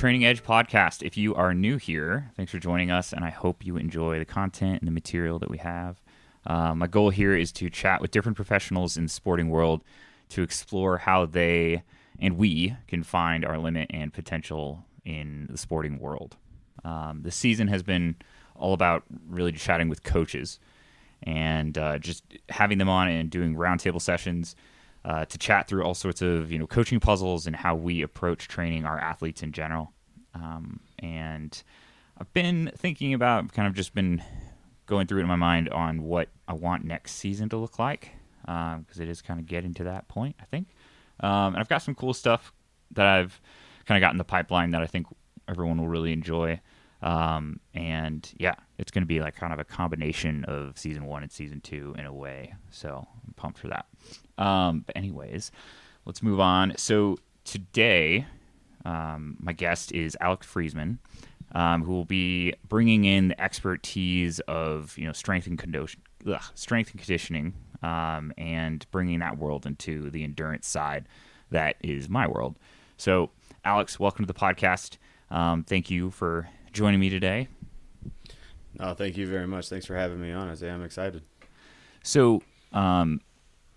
Training 0.00 0.24
Edge 0.24 0.42
podcast. 0.42 1.02
If 1.02 1.18
you 1.18 1.34
are 1.34 1.52
new 1.52 1.76
here, 1.76 2.30
thanks 2.34 2.50
for 2.50 2.58
joining 2.58 2.90
us, 2.90 3.12
and 3.12 3.22
I 3.22 3.28
hope 3.28 3.66
you 3.66 3.76
enjoy 3.76 4.18
the 4.18 4.24
content 4.24 4.80
and 4.80 4.88
the 4.88 4.92
material 4.92 5.38
that 5.40 5.50
we 5.50 5.58
have. 5.58 6.00
Uh, 6.46 6.74
my 6.74 6.86
goal 6.86 7.10
here 7.10 7.36
is 7.36 7.52
to 7.52 7.68
chat 7.68 8.00
with 8.00 8.10
different 8.10 8.34
professionals 8.34 8.96
in 8.96 9.02
the 9.02 9.10
sporting 9.10 9.50
world 9.50 9.84
to 10.30 10.40
explore 10.40 10.96
how 10.96 11.26
they 11.26 11.82
and 12.18 12.38
we 12.38 12.74
can 12.88 13.02
find 13.02 13.44
our 13.44 13.58
limit 13.58 13.90
and 13.90 14.10
potential 14.10 14.86
in 15.04 15.46
the 15.50 15.58
sporting 15.58 15.98
world. 15.98 16.38
Um, 16.82 17.20
the 17.22 17.30
season 17.30 17.68
has 17.68 17.82
been 17.82 18.16
all 18.54 18.72
about 18.72 19.02
really 19.28 19.52
chatting 19.52 19.90
with 19.90 20.02
coaches 20.02 20.60
and 21.24 21.76
uh, 21.76 21.98
just 21.98 22.24
having 22.48 22.78
them 22.78 22.88
on 22.88 23.08
and 23.08 23.28
doing 23.28 23.54
roundtable 23.54 24.00
sessions 24.00 24.56
uh, 25.04 25.24
to 25.24 25.38
chat 25.38 25.66
through 25.68 25.82
all 25.82 25.94
sorts 25.94 26.22
of 26.22 26.50
you 26.52 26.58
know 26.58 26.66
coaching 26.66 27.00
puzzles 27.00 27.46
and 27.46 27.56
how 27.56 27.74
we 27.74 28.02
approach 28.02 28.48
training 28.48 28.84
our 28.84 28.98
athletes 28.98 29.42
in 29.42 29.52
general. 29.52 29.92
Um, 30.34 30.80
and 30.98 31.62
I've 32.18 32.32
been 32.32 32.70
thinking 32.76 33.14
about 33.14 33.52
kind 33.52 33.66
of 33.66 33.74
just 33.74 33.94
been 33.94 34.22
going 34.86 35.06
through 35.06 35.20
it 35.20 35.22
in 35.22 35.28
my 35.28 35.36
mind 35.36 35.68
on 35.70 36.02
what 36.02 36.28
I 36.46 36.52
want 36.52 36.84
next 36.84 37.12
season 37.12 37.48
to 37.50 37.56
look 37.56 37.78
like 37.78 38.12
because 38.42 38.96
um, 38.98 39.02
it 39.02 39.08
is 39.08 39.22
kind 39.22 39.38
of 39.38 39.46
getting 39.46 39.74
to 39.74 39.84
that 39.84 40.08
point, 40.08 40.36
I 40.40 40.44
think. 40.44 40.68
Um, 41.20 41.54
and 41.54 41.58
I've 41.58 41.68
got 41.68 41.82
some 41.82 41.94
cool 41.94 42.14
stuff 42.14 42.52
that 42.92 43.06
I've 43.06 43.40
kind 43.86 43.96
of 43.96 44.06
got 44.06 44.12
in 44.12 44.18
the 44.18 44.24
pipeline 44.24 44.72
that 44.72 44.82
I 44.82 44.86
think 44.86 45.06
everyone 45.48 45.78
will 45.78 45.88
really 45.88 46.12
enjoy. 46.12 46.60
Um, 47.02 47.60
and 47.74 48.30
yeah, 48.38 48.54
it's 48.78 48.90
going 48.90 49.02
to 49.02 49.06
be 49.06 49.20
like 49.20 49.34
kind 49.36 49.52
of 49.52 49.58
a 49.58 49.64
combination 49.64 50.44
of 50.44 50.78
season 50.78 51.06
one 51.06 51.22
and 51.22 51.32
season 51.32 51.60
two 51.60 51.94
in 51.98 52.04
a 52.04 52.12
way. 52.12 52.54
So 52.70 53.06
I'm 53.26 53.32
pumped 53.34 53.58
for 53.58 53.68
that. 53.68 53.86
Um, 54.36 54.84
but 54.86 54.96
anyways, 54.96 55.50
let's 56.04 56.22
move 56.22 56.40
on. 56.40 56.74
So 56.76 57.18
today, 57.44 58.26
um, 58.84 59.36
my 59.40 59.52
guest 59.52 59.92
is 59.92 60.16
Alex 60.20 60.46
Friesman, 60.46 60.98
um, 61.52 61.82
who 61.84 61.92
will 61.92 62.04
be 62.04 62.54
bringing 62.68 63.04
in 63.04 63.28
the 63.28 63.40
expertise 63.40 64.40
of 64.40 64.96
you 64.98 65.06
know 65.06 65.12
strength 65.12 65.46
and 65.46 65.58
condition, 65.58 66.00
ugh, 66.26 66.42
strength 66.54 66.90
and 66.90 67.00
conditioning, 67.00 67.54
um, 67.82 68.32
and 68.38 68.86
bringing 68.90 69.20
that 69.20 69.38
world 69.38 69.66
into 69.66 70.10
the 70.10 70.24
endurance 70.24 70.66
side 70.66 71.06
that 71.50 71.76
is 71.82 72.08
my 72.08 72.26
world. 72.26 72.56
So, 72.96 73.30
Alex, 73.64 73.98
welcome 73.98 74.24
to 74.24 74.32
the 74.32 74.38
podcast. 74.38 74.96
Um, 75.30 75.64
thank 75.64 75.90
you 75.90 76.10
for 76.10 76.48
joining 76.72 77.00
me 77.00 77.10
today. 77.10 77.48
No, 78.78 78.94
thank 78.94 79.16
you 79.16 79.26
very 79.26 79.46
much. 79.46 79.68
Thanks 79.68 79.86
for 79.86 79.94
having 79.94 80.20
me 80.20 80.32
on. 80.32 80.48
I 80.48 80.54
say 80.54 80.70
I'm 80.70 80.82
excited. 80.82 81.22
So, 82.02 82.42
um, 82.72 83.20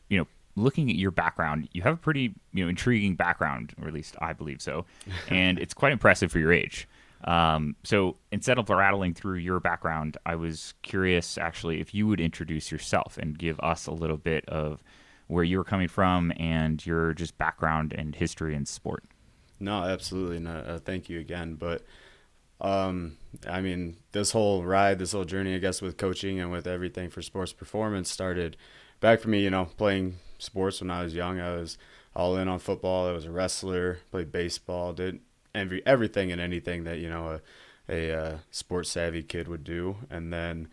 you 0.10 0.18
know, 0.18 0.28
looking 0.56 0.90
at 0.90 0.96
your 0.96 1.12
background, 1.12 1.68
you 1.74 1.82
have 1.82 1.96
a 1.96 1.98
pretty 1.98 2.34
you 2.54 2.64
know 2.64 2.70
intriguing 2.70 3.16
background, 3.16 3.74
or 3.82 3.88
at 3.88 3.94
least 3.94 4.16
I 4.22 4.34
believe 4.34 4.62
so, 4.62 4.86
and 5.30 5.60
it's 5.60 5.74
quite 5.74 5.92
impressive 5.92 6.32
for 6.32 6.40
your 6.40 6.54
age. 6.54 6.88
Um, 7.26 7.78
so 7.84 8.18
instead 8.32 8.58
of 8.58 8.70
rattling 8.70 9.14
through 9.14 9.38
your 9.38 9.60
background, 9.60 10.18
I 10.26 10.36
was 10.36 10.74
curious 10.82 11.38
actually 11.38 11.80
if 11.80 11.94
you 11.94 12.06
would 12.08 12.20
introduce 12.20 12.72
yourself 12.72 13.18
and 13.18 13.38
give 13.38 13.60
us 13.62 13.88
a 13.88 13.92
little 13.92 14.18
bit 14.18 14.46
of 14.50 14.84
where 15.28 15.44
you 15.44 15.58
were 15.58 15.64
coming 15.64 15.88
from 15.88 16.34
and 16.38 16.86
your 16.86 17.14
just 17.14 17.38
background 17.38 17.94
and 17.94 18.16
history 18.16 18.56
in 18.56 18.66
sport. 18.66 19.06
No, 19.60 19.84
absolutely. 19.84 20.40
No, 20.40 20.58
uh, 20.58 20.80
thank 20.80 21.10
you 21.10 21.20
again. 21.20 21.56
But 21.56 21.84
um, 22.64 23.18
I 23.48 23.62
mean, 23.62 23.98
this 24.14 24.32
whole 24.32 24.64
ride, 24.64 25.00
this 25.00 25.12
whole 25.12 25.26
journey, 25.26 25.56
I 25.56 25.60
guess, 25.60 25.82
with 25.82 25.98
coaching 25.98 26.40
and 26.40 26.52
with 26.52 26.66
everything 26.66 27.10
for 27.10 27.22
sports 27.22 27.54
performance 27.54 28.10
started 28.10 28.56
back 29.00 29.20
for 29.20 29.30
me, 29.30 29.44
you 29.44 29.50
know, 29.50 29.66
playing 29.78 30.18
sports 30.38 30.82
when 30.82 30.90
I 30.90 31.04
was 31.04 31.14
young. 31.14 31.40
I 31.40 31.56
was 31.56 31.78
all 32.16 32.38
in 32.38 32.48
on 32.48 32.60
football. 32.60 33.08
I 33.08 33.12
was 33.12 33.26
a 33.26 33.32
wrestler, 33.32 34.00
played 34.12 34.32
baseball, 34.32 34.94
did 34.94 35.20
every 35.54 35.86
everything 35.86 36.32
and 36.32 36.40
anything 36.42 36.84
that 36.86 37.00
you 37.00 37.10
know 37.10 37.32
a 37.32 37.42
a 37.90 38.12
uh, 38.14 38.38
sports 38.50 38.90
savvy 38.90 39.24
kid 39.24 39.48
would 39.48 39.64
do. 39.64 39.98
And 40.10 40.32
then 40.32 40.70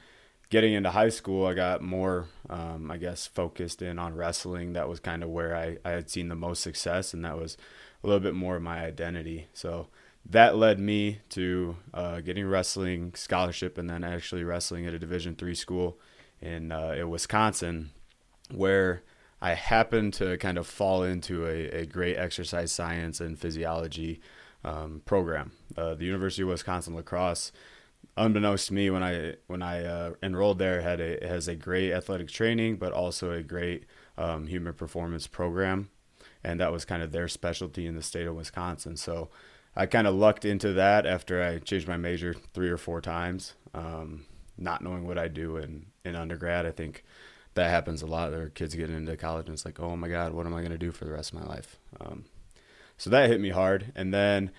getting 0.48 0.74
into 0.74 0.90
high 0.90 1.08
school, 1.08 1.46
I 1.46 1.54
got 1.54 1.82
more, 1.82 2.28
um, 2.48 2.90
I 2.90 2.98
guess, 2.98 3.26
focused 3.26 3.82
in 3.82 3.98
on 3.98 4.14
wrestling. 4.14 4.74
That 4.74 4.88
was 4.88 5.00
kind 5.00 5.22
of 5.24 5.30
where 5.30 5.56
I 5.56 5.78
I 5.84 5.90
had 5.90 6.10
seen 6.10 6.28
the 6.28 6.36
most 6.36 6.62
success, 6.62 7.12
and 7.14 7.24
that 7.24 7.36
was 7.36 7.56
a 8.04 8.06
little 8.06 8.20
bit 8.20 8.34
more 8.34 8.56
of 8.56 8.62
my 8.62 8.84
identity. 8.84 9.48
So 9.52 9.88
that 10.28 10.56
led 10.56 10.78
me 10.78 11.20
to 11.30 11.76
uh, 11.94 12.20
getting 12.20 12.46
wrestling 12.46 13.14
scholarship 13.14 13.78
and 13.78 13.88
then 13.88 14.04
actually 14.04 14.44
wrestling 14.44 14.86
at 14.86 14.94
a 14.94 14.98
Division 14.98 15.34
three 15.34 15.54
school 15.54 15.98
in 16.40 16.72
uh, 16.72 16.94
in 16.96 17.10
Wisconsin, 17.10 17.90
where 18.50 19.02
I 19.40 19.54
happened 19.54 20.14
to 20.14 20.36
kind 20.36 20.58
of 20.58 20.66
fall 20.66 21.02
into 21.02 21.46
a, 21.46 21.82
a 21.82 21.86
great 21.86 22.16
exercise 22.16 22.72
science 22.72 23.20
and 23.20 23.38
physiology 23.38 24.20
um, 24.64 25.02
program. 25.04 25.52
Uh, 25.76 25.94
the 25.94 26.04
University 26.04 26.42
of 26.42 26.48
Wisconsin 26.48 26.94
La 26.94 27.02
Crosse, 27.02 27.50
unbeknownst 28.16 28.68
to 28.68 28.74
me 28.74 28.90
when 28.90 29.02
I 29.02 29.36
when 29.46 29.62
I 29.62 29.84
uh, 29.84 30.12
enrolled 30.22 30.58
there, 30.58 30.82
had 30.82 31.00
a 31.00 31.26
has 31.26 31.48
a 31.48 31.54
great 31.54 31.92
athletic 31.92 32.28
training, 32.28 32.76
but 32.76 32.92
also 32.92 33.32
a 33.32 33.42
great 33.42 33.86
um, 34.18 34.46
human 34.46 34.74
performance 34.74 35.26
program, 35.26 35.88
and 36.44 36.60
that 36.60 36.72
was 36.72 36.84
kind 36.84 37.02
of 37.02 37.10
their 37.10 37.28
specialty 37.28 37.86
in 37.86 37.96
the 37.96 38.02
state 38.02 38.26
of 38.26 38.36
Wisconsin. 38.36 38.96
So 38.96 39.30
I 39.76 39.86
kind 39.86 40.06
of 40.06 40.14
lucked 40.14 40.44
into 40.44 40.72
that 40.74 41.06
after 41.06 41.42
I 41.42 41.58
changed 41.58 41.88
my 41.88 41.96
major 41.96 42.34
three 42.54 42.70
or 42.70 42.76
four 42.76 43.00
times, 43.00 43.54
um, 43.72 44.26
not 44.58 44.82
knowing 44.82 45.06
what 45.06 45.18
I 45.18 45.28
do 45.28 45.56
in 45.56 45.86
in 46.04 46.16
undergrad. 46.16 46.66
I 46.66 46.72
think 46.72 47.04
that 47.54 47.70
happens 47.70 48.02
a 48.02 48.06
lot. 48.06 48.30
There 48.30 48.42
are 48.42 48.48
kids 48.48 48.74
getting 48.74 48.96
into 48.96 49.16
college 49.16 49.46
and 49.46 49.54
it's 49.54 49.64
like, 49.64 49.80
oh 49.80 49.96
my 49.96 50.08
God, 50.08 50.32
what 50.32 50.46
am 50.46 50.54
I 50.54 50.60
going 50.60 50.72
to 50.72 50.78
do 50.78 50.92
for 50.92 51.04
the 51.04 51.12
rest 51.12 51.32
of 51.32 51.40
my 51.40 51.46
life? 51.46 51.78
Um, 52.00 52.24
so 52.96 53.10
that 53.10 53.28
hit 53.28 53.40
me 53.40 53.50
hard. 53.50 53.92
And 53.96 54.14
then, 54.14 54.50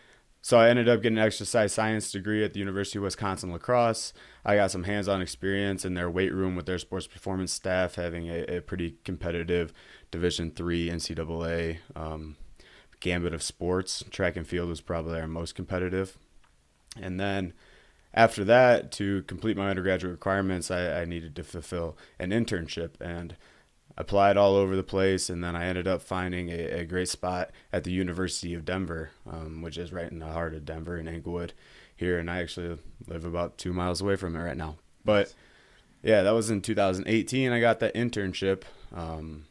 so 0.42 0.60
I 0.60 0.70
ended 0.70 0.90
up 0.90 1.02
getting 1.02 1.18
an 1.18 1.24
exercise 1.24 1.72
science 1.72 2.12
degree 2.12 2.44
at 2.44 2.54
the 2.54 2.60
University 2.60 2.98
of 2.98 3.04
Wisconsin 3.04 3.52
La 3.52 3.60
Crosse. 3.60 4.14
I 4.44 4.56
got 4.56 4.72
some 4.72 4.84
hands 4.84 5.08
on 5.08 5.22
experience 5.22 5.86
in 5.86 5.94
their 5.94 6.10
weight 6.10 6.34
room 6.34 6.56
with 6.56 6.66
their 6.66 6.80
sports 6.80 7.08
performance 7.08 7.54
staff, 7.54 7.96
having 7.96 8.28
a, 8.28 8.58
a 8.58 8.62
pretty 8.62 8.98
competitive 9.04 9.72
Division 10.10 10.52
three 10.52 10.90
NCAA 10.90 11.78
um, 11.96 12.36
gambit 13.02 13.34
of 13.34 13.44
sports. 13.44 14.04
Track 14.10 14.38
and 14.38 14.48
field 14.48 14.70
was 14.70 14.80
probably 14.80 15.20
our 15.20 15.28
most 15.28 15.56
competitive. 15.56 16.18
And 17.00 17.20
then, 17.20 17.54
after 18.14 18.46
that, 18.46 18.92
to 18.94 19.24
complete 19.24 19.58
my 19.58 19.70
undergraduate 19.70 20.12
requirements, 20.12 20.72
I, 20.72 21.02
I 21.02 21.06
needed 21.06 21.36
to 21.36 21.44
fulfill 21.44 21.98
an 22.20 22.30
internship 22.30 22.92
and 23.02 23.36
applied 23.98 24.38
all 24.38 24.56
over 24.56 24.76
the 24.76 24.84
place. 24.84 25.30
And 25.30 25.44
then 25.44 25.56
I 25.56 25.66
ended 25.66 25.88
up 25.88 26.02
finding 26.02 26.50
a, 26.50 26.80
a 26.80 26.86
great 26.86 27.10
spot 27.10 27.52
at 27.74 27.84
the 27.84 27.92
University 27.92 28.54
of 28.54 28.66
Denver, 28.66 29.12
um, 29.30 29.62
which 29.62 29.78
is 29.78 29.92
right 29.92 30.12
in 30.12 30.20
the 30.20 30.28
heart 30.28 30.54
of 30.54 30.66
Denver 30.66 30.98
in 30.98 31.08
Englewood 31.08 31.54
here. 31.96 32.18
And 32.18 32.30
I 32.30 32.42
actually 32.42 32.78
live 33.08 33.26
about 33.26 33.58
two 33.58 33.74
miles 33.74 34.02
away 34.02 34.16
from 34.16 34.36
it 34.36 34.40
right 34.40 34.58
now. 34.58 34.78
But 35.04 35.34
yeah, 36.04 36.24
that 36.24 36.32
was 36.32 36.50
in 36.50 36.62
2018. 36.62 37.52
I 37.52 37.60
got 37.60 37.80
that 37.80 37.94
internship. 37.96 38.64
Um, 38.94 39.46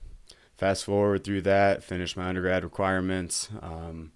fast 0.60 0.84
forward 0.84 1.24
through 1.24 1.40
that, 1.40 1.82
finished 1.82 2.18
my 2.18 2.28
undergrad 2.28 2.64
requirements. 2.64 3.48
Um, 3.62 4.12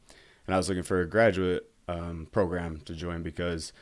and 0.47 0.55
I 0.55 0.59
was 0.59 0.69
looking 0.69 0.83
for 0.83 1.01
a 1.01 1.09
graduate 1.09 1.71
um, 1.89 2.29
program 2.33 2.83
to 2.85 2.93
join 2.93 3.23
because 3.23 3.73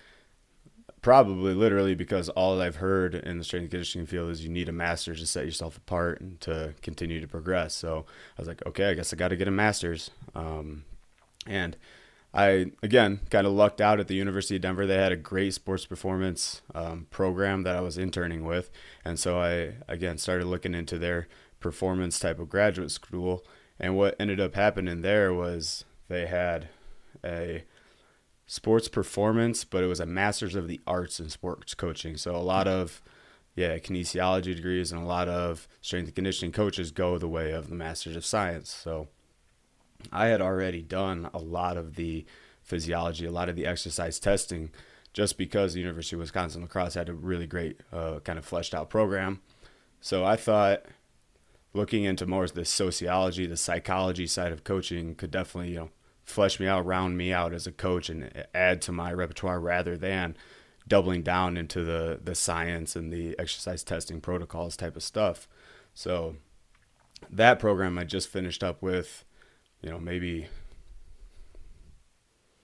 probably 1.02 1.54
literally 1.54 1.96
because 1.96 2.28
all 2.28 2.62
I've 2.62 2.76
heard 2.76 3.16
in 3.16 3.38
the 3.38 3.42
strength 3.42 3.64
and 3.64 3.70
conditioning 3.72 4.06
field 4.06 4.30
is 4.30 4.44
you 4.44 4.48
need 4.48 4.68
a 4.68 4.72
master's 4.72 5.18
to 5.18 5.26
set 5.26 5.44
yourself 5.44 5.76
apart 5.76 6.20
and 6.20 6.40
to 6.42 6.74
continue 6.82 7.20
to 7.20 7.26
progress. 7.26 7.74
So 7.74 8.06
I 8.38 8.40
was 8.40 8.46
like, 8.46 8.64
okay, 8.64 8.90
I 8.90 8.94
guess 8.94 9.12
I 9.12 9.16
got 9.16 9.28
to 9.28 9.36
get 9.36 9.48
a 9.48 9.50
master's. 9.50 10.12
Um, 10.36 10.84
and 11.48 11.76
I 12.32 12.70
again 12.80 13.22
kind 13.30 13.44
of 13.44 13.54
lucked 13.54 13.80
out 13.80 13.98
at 13.98 14.06
the 14.06 14.14
University 14.14 14.54
of 14.54 14.62
Denver. 14.62 14.86
They 14.86 14.94
had 14.98 15.10
a 15.10 15.16
great 15.16 15.52
sports 15.52 15.84
performance 15.84 16.62
um, 16.76 17.08
program 17.10 17.64
that 17.64 17.74
I 17.74 17.80
was 17.80 17.98
interning 17.98 18.44
with, 18.44 18.70
and 19.04 19.18
so 19.18 19.40
I 19.40 19.72
again 19.92 20.16
started 20.16 20.46
looking 20.46 20.74
into 20.76 20.96
their 20.96 21.26
performance 21.62 22.18
type 22.18 22.38
of 22.38 22.48
graduate 22.48 22.90
school. 22.90 23.44
And 23.78 23.96
what 23.96 24.16
ended 24.20 24.40
up 24.40 24.54
happening 24.54 25.00
there 25.00 25.32
was 25.32 25.84
they 26.08 26.26
had 26.26 26.68
a 27.24 27.64
sports 28.46 28.88
performance, 28.88 29.64
but 29.64 29.82
it 29.82 29.86
was 29.86 30.00
a 30.00 30.06
master's 30.06 30.54
of 30.54 30.68
the 30.68 30.80
arts 30.86 31.18
in 31.20 31.30
sports 31.30 31.74
coaching. 31.74 32.16
So 32.16 32.36
a 32.36 32.38
lot 32.38 32.68
of 32.68 33.00
yeah, 33.54 33.78
kinesiology 33.78 34.54
degrees 34.56 34.92
and 34.92 35.02
a 35.02 35.06
lot 35.06 35.28
of 35.28 35.68
strength 35.80 36.06
and 36.06 36.14
conditioning 36.14 36.52
coaches 36.52 36.90
go 36.90 37.18
the 37.18 37.28
way 37.28 37.52
of 37.52 37.68
the 37.68 37.74
masters 37.74 38.16
of 38.16 38.24
science. 38.24 38.70
So 38.70 39.08
I 40.10 40.26
had 40.26 40.40
already 40.40 40.82
done 40.82 41.28
a 41.34 41.38
lot 41.38 41.76
of 41.76 41.96
the 41.96 42.24
physiology, 42.62 43.26
a 43.26 43.30
lot 43.30 43.48
of 43.48 43.56
the 43.56 43.66
exercise 43.66 44.18
testing, 44.18 44.70
just 45.12 45.36
because 45.36 45.74
the 45.74 45.80
University 45.80 46.16
of 46.16 46.20
Wisconsin 46.20 46.62
La 46.62 46.66
Crosse 46.66 46.94
had 46.94 47.10
a 47.10 47.14
really 47.14 47.46
great 47.46 47.80
uh, 47.92 48.20
kind 48.20 48.38
of 48.38 48.44
fleshed 48.46 48.74
out 48.74 48.88
program. 48.88 49.42
So 50.00 50.24
I 50.24 50.36
thought 50.36 50.86
looking 51.74 52.04
into 52.04 52.26
more 52.26 52.44
of 52.44 52.54
the 52.54 52.64
sociology, 52.64 53.46
the 53.46 53.56
psychology 53.56 54.26
side 54.26 54.52
of 54.52 54.64
coaching 54.64 55.14
could 55.14 55.30
definitely 55.30 55.72
you 55.72 55.78
know 55.78 55.90
flesh 56.24 56.60
me 56.60 56.66
out, 56.66 56.86
round 56.86 57.16
me 57.16 57.32
out 57.32 57.52
as 57.52 57.66
a 57.66 57.72
coach, 57.72 58.08
and 58.08 58.46
add 58.54 58.80
to 58.82 58.92
my 58.92 59.12
repertoire 59.12 59.60
rather 59.60 59.96
than 59.96 60.36
doubling 60.88 61.22
down 61.22 61.56
into 61.56 61.84
the 61.84 62.20
the 62.22 62.34
science 62.34 62.96
and 62.96 63.12
the 63.12 63.38
exercise 63.38 63.82
testing 63.82 64.20
protocols 64.20 64.76
type 64.76 64.96
of 64.96 65.02
stuff. 65.02 65.48
So 65.94 66.36
that 67.30 67.58
program 67.58 67.98
I 67.98 68.04
just 68.04 68.28
finished 68.28 68.64
up 68.64 68.82
with, 68.82 69.24
you 69.80 69.90
know, 69.90 69.98
maybe 69.98 70.48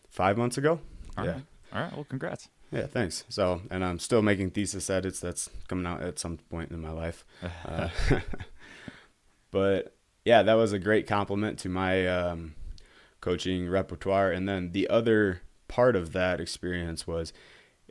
five 0.09 0.37
months 0.37 0.59
ago. 0.59 0.81
All 1.17 1.25
yeah. 1.25 1.33
right. 1.33 1.43
All 1.73 1.83
right. 1.83 1.93
Well, 1.95 2.07
congrats. 2.09 2.49
Yeah, 2.71 2.87
thanks. 2.87 3.25
So, 3.29 3.63
and 3.71 3.85
I'm 3.85 3.99
still 3.99 4.21
making 4.21 4.51
thesis 4.51 4.91
edits. 4.91 5.21
That's 5.21 5.49
coming 5.69 5.87
out 5.87 6.03
at 6.03 6.19
some 6.19 6.39
point 6.51 6.71
in 6.71 6.81
my 6.81 6.91
life. 6.91 7.25
Uh, 7.65 7.89
but 9.51 9.95
yeah, 10.25 10.43
that 10.43 10.55
was 10.55 10.73
a 10.73 10.79
great 10.79 11.07
compliment 11.07 11.59
to 11.61 11.69
my 11.69 12.07
um, 12.07 12.55
coaching 13.21 13.69
repertoire. 13.69 14.31
And 14.31 14.49
then 14.49 14.73
the 14.73 14.89
other 14.89 15.43
part 15.69 15.97
of 15.97 16.13
that 16.13 16.41
experience 16.41 17.07
was 17.07 17.33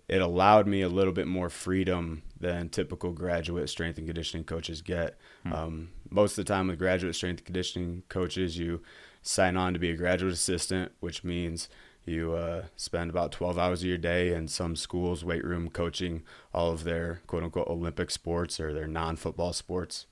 it 0.07 0.21
allowed 0.21 0.67
me 0.67 0.81
a 0.81 0.89
little 0.89 1.13
bit 1.13 1.27
more 1.27 1.49
freedom 1.49 2.23
than 2.39 2.69
typical 2.69 3.11
graduate 3.11 3.69
strength 3.69 3.97
and 3.97 4.07
conditioning 4.07 4.45
coaches 4.45 4.81
get. 4.81 5.17
Hmm. 5.43 5.53
Um, 5.53 5.89
most 6.09 6.37
of 6.37 6.45
the 6.45 6.53
time 6.53 6.67
with 6.67 6.79
graduate 6.79 7.15
strength 7.15 7.39
and 7.39 7.45
conditioning 7.45 8.03
coaches, 8.07 8.57
you 8.57 8.81
sign 9.21 9.57
on 9.57 9.73
to 9.73 9.79
be 9.79 9.89
a 9.89 9.97
graduate 9.97 10.33
assistant, 10.33 10.93
which 10.99 11.23
means 11.23 11.67
you 12.05 12.33
uh, 12.33 12.63
spend 12.77 13.09
about 13.09 13.33
12 13.33 13.57
hours 13.57 13.81
of 13.81 13.89
your 13.89 13.97
day 13.97 14.33
in 14.33 14.47
some 14.47 14.77
schools' 14.77 15.25
weight 15.25 15.43
room 15.43 15.69
coaching 15.69 16.23
all 16.53 16.71
of 16.71 16.85
their 16.85 17.21
quote 17.27 17.43
unquote 17.43 17.67
Olympic 17.67 18.09
sports 18.11 18.59
or 18.59 18.73
their 18.73 18.87
non 18.87 19.17
football 19.17 19.51
sports. 19.51 20.05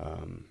Um, 0.00 0.46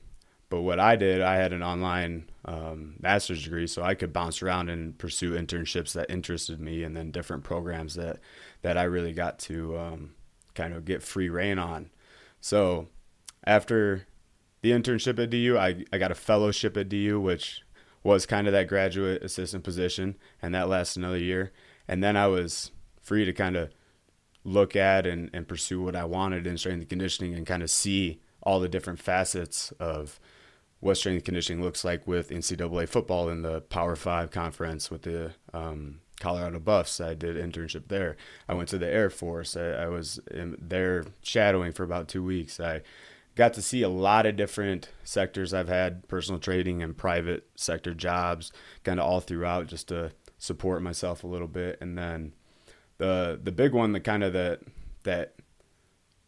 but 0.54 0.62
what 0.62 0.80
I 0.80 0.96
did, 0.96 1.20
I 1.20 1.38
had 1.38 1.52
an 1.52 1.64
online 1.64 2.30
um, 2.46 2.94
master's 3.00 3.44
degree, 3.44 3.66
so 3.66 3.82
I 3.82 3.96
could 3.96 4.14
bounce 4.14 4.44
around 4.44 4.70
and 4.70 4.96
pursue 4.96 5.32
internships 5.32 5.94
that 5.94 6.12
interested 6.12 6.60
me, 6.60 6.84
and 6.84 6.96
then 6.96 7.10
different 7.10 7.44
programs 7.44 7.96
that 7.96 8.20
that 8.62 8.78
I 8.78 8.84
really 8.84 9.14
got 9.14 9.40
to 9.40 9.76
um, 9.80 10.12
kind 10.54 10.76
of 10.76 10.86
get 10.86 11.02
free 11.02 11.28
reign 11.28 11.58
on. 11.58 11.90
So 12.40 12.90
after 13.48 14.06
the 14.62 14.70
internship 14.70 15.18
at 15.18 15.32
DU, 15.32 15.58
I, 15.58 15.86
I 15.92 15.98
got 15.98 16.12
a 16.12 16.16
fellowship 16.16 16.78
at 16.78 16.88
DU, 16.88 17.20
which 17.20 17.64
was 18.04 18.28
kind 18.28 18.46
of 18.46 18.54
that 18.54 18.68
graduate 18.68 19.24
assistant 19.24 19.64
position, 19.64 20.18
and 20.40 20.54
that 20.54 20.70
lasted 20.70 21.00
another 21.00 21.18
year. 21.18 21.52
And 21.88 22.04
then 22.04 22.16
I 22.16 22.28
was 22.28 22.70
free 23.02 23.26
to 23.26 23.34
kind 23.34 23.56
of 23.56 23.72
look 24.44 24.76
at 24.76 25.08
and, 25.08 25.32
and 25.34 25.48
pursue 25.48 25.82
what 25.82 25.96
I 25.96 26.06
wanted 26.06 26.46
in 26.46 26.60
strength 26.60 26.82
and 26.82 26.90
conditioning 26.90 27.34
and 27.34 27.48
kind 27.48 27.64
of 27.64 27.72
see 27.72 28.22
all 28.44 28.60
the 28.60 28.70
different 28.70 29.00
facets 29.00 29.72
of 29.80 30.20
what 30.84 30.98
strength 30.98 31.24
conditioning 31.24 31.64
looks 31.64 31.86
like 31.86 32.06
with 32.06 32.30
NCAA 32.30 32.90
football 32.90 33.30
in 33.30 33.42
the 33.42 33.62
Power 33.62 33.96
Five 33.96 34.32
conference 34.32 34.92
with 34.92 35.04
the 35.04 35.32
um, 35.54 36.02
Colorado 36.20 36.60
Buffs. 36.60 37.00
I 37.00 37.14
did 37.14 37.38
internship 37.38 37.88
there. 37.88 38.18
I 38.50 38.54
went 38.54 38.68
to 38.70 38.78
the 38.78 38.88
Air 38.88 39.10
Force. 39.10 39.56
I, 39.56 39.68
I 39.70 39.88
was 39.88 40.20
there 40.30 41.06
shadowing 41.22 41.72
for 41.72 41.84
about 41.84 42.10
two 42.10 42.22
weeks. 42.22 42.60
I 42.60 42.82
got 43.36 43.54
to 43.54 43.62
see 43.62 43.82
a 43.82 43.88
lot 43.88 44.26
of 44.26 44.36
different 44.36 44.90
sectors. 45.06 45.54
I've 45.54 45.70
had 45.70 46.06
personal 46.10 46.40
trading 46.40 46.84
and 46.84 46.98
private 46.98 47.48
sector 47.56 47.94
jobs 47.94 48.52
kind 48.84 49.00
of 49.00 49.06
all 49.06 49.22
throughout 49.22 49.68
just 49.68 49.88
to 49.88 50.12
support 50.38 50.82
myself 50.82 51.24
a 51.24 51.28
little 51.28 51.48
bit. 51.48 51.78
And 51.80 51.98
then 51.98 52.34
the 52.98 53.40
the 53.42 53.54
big 53.54 53.72
one, 53.72 53.94
the 53.94 54.02
kind 54.02 54.22
of 54.22 54.34
that 54.34 54.60
that 55.04 55.36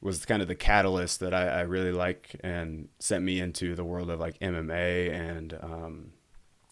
was 0.05 0.23
kind 0.23 0.43
of 0.43 0.47
the 0.47 0.55
catalyst 0.55 1.19
that 1.19 1.33
I, 1.33 1.47
I, 1.47 1.61
really 1.61 1.91
like 1.91 2.35
and 2.41 2.89
sent 2.99 3.23
me 3.23 3.39
into 3.39 3.73
the 3.73 3.83
world 3.83 4.11
of 4.11 4.19
like 4.19 4.37
MMA 4.37 5.11
and 5.11 5.57
um, 5.63 6.11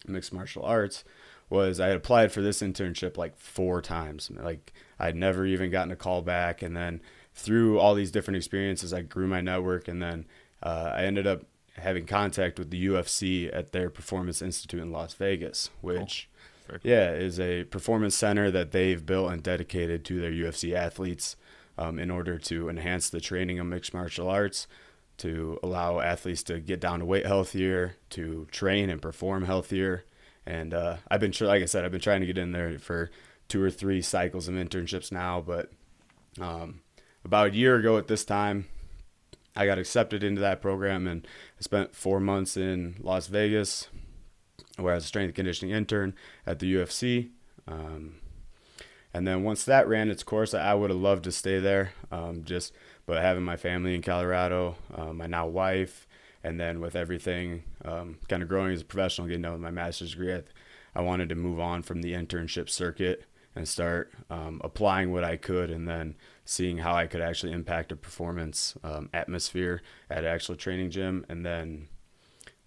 mixed 0.06 0.32
martial 0.32 0.62
arts 0.62 1.02
was 1.50 1.80
I 1.80 1.88
had 1.88 1.96
applied 1.96 2.30
for 2.30 2.42
this 2.42 2.62
internship 2.62 3.16
like 3.16 3.36
four 3.36 3.82
times. 3.82 4.30
Like 4.32 4.72
I'd 5.00 5.16
never 5.16 5.44
even 5.44 5.72
gotten 5.72 5.90
a 5.90 5.96
call 5.96 6.22
back. 6.22 6.62
And 6.62 6.76
then 6.76 7.00
through 7.34 7.80
all 7.80 7.96
these 7.96 8.12
different 8.12 8.36
experiences, 8.36 8.94
I 8.94 9.02
grew 9.02 9.26
my 9.26 9.40
network, 9.40 9.88
and 9.88 10.00
then 10.00 10.26
uh, 10.62 10.92
I 10.94 11.02
ended 11.02 11.26
up 11.26 11.42
having 11.76 12.06
contact 12.06 12.56
with 12.56 12.70
the 12.70 12.86
UFC 12.86 13.50
at 13.52 13.72
their 13.72 13.90
Performance 13.90 14.42
Institute 14.42 14.80
in 14.80 14.92
Las 14.92 15.12
Vegas, 15.14 15.70
which. 15.80 16.28
Cool. 16.30 16.78
Yeah, 16.82 17.10
is 17.10 17.38
a 17.38 17.64
performance 17.64 18.14
center 18.14 18.50
that 18.50 18.70
they've 18.70 19.04
built 19.04 19.30
and 19.30 19.42
dedicated 19.42 20.02
to 20.06 20.18
their 20.18 20.30
UFC 20.30 20.72
athletes 20.72 21.36
um, 21.78 21.98
in 21.98 22.10
order 22.10 22.38
to 22.38 22.68
enhance 22.68 23.10
the 23.10 23.20
training 23.20 23.58
of 23.58 23.66
mixed 23.66 23.94
martial 23.94 24.28
arts, 24.28 24.66
to 25.16 25.58
allow 25.62 26.00
athletes 26.00 26.42
to 26.44 26.60
get 26.60 26.80
down 26.80 26.98
to 26.98 27.04
weight 27.04 27.26
healthier, 27.26 27.96
to 28.10 28.46
train 28.50 28.90
and 28.90 29.00
perform 29.00 29.44
healthier. 29.44 30.04
And 30.46 30.74
uh, 30.74 30.96
I've 31.08 31.20
been, 31.20 31.32
like 31.40 31.62
I 31.62 31.66
said, 31.66 31.84
I've 31.84 31.92
been 31.92 32.00
trying 32.00 32.20
to 32.20 32.26
get 32.26 32.38
in 32.38 32.52
there 32.52 32.78
for 32.78 33.10
two 33.48 33.62
or 33.62 33.70
three 33.70 34.02
cycles 34.02 34.48
of 34.48 34.54
internships 34.54 35.12
now, 35.12 35.40
but 35.40 35.70
um, 36.40 36.80
about 37.24 37.48
a 37.48 37.54
year 37.54 37.76
ago 37.76 37.96
at 37.96 38.08
this 38.08 38.24
time, 38.24 38.66
I 39.56 39.66
got 39.66 39.78
accepted 39.78 40.24
into 40.24 40.40
that 40.40 40.60
program 40.60 41.06
and 41.06 41.26
I 41.58 41.62
spent 41.62 41.94
four 41.94 42.18
months 42.18 42.56
in 42.56 42.96
Las 43.00 43.28
Vegas, 43.28 43.88
where 44.76 44.92
I 44.92 44.96
was 44.96 45.04
a 45.04 45.08
strength 45.08 45.34
conditioning 45.34 45.74
intern 45.74 46.14
at 46.44 46.58
the 46.58 46.74
UFC. 46.74 47.30
Um, 47.68 48.16
and 49.14 49.26
then 49.26 49.44
once 49.44 49.64
that 49.64 49.88
ran 49.88 50.10
its 50.10 50.24
course, 50.24 50.52
I 50.52 50.74
would 50.74 50.90
have 50.90 50.98
loved 50.98 51.24
to 51.24 51.32
stay 51.32 51.60
there. 51.60 51.92
Um, 52.10 52.42
just 52.44 52.72
but 53.06 53.22
having 53.22 53.44
my 53.44 53.56
family 53.56 53.94
in 53.94 54.02
Colorado, 54.02 54.76
uh, 54.92 55.12
my 55.12 55.26
now 55.26 55.46
wife, 55.46 56.08
and 56.42 56.58
then 56.58 56.80
with 56.80 56.96
everything 56.96 57.62
um, 57.84 58.18
kind 58.28 58.42
of 58.42 58.48
growing 58.48 58.72
as 58.72 58.80
a 58.80 58.84
professional, 58.84 59.28
getting 59.28 59.42
done 59.42 59.52
with 59.52 59.60
my 59.60 59.70
master's 59.70 60.10
degree, 60.10 60.34
I, 60.34 60.42
I 60.96 61.00
wanted 61.00 61.28
to 61.28 61.36
move 61.36 61.60
on 61.60 61.82
from 61.82 62.02
the 62.02 62.12
internship 62.12 62.68
circuit 62.68 63.24
and 63.54 63.68
start 63.68 64.12
um, 64.30 64.60
applying 64.64 65.12
what 65.12 65.22
I 65.22 65.36
could 65.36 65.70
and 65.70 65.88
then 65.88 66.16
seeing 66.44 66.78
how 66.78 66.94
I 66.94 67.06
could 67.06 67.20
actually 67.20 67.52
impact 67.52 67.92
a 67.92 67.96
performance 67.96 68.74
um, 68.82 69.10
atmosphere 69.14 69.80
at 70.10 70.24
an 70.24 70.26
actual 70.26 70.56
training 70.56 70.90
gym. 70.90 71.24
And 71.28 71.46
then 71.46 71.88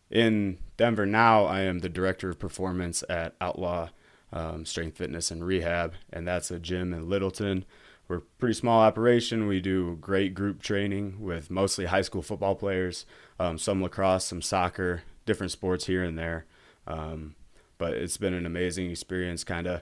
in 0.10 0.60
Denver 0.78 1.06
now, 1.06 1.44
I 1.44 1.62
am 1.62 1.80
the 1.80 1.90
director 1.90 2.30
of 2.30 2.40
performance 2.40 3.04
at 3.10 3.36
Outlaw 3.42 3.90
um, 4.32 4.66
Strength 4.66 4.98
Fitness 4.98 5.32
and 5.32 5.46
Rehab, 5.46 5.94
and 6.12 6.28
that's 6.28 6.52
a 6.52 6.60
gym 6.60 6.94
in 6.94 7.10
Littleton. 7.10 7.66
We're 8.08 8.18
a 8.18 8.22
pretty 8.22 8.54
small 8.54 8.82
operation. 8.82 9.48
We 9.48 9.60
do 9.60 9.98
great 10.00 10.34
group 10.34 10.62
training 10.62 11.20
with 11.20 11.50
mostly 11.50 11.86
high 11.86 12.02
school 12.02 12.22
football 12.22 12.56
players, 12.56 13.06
um, 13.40 13.58
some 13.58 13.82
lacrosse, 13.82 14.26
some 14.26 14.42
soccer, 14.42 15.04
different 15.26 15.52
sports 15.52 15.86
here 15.86 16.04
and 16.04 16.18
there. 16.18 16.46
Um, 16.86 17.36
but 17.78 17.94
it's 17.94 18.18
been 18.18 18.34
an 18.34 18.46
amazing 18.46 18.90
experience, 18.90 19.44
kind 19.44 19.68
of 19.68 19.82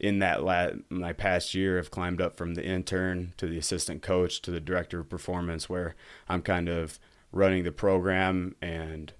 in 0.00 0.18
that 0.20 0.42
la- 0.42 0.70
my 0.88 1.12
past 1.12 1.54
year 1.54 1.78
i've 1.78 1.90
climbed 1.90 2.20
up 2.20 2.34
from 2.34 2.54
the 2.54 2.64
intern 2.64 3.34
to 3.36 3.46
the 3.46 3.58
assistant 3.58 4.02
coach 4.02 4.40
to 4.40 4.50
the 4.50 4.58
director 4.58 5.00
of 5.00 5.10
performance 5.10 5.68
where 5.68 5.94
i'm 6.28 6.40
kind 6.40 6.68
of 6.68 6.98
running 7.32 7.62
the 7.62 7.70
program 7.70 8.56
and 8.62 9.12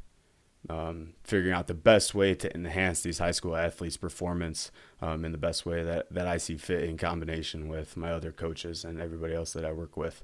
um, 0.68 1.14
figuring 1.24 1.54
out 1.54 1.66
the 1.66 1.74
best 1.74 2.14
way 2.14 2.34
to 2.34 2.54
enhance 2.54 3.00
these 3.00 3.18
high 3.18 3.30
school 3.30 3.56
athletes 3.56 3.96
performance 3.96 4.70
um, 5.00 5.24
in 5.24 5.32
the 5.32 5.38
best 5.38 5.64
way 5.64 5.82
that, 5.82 6.12
that 6.12 6.26
i 6.26 6.36
see 6.36 6.56
fit 6.56 6.84
in 6.84 6.96
combination 6.96 7.68
with 7.68 7.96
my 7.96 8.12
other 8.12 8.32
coaches 8.32 8.84
and 8.84 9.00
everybody 9.00 9.34
else 9.34 9.52
that 9.52 9.64
i 9.64 9.72
work 9.72 9.96
with 9.96 10.22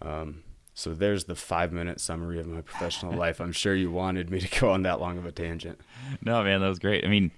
um, 0.00 0.42
so 0.74 0.94
there's 0.94 1.24
the 1.24 1.34
five 1.34 1.72
minute 1.72 2.00
summary 2.00 2.38
of 2.38 2.46
my 2.46 2.60
professional 2.60 3.12
life 3.16 3.40
i'm 3.40 3.52
sure 3.52 3.74
you 3.74 3.90
wanted 3.90 4.30
me 4.30 4.40
to 4.40 4.60
go 4.60 4.70
on 4.70 4.82
that 4.82 5.00
long 5.00 5.18
of 5.18 5.26
a 5.26 5.32
tangent 5.32 5.80
no 6.24 6.42
man 6.44 6.60
that 6.60 6.68
was 6.68 6.78
great 6.78 7.04
i 7.04 7.08
mean 7.08 7.30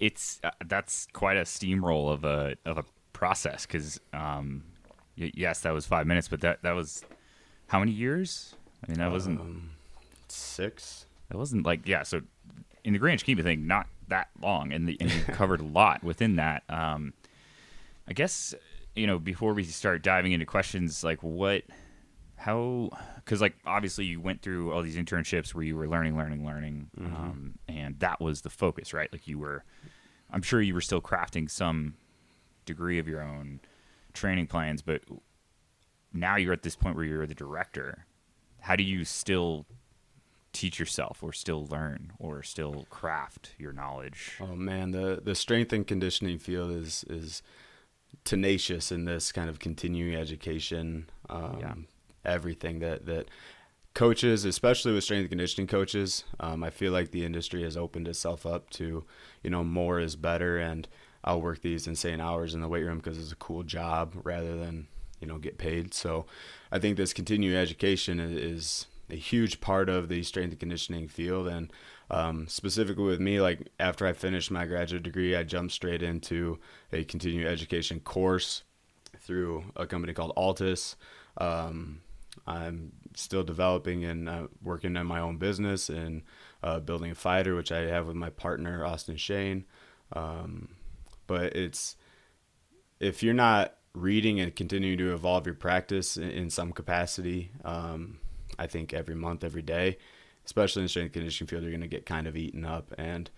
it's 0.00 0.40
uh, 0.44 0.50
that's 0.66 1.08
quite 1.12 1.36
a 1.36 1.42
steamroll 1.42 2.12
of 2.12 2.24
a 2.24 2.54
of 2.64 2.78
a 2.78 2.84
process 3.12 3.66
because 3.66 4.00
um, 4.12 4.62
y- 5.18 5.32
yes, 5.34 5.60
that 5.60 5.72
was 5.72 5.86
five 5.86 6.06
minutes, 6.06 6.28
but 6.28 6.40
that 6.40 6.62
that 6.62 6.72
was 6.72 7.04
how 7.66 7.80
many 7.80 7.92
years? 7.92 8.54
I 8.84 8.90
mean, 8.90 8.98
that 8.98 9.10
wasn't 9.10 9.40
um, 9.40 9.70
six. 10.28 11.06
That 11.30 11.36
wasn't 11.38 11.64
like 11.66 11.86
yeah. 11.86 12.02
So 12.02 12.22
in 12.84 12.92
the 12.92 12.98
grand 12.98 13.20
scheme 13.20 13.38
of 13.38 13.44
things, 13.44 13.66
not 13.66 13.86
that 14.08 14.28
long, 14.40 14.72
and, 14.72 14.88
the, 14.88 14.96
and 15.00 15.12
you 15.12 15.22
covered 15.24 15.60
a 15.60 15.64
lot 15.78 16.02
within 16.02 16.36
that. 16.36 16.62
Um, 16.68 17.12
I 18.08 18.12
guess 18.14 18.54
you 18.98 19.06
know 19.06 19.18
before 19.18 19.54
we 19.54 19.64
start 19.64 20.02
diving 20.02 20.32
into 20.32 20.44
questions 20.44 21.04
like 21.04 21.22
what 21.22 21.62
how 22.36 22.90
because 23.16 23.40
like 23.40 23.54
obviously 23.64 24.04
you 24.04 24.20
went 24.20 24.42
through 24.42 24.72
all 24.72 24.82
these 24.82 24.96
internships 24.96 25.54
where 25.54 25.64
you 25.64 25.76
were 25.76 25.88
learning 25.88 26.16
learning 26.16 26.44
learning 26.44 26.90
mm-hmm. 26.98 27.14
um, 27.14 27.54
and 27.68 27.98
that 28.00 28.20
was 28.20 28.42
the 28.42 28.50
focus 28.50 28.92
right 28.92 29.10
like 29.12 29.28
you 29.28 29.38
were 29.38 29.64
i'm 30.32 30.42
sure 30.42 30.60
you 30.60 30.74
were 30.74 30.80
still 30.80 31.00
crafting 31.00 31.48
some 31.48 31.94
degree 32.64 32.98
of 32.98 33.06
your 33.06 33.22
own 33.22 33.60
training 34.12 34.46
plans 34.46 34.82
but 34.82 35.02
now 36.12 36.36
you're 36.36 36.52
at 36.52 36.62
this 36.62 36.76
point 36.76 36.96
where 36.96 37.04
you're 37.04 37.26
the 37.26 37.34
director 37.34 38.04
how 38.60 38.74
do 38.74 38.82
you 38.82 39.04
still 39.04 39.64
teach 40.52 40.78
yourself 40.78 41.22
or 41.22 41.32
still 41.32 41.66
learn 41.66 42.12
or 42.18 42.42
still 42.42 42.86
craft 42.90 43.52
your 43.58 43.72
knowledge 43.72 44.32
oh 44.40 44.54
man 44.56 44.90
the 44.90 45.20
the 45.22 45.34
strength 45.34 45.72
and 45.72 45.86
conditioning 45.86 46.38
field 46.38 46.70
is 46.70 47.04
is 47.08 47.42
tenacious 48.24 48.90
in 48.90 49.04
this 49.04 49.30
kind 49.30 49.50
of 49.50 49.58
continuing 49.58 50.14
education 50.14 51.08
um, 51.28 51.58
yeah 51.60 51.74
everything 52.24 52.78
that 52.80 53.06
that 53.06 53.28
coaches, 53.98 54.44
especially 54.44 54.92
with 54.92 55.02
strength 55.02 55.22
and 55.22 55.30
conditioning 55.30 55.66
coaches, 55.66 56.22
um, 56.38 56.62
I 56.62 56.70
feel 56.70 56.92
like 56.92 57.10
the 57.10 57.24
industry 57.24 57.64
has 57.64 57.76
opened 57.76 58.06
itself 58.06 58.46
up 58.46 58.70
to, 58.70 59.04
you 59.42 59.50
know, 59.50 59.64
more 59.64 59.98
is 59.98 60.14
better, 60.14 60.56
and 60.56 60.86
I'll 61.24 61.42
work 61.42 61.62
these 61.62 61.88
insane 61.88 62.20
hours 62.20 62.54
in 62.54 62.60
the 62.60 62.68
weight 62.68 62.84
room 62.84 62.98
because 62.98 63.18
it's 63.18 63.32
a 63.32 63.36
cool 63.36 63.64
job 63.64 64.14
rather 64.22 64.56
than 64.56 64.86
you 65.20 65.26
know 65.26 65.38
get 65.38 65.58
paid. 65.58 65.94
So, 65.94 66.26
I 66.70 66.78
think 66.78 66.96
this 66.96 67.12
continuing 67.12 67.56
education 67.56 68.20
is 68.20 68.86
a 69.10 69.16
huge 69.16 69.60
part 69.60 69.88
of 69.88 70.08
the 70.08 70.22
strength 70.22 70.52
and 70.52 70.60
conditioning 70.60 71.08
field. 71.08 71.48
And 71.48 71.72
um, 72.10 72.46
specifically 72.48 73.04
with 73.04 73.20
me, 73.20 73.40
like 73.40 73.68
after 73.78 74.06
I 74.06 74.12
finished 74.12 74.50
my 74.50 74.66
graduate 74.66 75.02
degree, 75.02 75.36
I 75.36 75.42
jumped 75.42 75.72
straight 75.72 76.02
into 76.02 76.58
a 76.92 77.04
continuing 77.04 77.46
education 77.46 78.00
course 78.00 78.62
through 79.20 79.64
a 79.76 79.86
company 79.86 80.12
called 80.12 80.32
ALTIS. 80.36 80.96
Um, 81.38 82.00
I'm 82.46 82.92
still 83.14 83.42
developing 83.42 84.04
and 84.04 84.28
uh, 84.28 84.46
working 84.62 84.96
on 84.96 85.06
my 85.06 85.20
own 85.20 85.38
business 85.38 85.88
and 85.88 86.22
uh, 86.62 86.80
building 86.80 87.10
a 87.10 87.14
fighter, 87.14 87.54
which 87.54 87.72
I 87.72 87.80
have 87.80 88.06
with 88.06 88.16
my 88.16 88.30
partner 88.30 88.84
Austin 88.84 89.16
Shane. 89.16 89.64
Um, 90.12 90.76
but 91.26 91.54
it's 91.54 91.96
if 93.00 93.22
you're 93.22 93.34
not 93.34 93.74
reading 93.94 94.40
and 94.40 94.54
continuing 94.54 94.98
to 94.98 95.12
evolve 95.12 95.46
your 95.46 95.54
practice 95.54 96.16
in, 96.16 96.30
in 96.30 96.50
some 96.50 96.72
capacity, 96.72 97.50
um, 97.64 98.18
I 98.58 98.66
think 98.66 98.92
every 98.92 99.14
month, 99.14 99.44
every 99.44 99.62
day, 99.62 99.98
especially 100.44 100.82
in 100.82 100.88
strength 100.88 101.12
conditioning 101.12 101.48
field, 101.48 101.62
you're 101.62 101.72
going 101.72 101.80
to 101.80 101.88
get 101.88 102.06
kind 102.06 102.26
of 102.26 102.36
eaten 102.36 102.64
up. 102.64 102.92
And 102.98 103.30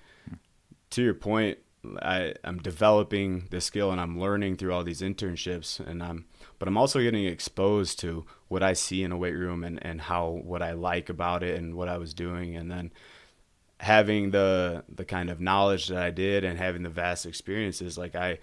to 0.90 1.02
your 1.02 1.14
point, 1.14 1.58
I, 2.02 2.34
I'm 2.44 2.58
developing 2.58 3.46
the 3.50 3.60
skill 3.60 3.90
and 3.90 4.00
I'm 4.00 4.20
learning 4.20 4.56
through 4.56 4.72
all 4.74 4.84
these 4.84 5.00
internships 5.00 5.80
and 5.80 6.02
I'm 6.02 6.26
but 6.58 6.68
I'm 6.68 6.76
also 6.76 7.00
getting 7.00 7.24
exposed 7.24 7.98
to 8.00 8.26
what 8.48 8.62
I 8.62 8.74
see 8.74 9.02
in 9.02 9.12
a 9.12 9.16
weight 9.16 9.34
room 9.34 9.64
and, 9.64 9.84
and 9.84 10.02
how 10.02 10.28
what 10.44 10.62
I 10.62 10.72
like 10.72 11.08
about 11.08 11.42
it 11.42 11.58
and 11.58 11.74
what 11.74 11.88
I 11.88 11.96
was 11.96 12.12
doing 12.12 12.54
and 12.54 12.70
then 12.70 12.92
having 13.78 14.30
the 14.30 14.84
the 14.94 15.06
kind 15.06 15.30
of 15.30 15.40
knowledge 15.40 15.88
that 15.88 16.02
I 16.02 16.10
did 16.10 16.44
and 16.44 16.58
having 16.58 16.82
the 16.82 16.90
vast 16.90 17.24
experiences 17.24 17.96
like 17.96 18.14
I 18.14 18.38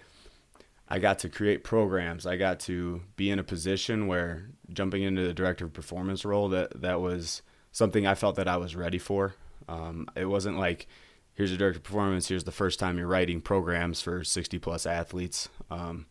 I 0.88 0.98
got 0.98 1.18
to 1.20 1.28
create 1.28 1.64
programs. 1.64 2.26
I 2.26 2.36
got 2.36 2.60
to 2.60 3.02
be 3.16 3.30
in 3.30 3.38
a 3.38 3.44
position 3.44 4.06
where 4.06 4.50
jumping 4.72 5.02
into 5.02 5.26
the 5.26 5.34
director 5.34 5.66
of 5.66 5.72
performance 5.72 6.24
role 6.24 6.48
that 6.50 6.80
that 6.80 7.00
was 7.00 7.42
something 7.72 8.06
I 8.06 8.14
felt 8.14 8.36
that 8.36 8.48
I 8.48 8.56
was 8.56 8.74
ready 8.74 8.98
for. 8.98 9.34
Um, 9.68 10.08
it 10.16 10.24
wasn't 10.24 10.58
like 10.58 10.88
here's 11.34 11.52
a 11.52 11.56
director 11.56 11.78
of 11.78 11.84
performance. 11.84 12.28
Here's 12.28 12.44
the 12.44 12.52
first 12.52 12.80
time 12.80 12.98
you're 12.98 13.06
writing 13.06 13.40
programs 13.40 14.00
for 14.00 14.24
60 14.24 14.58
plus 14.58 14.86
athletes. 14.86 15.48
Um, 15.70 16.06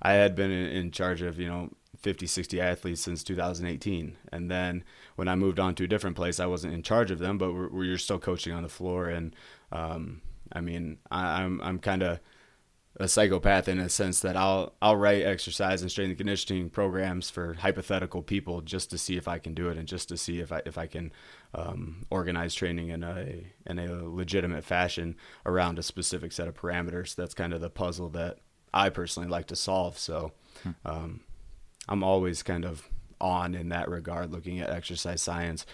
I 0.00 0.14
had 0.14 0.34
been 0.34 0.50
in, 0.50 0.70
in, 0.70 0.90
charge 0.90 1.22
of, 1.22 1.38
you 1.38 1.46
know, 1.46 1.70
50, 1.98 2.26
60 2.26 2.60
athletes 2.60 3.00
since 3.00 3.22
2018. 3.22 4.16
And 4.32 4.50
then 4.50 4.82
when 5.14 5.28
I 5.28 5.36
moved 5.36 5.60
on 5.60 5.76
to 5.76 5.84
a 5.84 5.86
different 5.86 6.16
place, 6.16 6.40
I 6.40 6.46
wasn't 6.46 6.74
in 6.74 6.82
charge 6.82 7.12
of 7.12 7.20
them, 7.20 7.38
but 7.38 7.52
we're, 7.52 7.68
we're 7.68 7.98
still 7.98 8.18
coaching 8.18 8.52
on 8.52 8.64
the 8.64 8.68
floor. 8.68 9.08
And 9.08 9.36
um, 9.70 10.22
I 10.52 10.60
mean, 10.60 10.98
I, 11.12 11.42
I'm, 11.42 11.60
I'm 11.60 11.78
kind 11.78 12.02
of 12.02 12.18
a 13.02 13.08
psychopath 13.08 13.68
in 13.68 13.78
a 13.78 13.88
sense 13.88 14.20
that 14.20 14.36
I'll 14.36 14.74
I'll 14.80 14.96
write 14.96 15.22
exercise 15.22 15.82
and 15.82 15.90
strength 15.90 16.10
and 16.10 16.18
conditioning 16.18 16.70
programs 16.70 17.30
for 17.30 17.54
hypothetical 17.54 18.22
people 18.22 18.60
just 18.60 18.90
to 18.90 18.98
see 18.98 19.16
if 19.16 19.28
I 19.28 19.38
can 19.38 19.54
do 19.54 19.68
it 19.68 19.76
and 19.76 19.88
just 19.88 20.08
to 20.10 20.16
see 20.16 20.40
if 20.40 20.52
I 20.52 20.62
if 20.66 20.78
I 20.78 20.86
can 20.86 21.12
um, 21.54 22.06
organize 22.10 22.54
training 22.54 22.88
in 22.88 23.02
a 23.02 23.44
in 23.66 23.78
a 23.78 24.04
legitimate 24.04 24.64
fashion 24.64 25.16
around 25.44 25.78
a 25.78 25.82
specific 25.82 26.32
set 26.32 26.48
of 26.48 26.54
parameters. 26.54 27.14
That's 27.14 27.34
kind 27.34 27.52
of 27.52 27.60
the 27.60 27.70
puzzle 27.70 28.08
that 28.10 28.38
I 28.72 28.88
personally 28.90 29.28
like 29.28 29.48
to 29.48 29.56
solve. 29.56 29.98
So 29.98 30.32
hmm. 30.62 30.70
um, 30.84 31.20
I'm 31.88 32.04
always 32.04 32.42
kind 32.42 32.64
of 32.64 32.88
on 33.20 33.54
in 33.54 33.68
that 33.70 33.88
regard, 33.88 34.32
looking 34.32 34.60
at 34.60 34.70
exercise 34.70 35.22
science, 35.22 35.64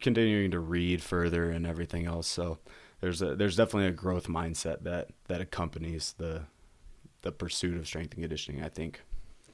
continuing 0.00 0.50
to 0.50 0.60
read 0.60 1.02
further 1.02 1.50
and 1.50 1.66
everything 1.66 2.06
else. 2.06 2.26
So 2.26 2.58
there's 3.00 3.22
a 3.22 3.34
there's 3.34 3.56
definitely 3.56 3.88
a 3.88 3.92
growth 3.92 4.28
mindset 4.28 4.82
that 4.82 5.08
that 5.28 5.40
accompanies 5.40 6.14
the 6.18 6.44
the 7.28 7.32
pursuit 7.32 7.76
of 7.76 7.86
strength 7.86 8.14
and 8.14 8.22
conditioning. 8.22 8.64
I 8.64 8.70
think. 8.70 9.02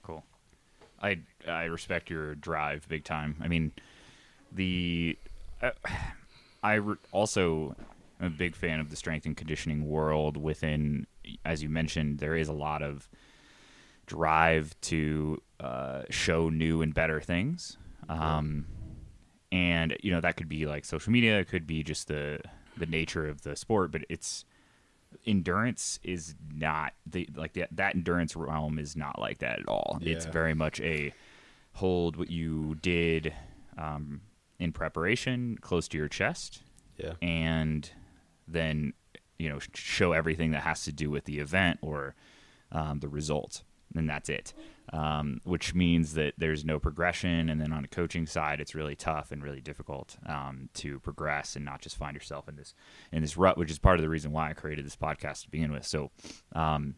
Cool. 0.04 0.24
I 1.02 1.18
I 1.46 1.64
respect 1.64 2.08
your 2.08 2.36
drive 2.36 2.86
big 2.88 3.02
time. 3.02 3.36
I 3.40 3.48
mean, 3.48 3.72
the 4.52 5.18
uh, 5.60 5.72
I 6.62 6.74
re- 6.74 6.96
also 7.10 7.74
am 8.20 8.26
a 8.26 8.30
big 8.30 8.54
fan 8.54 8.78
of 8.78 8.90
the 8.90 8.96
strength 8.96 9.26
and 9.26 9.36
conditioning 9.36 9.88
world. 9.88 10.36
Within, 10.36 11.08
as 11.44 11.64
you 11.64 11.68
mentioned, 11.68 12.20
there 12.20 12.36
is 12.36 12.48
a 12.48 12.52
lot 12.52 12.80
of 12.80 13.08
drive 14.06 14.80
to 14.82 15.42
uh, 15.58 16.02
show 16.10 16.48
new 16.48 16.80
and 16.80 16.94
better 16.94 17.20
things. 17.20 17.76
Um, 18.08 18.66
and 19.50 19.96
you 20.00 20.12
know 20.12 20.20
that 20.20 20.36
could 20.36 20.48
be 20.48 20.66
like 20.66 20.84
social 20.84 21.12
media, 21.12 21.40
it 21.40 21.48
could 21.48 21.66
be 21.66 21.82
just 21.82 22.06
the 22.06 22.38
the 22.76 22.86
nature 22.86 23.26
of 23.26 23.42
the 23.42 23.56
sport, 23.56 23.90
but 23.90 24.02
it's 24.08 24.44
endurance 25.26 25.98
is 26.02 26.34
not 26.54 26.92
the 27.06 27.28
like 27.34 27.54
that 27.54 27.68
that 27.72 27.94
endurance 27.94 28.36
realm 28.36 28.78
is 28.78 28.96
not 28.96 29.18
like 29.18 29.38
that 29.38 29.60
at 29.60 29.68
all. 29.68 29.98
Yeah. 30.00 30.14
It's 30.14 30.26
very 30.26 30.54
much 30.54 30.80
a 30.80 31.12
hold 31.74 32.16
what 32.16 32.30
you 32.30 32.76
did 32.76 33.32
um, 33.76 34.20
in 34.58 34.72
preparation 34.72 35.58
close 35.60 35.88
to 35.88 35.98
your 35.98 36.08
chest, 36.08 36.62
yeah, 36.96 37.14
and 37.22 37.90
then 38.46 38.92
you 39.38 39.48
know 39.48 39.58
show 39.74 40.12
everything 40.12 40.52
that 40.52 40.62
has 40.62 40.84
to 40.84 40.92
do 40.92 41.10
with 41.10 41.24
the 41.24 41.38
event 41.38 41.78
or 41.82 42.14
um, 42.72 43.00
the 43.00 43.08
result, 43.08 43.62
and 43.94 44.08
that's 44.08 44.28
it 44.28 44.52
um, 44.92 45.40
which 45.44 45.74
means 45.74 46.14
that 46.14 46.34
there's 46.36 46.64
no 46.64 46.78
progression. 46.78 47.48
And 47.48 47.60
then 47.60 47.72
on 47.72 47.82
the 47.82 47.88
coaching 47.88 48.26
side, 48.26 48.60
it's 48.60 48.74
really 48.74 48.96
tough 48.96 49.32
and 49.32 49.42
really 49.42 49.60
difficult 49.60 50.16
um, 50.26 50.68
to 50.74 51.00
progress 51.00 51.56
and 51.56 51.64
not 51.64 51.80
just 51.80 51.96
find 51.96 52.14
yourself 52.14 52.48
in 52.48 52.56
this 52.56 52.74
in 53.12 53.22
this 53.22 53.36
rut, 53.36 53.56
which 53.56 53.70
is 53.70 53.78
part 53.78 53.96
of 53.96 54.02
the 54.02 54.08
reason 54.08 54.32
why 54.32 54.50
I 54.50 54.52
created 54.52 54.84
this 54.84 54.96
podcast 54.96 55.44
to 55.44 55.50
begin 55.50 55.72
with. 55.72 55.86
So, 55.86 56.10
um, 56.54 56.96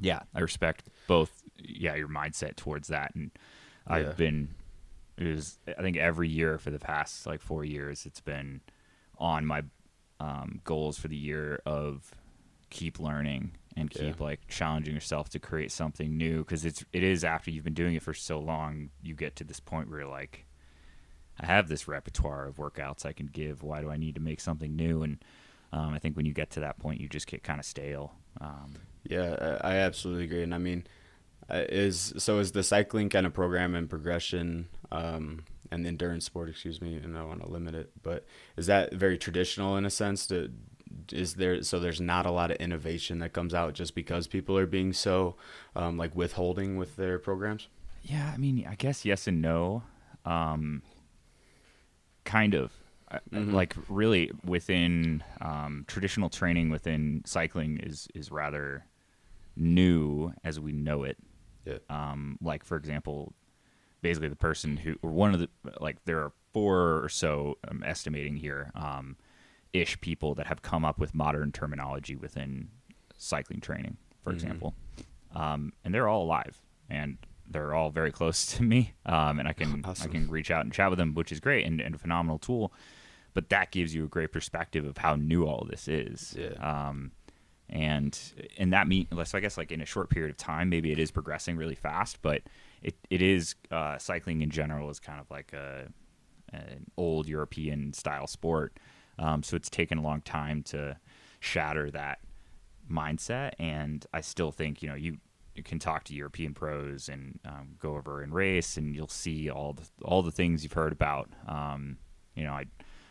yeah, 0.00 0.20
I 0.34 0.40
respect 0.40 0.88
both. 1.06 1.42
Yeah, 1.58 1.94
your 1.94 2.08
mindset 2.08 2.56
towards 2.56 2.88
that, 2.88 3.14
and 3.14 3.30
yeah. 3.88 3.94
I've 3.94 4.16
been. 4.16 4.54
It 5.18 5.24
was 5.34 5.58
I 5.66 5.80
think 5.80 5.96
every 5.96 6.28
year 6.28 6.58
for 6.58 6.70
the 6.70 6.78
past 6.78 7.26
like 7.26 7.40
four 7.40 7.64
years, 7.64 8.04
it's 8.04 8.20
been 8.20 8.60
on 9.18 9.46
my 9.46 9.62
um, 10.20 10.60
goals 10.64 10.98
for 10.98 11.08
the 11.08 11.16
year 11.16 11.60
of 11.64 12.14
keep 12.68 12.98
learning 12.98 13.52
and 13.76 13.90
keep 13.90 14.18
yeah. 14.18 14.24
like 14.24 14.48
challenging 14.48 14.94
yourself 14.94 15.28
to 15.30 15.38
create 15.38 15.70
something 15.70 16.16
new 16.16 16.38
because 16.38 16.64
it's 16.64 16.84
it 16.92 17.02
is 17.02 17.24
after 17.24 17.50
you've 17.50 17.64
been 17.64 17.74
doing 17.74 17.94
it 17.94 18.02
for 18.02 18.14
so 18.14 18.38
long 18.38 18.90
you 19.02 19.14
get 19.14 19.36
to 19.36 19.44
this 19.44 19.60
point 19.60 19.90
where 19.90 20.00
you're 20.00 20.08
like 20.08 20.46
I 21.38 21.46
have 21.46 21.68
this 21.68 21.86
repertoire 21.86 22.46
of 22.46 22.56
workouts 22.56 23.04
I 23.04 23.12
can 23.12 23.26
give. 23.26 23.62
Why 23.62 23.82
do 23.82 23.90
I 23.90 23.98
need 23.98 24.14
to 24.14 24.22
make 24.22 24.40
something 24.40 24.74
new? 24.74 25.02
And 25.02 25.18
um, 25.72 25.92
I 25.92 25.98
think 25.98 26.16
when 26.16 26.26
you 26.26 26.32
get 26.32 26.50
to 26.52 26.60
that 26.60 26.78
point 26.78 27.00
you 27.00 27.08
just 27.08 27.26
get 27.26 27.42
kind 27.42 27.60
of 27.60 27.66
stale 27.66 28.12
um, 28.40 28.74
yeah 29.04 29.58
I 29.62 29.76
absolutely 29.76 30.24
agree 30.24 30.42
and 30.42 30.54
I 30.54 30.58
mean 30.58 30.86
uh, 31.48 31.64
is 31.68 32.12
so 32.18 32.38
is 32.38 32.52
the 32.52 32.62
cycling 32.62 33.08
kind 33.08 33.26
of 33.26 33.32
program 33.32 33.74
and 33.74 33.88
progression 33.88 34.68
um, 34.90 35.44
and 35.70 35.86
endurance 35.86 36.24
sport 36.24 36.48
excuse 36.48 36.80
me 36.80 36.96
and 36.96 37.16
I 37.16 37.22
want 37.24 37.42
to 37.42 37.50
limit 37.50 37.74
it 37.74 37.90
but 38.02 38.24
is 38.56 38.66
that 38.66 38.94
very 38.94 39.18
traditional 39.18 39.76
in 39.76 39.84
a 39.84 39.90
sense 39.90 40.26
to 40.28 40.50
is 41.12 41.34
there 41.34 41.62
so 41.62 41.78
there's 41.78 42.00
not 42.00 42.26
a 42.26 42.30
lot 42.30 42.50
of 42.50 42.56
innovation 42.58 43.18
that 43.18 43.32
comes 43.32 43.54
out 43.54 43.74
just 43.74 43.94
because 43.94 44.26
people 44.26 44.56
are 44.56 44.66
being 44.66 44.92
so 44.92 45.34
um, 45.74 45.96
like 45.96 46.14
withholding 46.14 46.76
with 46.76 46.96
their 46.96 47.18
programs 47.18 47.68
yeah 48.02 48.30
i 48.32 48.36
mean 48.36 48.66
i 48.68 48.74
guess 48.74 49.04
yes 49.04 49.26
and 49.26 49.40
no 49.40 49.82
um, 50.24 50.82
kind 52.24 52.54
of 52.54 52.72
mm-hmm. 53.32 53.54
like 53.54 53.74
really 53.88 54.30
within 54.44 55.22
um, 55.40 55.84
traditional 55.86 56.28
training 56.28 56.70
within 56.70 57.22
cycling 57.24 57.78
is 57.78 58.08
is 58.14 58.30
rather 58.30 58.84
new 59.56 60.32
as 60.44 60.60
we 60.60 60.72
know 60.72 61.04
it 61.04 61.16
yeah. 61.64 61.78
Um, 61.90 62.38
like 62.40 62.64
for 62.64 62.76
example 62.76 63.32
basically 64.02 64.28
the 64.28 64.36
person 64.36 64.76
who 64.76 64.96
or 65.02 65.10
one 65.10 65.34
of 65.34 65.40
the 65.40 65.48
like 65.80 66.04
there 66.04 66.18
are 66.18 66.32
four 66.52 67.02
or 67.02 67.08
so 67.08 67.58
i'm 67.68 67.82
estimating 67.82 68.36
here 68.36 68.70
um, 68.74 69.16
ish 69.72 70.00
people 70.00 70.34
that 70.34 70.46
have 70.46 70.62
come 70.62 70.84
up 70.84 70.98
with 70.98 71.14
modern 71.14 71.52
terminology 71.52 72.16
within 72.16 72.68
cycling 73.16 73.60
training, 73.60 73.96
for 74.22 74.30
mm-hmm. 74.30 74.36
example. 74.36 74.74
Um, 75.34 75.72
and 75.84 75.94
they're 75.94 76.08
all 76.08 76.22
alive 76.22 76.60
and 76.88 77.18
they're 77.48 77.74
all 77.74 77.90
very 77.90 78.10
close 78.10 78.46
to 78.46 78.62
me. 78.62 78.94
Um, 79.04 79.38
and 79.38 79.48
I 79.48 79.52
can 79.52 79.84
awesome. 79.84 80.08
I 80.08 80.12
can 80.12 80.28
reach 80.28 80.50
out 80.50 80.62
and 80.62 80.72
chat 80.72 80.90
with 80.90 80.98
them, 80.98 81.14
which 81.14 81.32
is 81.32 81.40
great 81.40 81.66
and, 81.66 81.80
and, 81.80 81.94
a 81.94 81.98
phenomenal 81.98 82.38
tool. 82.38 82.72
But 83.34 83.50
that 83.50 83.70
gives 83.70 83.94
you 83.94 84.04
a 84.04 84.08
great 84.08 84.32
perspective 84.32 84.84
of 84.84 84.96
how 84.98 85.16
new 85.16 85.46
all 85.46 85.66
this 85.68 85.88
is. 85.88 86.34
Yeah. 86.38 86.54
Um, 86.88 87.12
and 87.68 88.18
and 88.58 88.72
that 88.72 88.86
mean 88.86 89.08
so 89.24 89.36
I 89.36 89.40
guess 89.40 89.58
like 89.58 89.72
in 89.72 89.80
a 89.80 89.84
short 89.84 90.08
period 90.08 90.30
of 90.30 90.36
time, 90.36 90.68
maybe 90.68 90.92
it 90.92 90.98
is 90.98 91.10
progressing 91.10 91.56
really 91.56 91.74
fast, 91.74 92.22
but 92.22 92.42
it 92.82 92.94
it 93.10 93.20
is 93.20 93.56
uh, 93.70 93.98
cycling 93.98 94.40
in 94.40 94.50
general 94.50 94.88
is 94.88 95.00
kind 95.00 95.20
of 95.20 95.30
like 95.30 95.52
a 95.52 95.88
an 96.52 96.86
old 96.96 97.28
European 97.28 97.92
style 97.92 98.28
sport 98.28 98.78
um, 99.18 99.42
so 99.42 99.56
it's 99.56 99.70
taken 99.70 99.98
a 99.98 100.02
long 100.02 100.20
time 100.20 100.62
to 100.64 100.96
shatter 101.40 101.90
that 101.90 102.18
mindset. 102.90 103.52
And 103.58 104.04
I 104.12 104.20
still 104.20 104.52
think, 104.52 104.82
you 104.82 104.88
know, 104.88 104.94
you, 104.94 105.18
you 105.54 105.62
can 105.62 105.78
talk 105.78 106.04
to 106.04 106.14
European 106.14 106.54
pros 106.54 107.08
and 107.08 107.38
um, 107.44 107.76
go 107.78 107.96
over 107.96 108.22
and 108.22 108.32
race, 108.32 108.76
and 108.76 108.94
you'll 108.94 109.08
see 109.08 109.50
all 109.50 109.72
the 109.72 109.84
all 110.02 110.22
the 110.22 110.30
things 110.30 110.62
you've 110.62 110.74
heard 110.74 110.92
about. 110.92 111.30
Um, 111.48 111.96
you 112.34 112.44
know, 112.44 112.52
I 112.52 112.66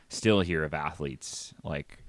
still 0.09 0.41
hear 0.41 0.63
of 0.63 0.73
athletes 0.73 1.53
like 1.63 2.03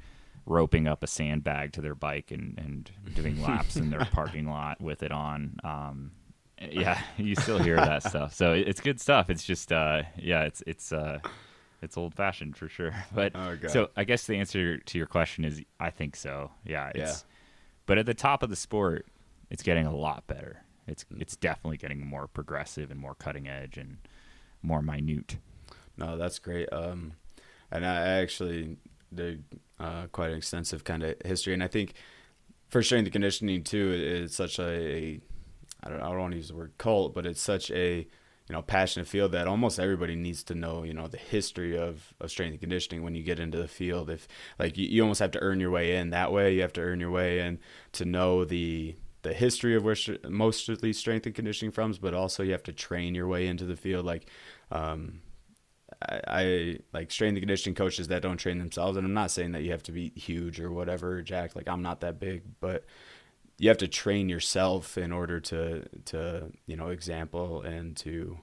roping 0.45 0.87
up 0.87 1.03
a 1.03 1.07
sandbag 1.07 1.73
to 1.73 1.81
their 1.81 1.95
bike 1.95 2.31
and, 2.31 2.57
and 2.59 2.91
doing 3.15 3.43
laps 3.43 3.77
in 3.77 3.91
their 3.91 4.05
parking 4.13 4.49
lot 4.49 4.81
with 4.81 5.03
it 5.03 5.11
on. 5.11 5.57
Um, 5.65 6.13
yeah, 6.71 7.01
you 7.17 7.35
still 7.35 7.59
hear 7.59 7.77
that 7.77 8.03
stuff. 8.03 8.35
So 8.35 8.53
it's 8.53 8.81
good 8.81 9.01
stuff. 9.01 9.31
It's 9.31 9.45
just, 9.45 9.73
uh, 9.73 10.03
yeah, 10.17 10.43
it's 10.43 10.63
it's 10.67 10.93
uh, 10.93 11.19
it's 11.87 11.97
old 11.97 12.15
fashioned 12.15 12.57
for 12.57 12.69
sure. 12.69 12.93
But 13.15 13.33
Oh, 13.35 13.57
so 13.69 13.89
I 13.97 14.05
guess 14.05 14.27
the 14.27 14.37
answer 14.37 14.77
to 14.79 14.99
your 14.99 15.07
question 15.07 15.45
is 15.45 15.63
I 15.81 15.89
think 15.91 16.15
so. 16.17 16.51
Yeah. 16.67 16.89
It's, 16.95 16.99
Yeah. 16.99 17.15
But 17.87 17.99
at 17.99 18.07
the 18.07 18.15
top 18.15 18.43
of 18.43 18.51
the 18.51 18.57
sport, 18.57 19.07
it's 19.49 19.63
getting 19.63 19.87
a 19.87 19.95
lot 19.97 20.27
better. 20.27 20.63
It's 20.87 21.05
it's 21.19 21.37
definitely 21.37 21.79
getting 21.79 22.07
more 22.07 22.27
progressive 22.29 22.91
and 22.91 23.01
more 23.01 23.15
cutting 23.15 23.49
edge 23.49 23.79
and 23.79 23.99
more 24.63 24.83
minute. 24.83 25.39
No, 25.97 26.17
that's 26.19 26.39
great. 26.39 26.69
Um, 26.73 27.13
and 27.71 27.87
I 27.87 28.21
actually 28.21 28.77
did 29.15 29.45
uh, 29.81 30.07
quite 30.13 30.31
an 30.31 30.37
extensive 30.37 30.85
kind 30.85 31.03
of 31.03 31.15
history, 31.25 31.55
and 31.55 31.63
I 31.63 31.69
think 31.69 31.95
for 32.69 32.83
strength 32.83 33.07
and 33.07 33.13
conditioning 33.13 33.63
too, 33.65 33.93
it- 33.93 34.23
it's 34.25 34.37
such 34.37 34.59
a, 34.59 34.69
a 34.69 35.21
I 35.85 35.89
don't 35.91 36.01
I 36.03 36.09
don't 36.09 36.19
want 36.19 36.33
to 36.33 36.37
use 36.39 36.49
the 36.49 36.57
word 36.57 36.73
cult, 36.79 37.15
but 37.15 37.25
it's 37.27 37.41
such 37.41 37.71
a 37.71 38.07
you 38.49 38.55
know 38.55 38.63
passionate 38.63 39.09
field 39.09 39.33
that 39.33 39.49
almost 39.49 39.79
everybody 39.81 40.15
needs 40.15 40.43
to 40.45 40.55
know 40.55 40.83
you 40.85 40.95
know 40.95 41.09
the 41.09 41.17
history 41.17 41.77
of, 41.77 42.15
of 42.21 42.31
strength 42.31 42.53
and 42.53 42.61
conditioning 42.61 43.03
when 43.03 43.15
you 43.15 43.23
get 43.23 43.41
into 43.41 43.59
the 43.59 43.69
field. 43.69 44.11
If 44.11 44.29
like 44.59 44.77
you, 44.77 44.87
you 44.87 45.03
almost 45.03 45.21
have 45.21 45.33
to 45.33 45.43
earn 45.43 45.61
your 45.61 45.71
way 45.71 45.97
in 45.97 46.11
that 46.11 46.33
way, 46.33 46.55
you 46.55 46.63
have 46.63 46.73
to 46.75 46.81
earn 46.81 47.01
your 47.01 47.11
way 47.11 47.41
in 47.41 47.59
to 47.93 48.05
know 48.05 48.45
the 48.45 48.97
the 49.23 49.35
history 49.35 49.75
of 49.75 49.85
where 49.85 49.97
str- 49.97 50.15
most 50.29 50.69
of 50.69 50.81
these 50.81 50.99
strength 50.99 51.27
and 51.27 51.35
conditioning 51.35 51.73
from, 51.73 51.93
but 52.01 52.15
also 52.15 52.43
you 52.45 52.53
have 52.53 52.63
to 52.63 52.73
train 52.73 53.15
your 53.15 53.27
way 53.27 53.49
into 53.49 53.65
the 53.65 53.75
field. 53.75 54.07
Like 54.07 54.29
um, 54.71 55.21
I, 56.09 56.21
I 56.29 56.79
like 56.93 57.11
strength 57.11 57.33
and 57.33 57.41
conditioning 57.41 57.75
coaches 57.75 58.09
that 58.09 58.23
don't 58.23 58.37
train 58.37 58.59
themselves, 58.59 58.97
and 58.97 59.05
I'm 59.05 59.15
not 59.15 59.33
saying 59.33 59.53
that 59.53 59.63
you 59.63 59.73
have 59.73 59.83
to 59.85 59.93
be 59.93 60.11
huge 60.11 60.61
or 60.61 60.71
whatever, 60.71 61.23
Jack. 61.23 61.57
Like 61.57 61.69
I'm 61.69 61.83
not 61.83 62.01
that 62.03 62.21
big, 62.21 62.43
but 62.61 62.85
you 63.59 63.69
have 63.69 63.79
to 63.79 63.89
train 63.89 64.29
yourself 64.29 64.99
in 64.99 65.13
order 65.13 65.41
to 65.41 65.85
to 66.07 66.53
you 66.67 66.77
know 66.77 66.89
example 66.89 67.63
and 67.63 67.97
to 67.97 68.39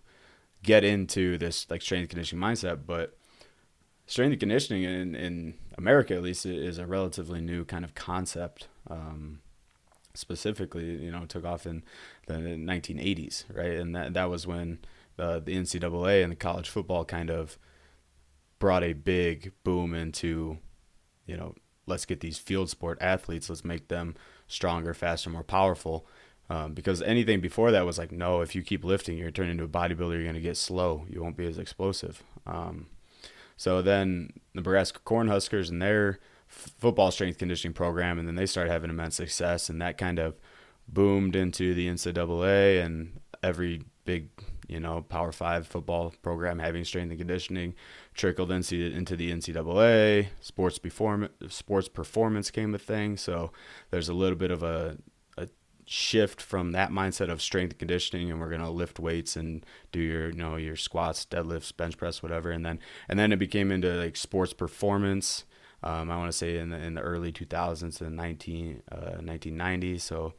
get 0.64 0.84
into 0.84 1.38
this 1.38 1.70
like 1.70 1.82
strength 1.82 2.10
conditioning 2.10 2.44
mindset. 2.44 2.82
But 2.86 3.18
strength 4.08 4.32
and 4.32 4.40
conditioning 4.40 4.84
in 4.84 5.16
in 5.16 5.54
America 5.78 6.16
at 6.16 6.22
least 6.22 6.46
is 6.46 6.78
a 6.78 6.86
relatively 6.86 7.42
new 7.42 7.66
kind 7.66 7.86
of 7.86 7.96
concept. 7.96 8.68
Um, 8.90 9.40
specifically, 10.16 11.04
you 11.04 11.12
know, 11.12 11.26
took 11.26 11.44
off 11.46 11.66
in 11.66 11.84
the 12.28 12.36
1980s, 12.36 13.46
right? 13.52 13.74
And 13.74 13.96
that 13.96 14.14
that 14.14 14.30
was 14.30 14.48
when 14.48 14.80
the 15.16 15.42
the 15.44 15.56
NCAA 15.56 16.24
and 16.24 16.32
the 16.32 16.36
college 16.36 16.70
football 16.70 17.06
kind 17.06 17.30
of 17.30 17.58
brought 18.60 18.84
a 18.84 18.94
big 18.94 19.52
boom 19.64 19.94
into, 19.94 20.58
you 21.26 21.36
know, 21.36 21.56
let's 21.86 22.06
get 22.06 22.22
these 22.22 22.38
field 22.38 22.70
sport 22.70 22.98
athletes, 23.02 23.50
let's 23.50 23.66
make 23.66 23.90
them 23.90 24.16
stronger, 24.48 24.94
faster, 24.94 25.30
more 25.30 25.44
powerful. 25.44 26.06
Um, 26.50 26.74
because 26.74 27.02
anything 27.02 27.40
before 27.40 27.72
that 27.72 27.86
was 27.86 27.98
like, 27.98 28.12
no, 28.12 28.42
if 28.42 28.54
you 28.54 28.62
keep 28.62 28.84
lifting, 28.84 29.18
you're 29.18 29.32
turning 29.32 29.52
into 29.52 29.64
a 29.64 29.68
bodybuilder, 29.68 30.14
you're 30.14 30.24
going 30.24 30.36
to 30.36 30.42
get 30.42 30.58
slow. 30.58 31.06
You 31.10 31.22
won't 31.22 31.38
be 31.38 31.48
as 31.48 31.58
explosive. 31.58 32.22
Um, 32.46 32.88
so 33.56 33.82
then 33.82 34.34
Nebraska 34.54 35.00
Cornhuskers 35.06 35.70
and 35.70 35.82
their 35.82 36.20
f- 36.50 36.72
football 36.78 37.12
strength 37.12 37.38
conditioning 37.38 37.74
program, 37.74 38.20
and 38.20 38.28
then 38.28 38.36
they 38.36 38.46
started 38.46 38.72
having 38.72 38.90
immense 38.90 39.16
success, 39.16 39.70
and 39.70 39.82
that 39.82 39.98
kind 39.98 40.20
of 40.20 40.36
boomed 40.88 41.36
into 41.36 41.74
the 41.74 41.88
NCAA 41.88 42.84
and 42.84 43.20
every 43.42 43.84
big, 44.06 44.28
you 44.68 44.80
know, 44.80 45.02
Power 45.02 45.32
Five 45.32 45.66
football 45.66 46.14
program 46.22 46.60
having 46.60 46.84
strength 46.84 47.10
and 47.10 47.20
conditioning 47.20 47.74
trickled 48.14 48.52
into 48.52 48.76
into 48.76 49.16
the 49.16 49.32
NCAA. 49.32 50.28
Sports 50.42 50.80
perform 50.80 51.30
sports 51.48 51.88
performance 51.88 52.52
became 52.52 52.74
a 52.76 52.80
thing, 52.80 53.18
so 53.18 53.52
there's 53.92 54.10
a 54.10 54.14
little 54.14 54.38
bit 54.38 54.52
of 54.52 54.64
a 54.64 54.98
a 55.38 55.48
shift 55.86 56.42
from 56.42 56.72
that 56.72 56.92
mindset 56.92 57.30
of 57.30 57.42
strength 57.42 57.72
and 57.72 57.80
conditioning 57.80 58.32
and 58.32 58.40
we're 58.40 58.50
going 58.50 58.62
to 58.62 58.70
lift 58.70 59.00
weights 59.00 59.36
and 59.36 59.66
do 59.92 60.00
your 60.00 60.30
you 60.30 60.38
know 60.38 60.56
your 60.56 60.76
squats 60.76 61.26
deadlifts 61.26 61.76
bench 61.76 61.98
press 61.98 62.24
whatever. 62.24 62.52
And 62.52 62.66
then 62.66 62.80
and 63.10 63.18
then 63.18 63.32
it 63.32 63.40
became 63.40 63.72
into 63.72 63.90
like 63.94 64.16
sports 64.16 64.54
performance 64.54 65.46
um, 65.82 66.10
i 66.10 66.18
want 66.18 66.32
to 66.32 66.38
say 66.38 66.58
in 66.58 66.70
the, 66.70 66.78
in 66.78 66.94
the 66.94 67.02
early 67.02 67.32
2000s 67.32 67.98
to 67.98 68.10
19 68.10 68.84
uh, 68.92 68.96
1990s 69.22 70.02
so 70.02 70.34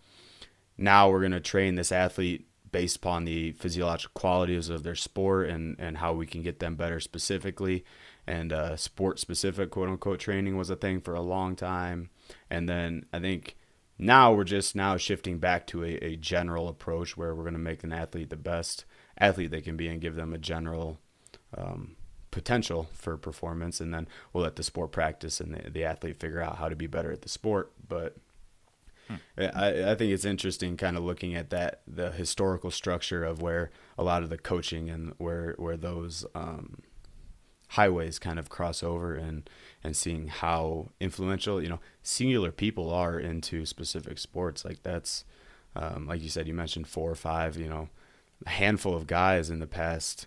now 0.78 1.10
we're 1.10 1.20
going 1.20 1.32
to 1.32 1.40
train 1.40 1.74
this 1.74 1.92
athlete 1.92 2.46
based 2.74 2.96
upon 2.96 3.24
the 3.24 3.52
physiological 3.52 4.10
qualities 4.14 4.68
of 4.68 4.82
their 4.82 4.96
sport 4.96 5.48
and 5.48 5.76
and 5.78 5.98
how 5.98 6.12
we 6.12 6.26
can 6.26 6.42
get 6.42 6.58
them 6.58 6.74
better 6.74 6.98
specifically. 6.98 7.84
And 8.26 8.52
uh, 8.52 8.76
sport 8.76 9.20
specific 9.20 9.70
quote 9.70 9.88
unquote 9.88 10.18
training 10.18 10.56
was 10.56 10.70
a 10.70 10.74
thing 10.76 11.00
for 11.00 11.14
a 11.14 11.20
long 11.20 11.54
time. 11.54 12.10
And 12.50 12.68
then 12.68 13.06
i 13.12 13.20
think 13.20 13.56
now 13.96 14.34
we're 14.34 14.42
just 14.42 14.74
now 14.74 14.96
shifting 14.96 15.38
back 15.38 15.68
to 15.68 15.84
a, 15.84 15.92
a 16.04 16.16
general 16.16 16.68
approach 16.68 17.16
where 17.16 17.32
we're 17.32 17.44
going 17.44 17.60
to 17.62 17.70
make 17.70 17.84
an 17.84 17.92
athlete 17.92 18.30
the 18.30 18.37
best 18.37 18.84
athlete 19.16 19.52
they 19.52 19.60
can 19.60 19.76
be 19.76 19.87
and 19.87 20.00
give 20.00 20.16
them 20.16 20.32
a 20.32 20.38
general 20.38 20.98
um, 21.56 21.94
potential 22.32 22.88
for 22.92 23.16
performance. 23.16 23.80
And 23.80 23.94
then 23.94 24.08
we'll 24.32 24.42
let 24.42 24.56
the 24.56 24.64
sport 24.64 24.90
practice 24.90 25.40
and 25.40 25.54
the, 25.54 25.70
the 25.70 25.84
athlete 25.84 26.18
figure 26.18 26.42
out 26.42 26.56
how 26.56 26.68
to 26.68 26.74
be 26.74 26.88
better 26.88 27.12
at 27.12 27.22
the 27.22 27.28
sport. 27.28 27.70
But 27.87 28.16
I, 29.38 29.92
I 29.92 29.94
think 29.94 30.12
it's 30.12 30.24
interesting 30.24 30.77
kind 30.77 30.96
of 30.96 31.05
looking 31.05 31.35
at 31.35 31.50
that 31.50 31.83
the 31.87 32.11
historical 32.12 32.70
structure 32.70 33.24
of 33.24 33.42
where 33.42 33.70
a 33.98 34.05
lot 34.05 34.22
of 34.22 34.31
the 34.31 34.38
coaching 34.38 34.88
and 34.90 35.14
where 35.18 35.55
where 35.59 35.77
those 35.77 36.24
um, 36.35 36.83
highways 37.68 38.18
kind 38.18 38.38
of 38.38 38.48
cross 38.48 38.83
over 38.83 39.14
and 39.14 39.48
and 39.83 39.96
seeing 39.96 40.29
how 40.29 40.90
influential 41.00 41.62
you 41.62 41.68
know 41.68 41.81
singular 42.03 42.53
people 42.53 42.92
are 42.92 43.18
into 43.18 43.66
specific 43.66 44.18
sports. 44.18 44.64
Like 44.64 44.83
that's 44.83 45.24
um, 45.77 46.07
like 46.07 46.22
you 46.22 46.29
said 46.29 46.46
you 46.46 46.55
mentioned 46.55 46.87
four 46.87 47.11
or 47.11 47.16
five 47.16 47.57
you 47.57 47.68
know 47.68 47.88
a 48.46 48.50
handful 48.50 48.94
of 48.94 49.07
guys 49.07 49.50
in 49.50 49.59
the 49.59 49.66
past 49.66 50.27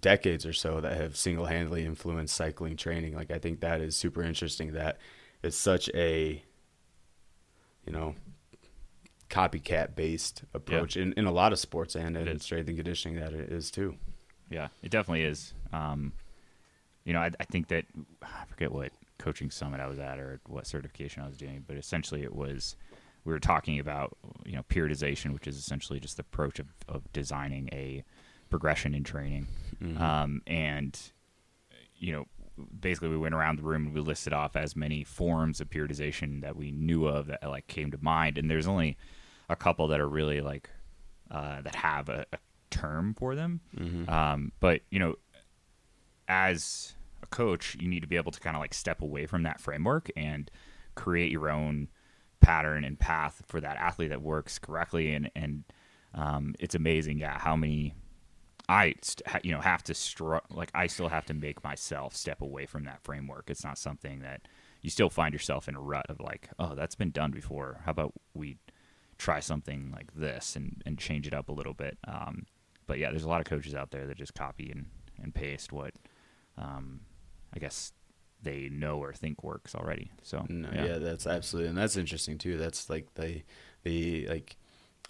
decades 0.00 0.44
or 0.44 0.52
so 0.52 0.80
that 0.80 0.96
have 0.96 1.16
single-handedly 1.16 1.84
influenced 1.84 2.34
cycling 2.34 2.76
training. 2.76 3.14
Like 3.14 3.30
i 3.30 3.38
think 3.38 3.60
that 3.60 3.80
is 3.80 3.96
super 3.96 4.22
interesting 4.22 4.72
that 4.72 4.98
it's 5.42 5.56
such 5.56 5.88
a 5.94 6.42
you 7.86 7.92
know 7.92 8.14
copycat 9.28 9.96
based 9.96 10.42
approach 10.54 10.96
in, 10.96 11.12
in 11.14 11.26
a 11.26 11.32
lot 11.32 11.52
of 11.52 11.58
sports 11.58 11.94
and 11.96 12.16
in 12.16 12.28
is. 12.28 12.42
strength 12.42 12.68
and 12.68 12.76
conditioning 12.76 13.18
that 13.18 13.32
it 13.32 13.50
is 13.52 13.70
too 13.70 13.96
Yeah, 14.50 14.68
it 14.82 14.90
definitely 14.90 15.24
is. 15.24 15.52
Um, 15.72 16.12
you 17.04 17.12
know, 17.12 17.20
I, 17.20 17.30
I 17.38 17.44
think 17.44 17.68
that 17.68 17.84
I 18.22 18.44
forget 18.48 18.72
what 18.72 18.92
coaching 19.18 19.50
summit 19.50 19.80
I 19.80 19.86
was 19.86 19.98
at 19.98 20.18
or 20.18 20.40
what 20.46 20.66
certification 20.66 21.22
I 21.22 21.26
was 21.26 21.36
doing, 21.36 21.64
but 21.66 21.76
essentially 21.76 22.22
it 22.22 22.34
was 22.34 22.76
we 23.24 23.32
were 23.32 23.40
talking 23.40 23.78
about 23.78 24.16
you 24.44 24.54
know 24.54 24.62
periodization, 24.68 25.32
which 25.32 25.46
is 25.46 25.56
essentially 25.56 26.00
just 26.00 26.16
the 26.16 26.22
approach 26.22 26.58
of, 26.58 26.66
of 26.88 27.12
designing 27.12 27.68
a 27.72 28.04
progression 28.50 28.94
in 28.94 29.02
training, 29.04 29.48
um, 29.98 30.42
and 30.46 30.98
you 31.98 32.12
know 32.12 32.26
basically 32.80 33.08
we 33.08 33.16
went 33.16 33.34
around 33.34 33.58
the 33.58 33.62
room 33.62 33.86
and 33.86 33.94
we 33.94 34.00
listed 34.00 34.32
off 34.32 34.56
as 34.56 34.74
many 34.76 35.04
forms 35.04 35.60
of 35.60 35.68
periodization 35.70 36.40
that 36.42 36.56
we 36.56 36.70
knew 36.70 37.06
of 37.06 37.26
that 37.26 37.42
like 37.44 37.66
came 37.66 37.90
to 37.90 37.98
mind, 38.00 38.38
and 38.38 38.50
there's 38.50 38.66
only 38.66 38.96
a 39.48 39.56
couple 39.56 39.88
that 39.88 40.00
are 40.00 40.08
really 40.08 40.40
like 40.40 40.70
uh, 41.30 41.60
that 41.62 41.74
have 41.74 42.08
a, 42.08 42.24
a 42.32 42.38
term 42.70 43.14
for 43.14 43.34
them. 43.34 43.60
Um, 44.08 44.52
but 44.60 44.80
you 44.90 44.98
know, 44.98 45.16
as 46.28 46.94
a 47.22 47.26
coach, 47.26 47.76
you 47.80 47.88
need 47.88 48.00
to 48.00 48.06
be 48.08 48.16
able 48.16 48.32
to 48.32 48.40
kind 48.40 48.56
of 48.56 48.60
like 48.60 48.74
step 48.74 49.02
away 49.02 49.26
from 49.26 49.42
that 49.44 49.60
framework 49.60 50.10
and 50.16 50.50
create 50.94 51.30
your 51.30 51.50
own 51.50 51.88
pattern 52.40 52.84
and 52.84 52.98
path 52.98 53.42
for 53.46 53.60
that 53.60 53.76
athlete 53.76 54.10
that 54.10 54.22
works 54.22 54.58
correctly. 54.58 55.14
And 55.14 55.30
and 55.36 55.64
um, 56.14 56.54
it's 56.58 56.74
amazing, 56.74 57.18
yeah, 57.18 57.38
how 57.38 57.56
many 57.56 57.94
I 58.68 58.94
st- 59.02 59.44
you 59.44 59.52
know 59.52 59.60
have 59.60 59.82
to 59.84 59.94
str- 59.94 60.36
like 60.50 60.70
I 60.74 60.86
still 60.86 61.08
have 61.08 61.26
to 61.26 61.34
make 61.34 61.62
myself 61.62 62.16
step 62.16 62.40
away 62.40 62.66
from 62.66 62.84
that 62.84 63.02
framework. 63.02 63.48
It's 63.48 63.64
not 63.64 63.78
something 63.78 64.20
that 64.20 64.42
you 64.82 64.90
still 64.90 65.10
find 65.10 65.32
yourself 65.32 65.68
in 65.68 65.74
a 65.76 65.80
rut 65.80 66.06
of 66.08 66.20
like, 66.20 66.48
oh, 66.58 66.74
that's 66.74 66.94
been 66.94 67.10
done 67.10 67.30
before. 67.30 67.80
How 67.84 67.90
about 67.92 68.12
we 68.34 68.58
try 69.18 69.40
something 69.40 69.90
like 69.94 70.14
this 70.14 70.56
and, 70.56 70.82
and 70.84 70.98
change 70.98 71.26
it 71.26 71.34
up 71.34 71.48
a 71.48 71.52
little 71.52 71.74
bit. 71.74 71.96
Um, 72.06 72.46
but 72.86 72.98
yeah, 72.98 73.10
there's 73.10 73.24
a 73.24 73.28
lot 73.28 73.40
of 73.40 73.46
coaches 73.46 73.74
out 73.74 73.90
there 73.90 74.06
that 74.06 74.16
just 74.16 74.34
copy 74.34 74.70
and, 74.70 74.86
and 75.22 75.34
paste 75.34 75.72
what 75.72 75.94
um, 76.58 77.00
I 77.54 77.58
guess 77.58 77.92
they 78.42 78.68
know 78.70 78.98
or 78.98 79.12
think 79.12 79.42
works 79.42 79.74
already. 79.74 80.10
So 80.22 80.44
No, 80.48 80.68
yeah. 80.72 80.98
that's 80.98 81.26
absolutely, 81.26 81.70
and 81.70 81.78
that's 81.78 81.96
interesting 81.96 82.38
too. 82.38 82.58
That's 82.58 82.90
like 82.90 83.14
the 83.14 83.42
the 83.82 84.26
like. 84.28 84.56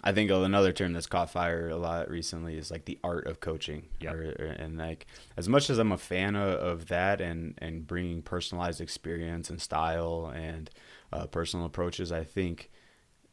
I 0.03 0.11
think 0.11 0.29
another 0.29 0.71
term 0.71 0.93
that's 0.93 1.07
caught 1.07 1.31
fire 1.31 1.69
a 1.69 1.75
lot 1.75 2.09
recently 2.09 2.57
is 2.57 2.69
like 2.69 2.85
the 2.85 2.99
art 3.03 3.25
of 3.25 3.39
coaching. 3.39 3.87
Yep. 3.99 4.13
Or, 4.13 4.35
or- 4.39 4.55
and 4.57 4.77
like 4.77 5.07
as 5.35 5.49
much 5.49 5.69
as 5.69 5.79
I'm 5.79 5.91
a 5.91 5.97
fan 5.97 6.35
of, 6.35 6.49
of 6.59 6.87
that 6.87 7.19
and 7.19 7.55
and 7.57 7.87
bringing 7.87 8.21
personalized 8.21 8.79
experience 8.79 9.49
and 9.49 9.61
style 9.61 10.31
and 10.33 10.69
uh, 11.11 11.25
personal 11.27 11.65
approaches, 11.65 12.11
I 12.11 12.23
think 12.23 12.69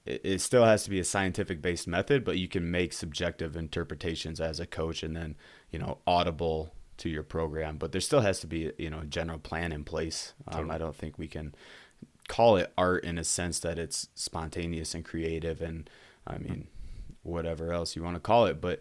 it, 0.06 0.20
it 0.24 0.40
still 0.40 0.64
has 0.64 0.84
to 0.84 0.90
be 0.90 0.98
a 1.00 1.04
scientific 1.04 1.60
based 1.60 1.86
method, 1.86 2.24
but 2.24 2.38
you 2.38 2.48
can 2.48 2.70
make 2.70 2.92
subjective 2.92 3.56
interpretations 3.56 4.40
as 4.40 4.58
a 4.58 4.66
coach 4.66 5.02
and 5.02 5.14
then 5.16 5.36
you 5.70 5.78
know 5.78 5.98
audible 6.06 6.74
to 6.96 7.08
your 7.10 7.22
program. 7.24 7.76
But 7.76 7.92
there 7.92 8.00
still 8.00 8.20
has 8.20 8.40
to 8.40 8.46
be 8.46 8.72
you 8.78 8.88
know 8.88 9.00
a 9.00 9.06
general 9.06 9.38
plan 9.38 9.70
in 9.70 9.84
place. 9.84 10.32
Um, 10.48 10.54
Totally. 10.54 10.74
I 10.74 10.78
don't 10.78 10.96
think 10.96 11.18
we 11.18 11.28
can 11.28 11.54
call 12.26 12.56
it 12.56 12.72
art 12.78 13.04
in 13.04 13.18
a 13.18 13.24
sense 13.24 13.58
that 13.60 13.78
it's 13.78 14.08
spontaneous 14.14 14.94
and 14.94 15.04
creative 15.04 15.60
and 15.60 15.90
I 16.26 16.38
mean 16.38 16.68
whatever 17.22 17.72
else 17.72 17.96
you 17.96 18.02
want 18.02 18.16
to 18.16 18.20
call 18.20 18.46
it 18.46 18.60
but 18.60 18.80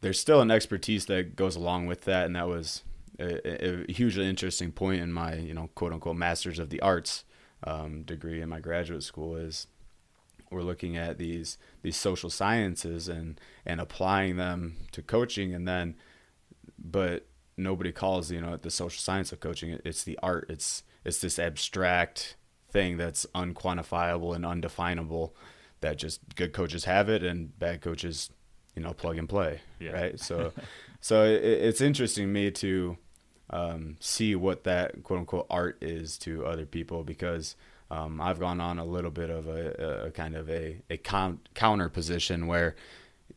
there's 0.00 0.18
still 0.18 0.40
an 0.40 0.50
expertise 0.50 1.06
that 1.06 1.36
goes 1.36 1.56
along 1.56 1.86
with 1.86 2.02
that 2.02 2.24
and 2.24 2.34
that 2.34 2.48
was 2.48 2.82
a, 3.18 3.82
a, 3.88 3.92
hugely 3.92 4.26
interesting 4.26 4.72
point 4.72 5.02
in 5.02 5.12
my 5.12 5.34
you 5.34 5.52
know 5.52 5.68
quote 5.74 5.92
unquote 5.92 6.16
masters 6.16 6.58
of 6.58 6.70
the 6.70 6.80
arts 6.80 7.24
um, 7.64 8.02
degree 8.04 8.40
in 8.40 8.48
my 8.48 8.60
graduate 8.60 9.02
school 9.02 9.36
is 9.36 9.66
we're 10.50 10.62
looking 10.62 10.96
at 10.96 11.18
these 11.18 11.58
these 11.82 11.96
social 11.96 12.30
sciences 12.30 13.08
and 13.08 13.40
and 13.66 13.80
applying 13.80 14.36
them 14.36 14.76
to 14.92 15.02
coaching 15.02 15.52
and 15.52 15.68
then 15.68 15.94
but 16.78 17.26
nobody 17.58 17.92
calls 17.92 18.30
you 18.30 18.40
know 18.40 18.56
the 18.56 18.70
social 18.70 19.00
science 19.00 19.32
of 19.32 19.40
coaching 19.40 19.78
it's 19.84 20.04
the 20.04 20.18
art. 20.22 20.46
It's 20.48 20.84
it's 21.04 21.20
this 21.20 21.38
abstract 21.38 22.36
thing 22.70 22.96
that's 22.96 23.26
unquantifiable 23.34 24.34
and 24.34 24.46
undefinable 24.46 25.34
that 25.80 25.98
just 25.98 26.20
good 26.34 26.52
coaches 26.52 26.84
have 26.84 27.08
it 27.08 27.22
and 27.22 27.56
bad 27.58 27.80
coaches 27.80 28.30
you 28.74 28.82
know 28.82 28.92
plug 28.92 29.18
and 29.18 29.28
play 29.28 29.60
yeah. 29.78 29.92
right 29.92 30.20
so 30.20 30.52
so 31.00 31.24
it, 31.24 31.42
it's 31.42 31.80
interesting 31.80 32.24
to 32.24 32.32
me 32.32 32.50
to 32.50 32.96
um, 33.50 33.96
see 34.00 34.34
what 34.34 34.64
that 34.64 35.02
quote 35.02 35.20
unquote 35.20 35.46
art 35.48 35.78
is 35.80 36.18
to 36.18 36.44
other 36.44 36.66
people 36.66 37.02
because 37.02 37.56
um, 37.90 38.20
I've 38.20 38.38
gone 38.38 38.60
on 38.60 38.78
a 38.78 38.84
little 38.84 39.10
bit 39.10 39.30
of 39.30 39.46
a, 39.46 40.06
a 40.06 40.10
kind 40.10 40.36
of 40.36 40.50
a, 40.50 40.82
a 40.90 40.98
con- 40.98 41.40
counter 41.54 41.88
position 41.88 42.46
where 42.46 42.76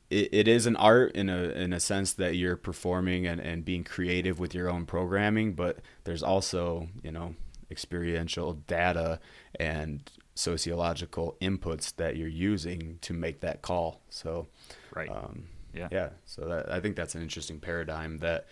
it, 0.09 0.29
it 0.33 0.47
is 0.47 0.65
an 0.65 0.75
art 0.75 1.15
in 1.15 1.29
a 1.29 1.43
in 1.51 1.71
a 1.73 1.79
sense 1.79 2.13
that 2.13 2.35
you're 2.35 2.57
performing 2.57 3.25
and, 3.25 3.39
and 3.39 3.63
being 3.63 3.83
creative 3.83 4.39
with 4.39 4.53
your 4.53 4.69
own 4.69 4.85
programming, 4.85 5.53
but 5.53 5.79
there's 6.03 6.23
also 6.23 6.89
you 7.03 7.11
know 7.11 7.35
experiential 7.69 8.53
data 8.53 9.19
and 9.57 10.11
sociological 10.41 11.37
inputs 11.39 11.95
that 11.95 12.17
you're 12.17 12.27
using 12.27 12.97
to 13.01 13.13
make 13.13 13.41
that 13.41 13.61
call. 13.61 14.01
So, 14.09 14.47
right, 14.95 15.09
um, 15.09 15.45
yeah, 15.73 15.87
yeah. 15.91 16.09
So 16.25 16.47
that, 16.47 16.71
I 16.71 16.79
think 16.79 16.95
that's 16.95 17.15
an 17.15 17.21
interesting 17.21 17.59
paradigm 17.59 18.17
that 18.19 18.47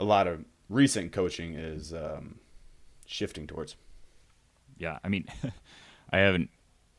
a 0.00 0.04
lot 0.04 0.26
of 0.26 0.44
recent 0.68 1.12
coaching 1.12 1.54
is 1.54 1.92
um, 1.92 2.36
shifting 3.06 3.46
towards. 3.46 3.76
Yeah, 4.78 4.98
I 5.04 5.08
mean, 5.08 5.26
I 6.12 6.18
haven't, 6.18 6.50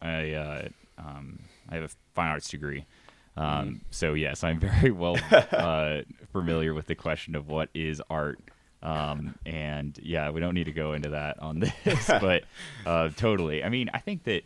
I, 0.01 0.31
uh, 0.31 0.67
um, 0.97 1.39
I 1.69 1.75
have 1.75 1.83
a 1.85 1.89
fine 2.13 2.29
arts 2.29 2.49
degree. 2.49 2.85
Um, 3.35 3.45
mm-hmm. 3.45 3.75
So 3.91 4.13
yes, 4.13 4.43
I'm 4.43 4.59
very 4.59 4.91
well 4.91 5.17
uh, 5.31 6.01
familiar 6.31 6.73
with 6.73 6.87
the 6.87 6.95
question 6.95 7.35
of 7.35 7.47
what 7.47 7.69
is 7.73 8.01
art. 8.09 8.39
Um, 8.81 9.35
and 9.45 9.97
yeah, 10.01 10.29
we 10.29 10.39
don't 10.39 10.53
need 10.53 10.65
to 10.65 10.71
go 10.71 10.93
into 10.93 11.09
that 11.09 11.39
on 11.39 11.59
this, 11.59 12.07
but 12.07 12.43
uh, 12.85 13.09
totally. 13.09 13.63
I 13.63 13.69
mean, 13.69 13.89
I 13.93 13.99
think 13.99 14.23
that 14.23 14.43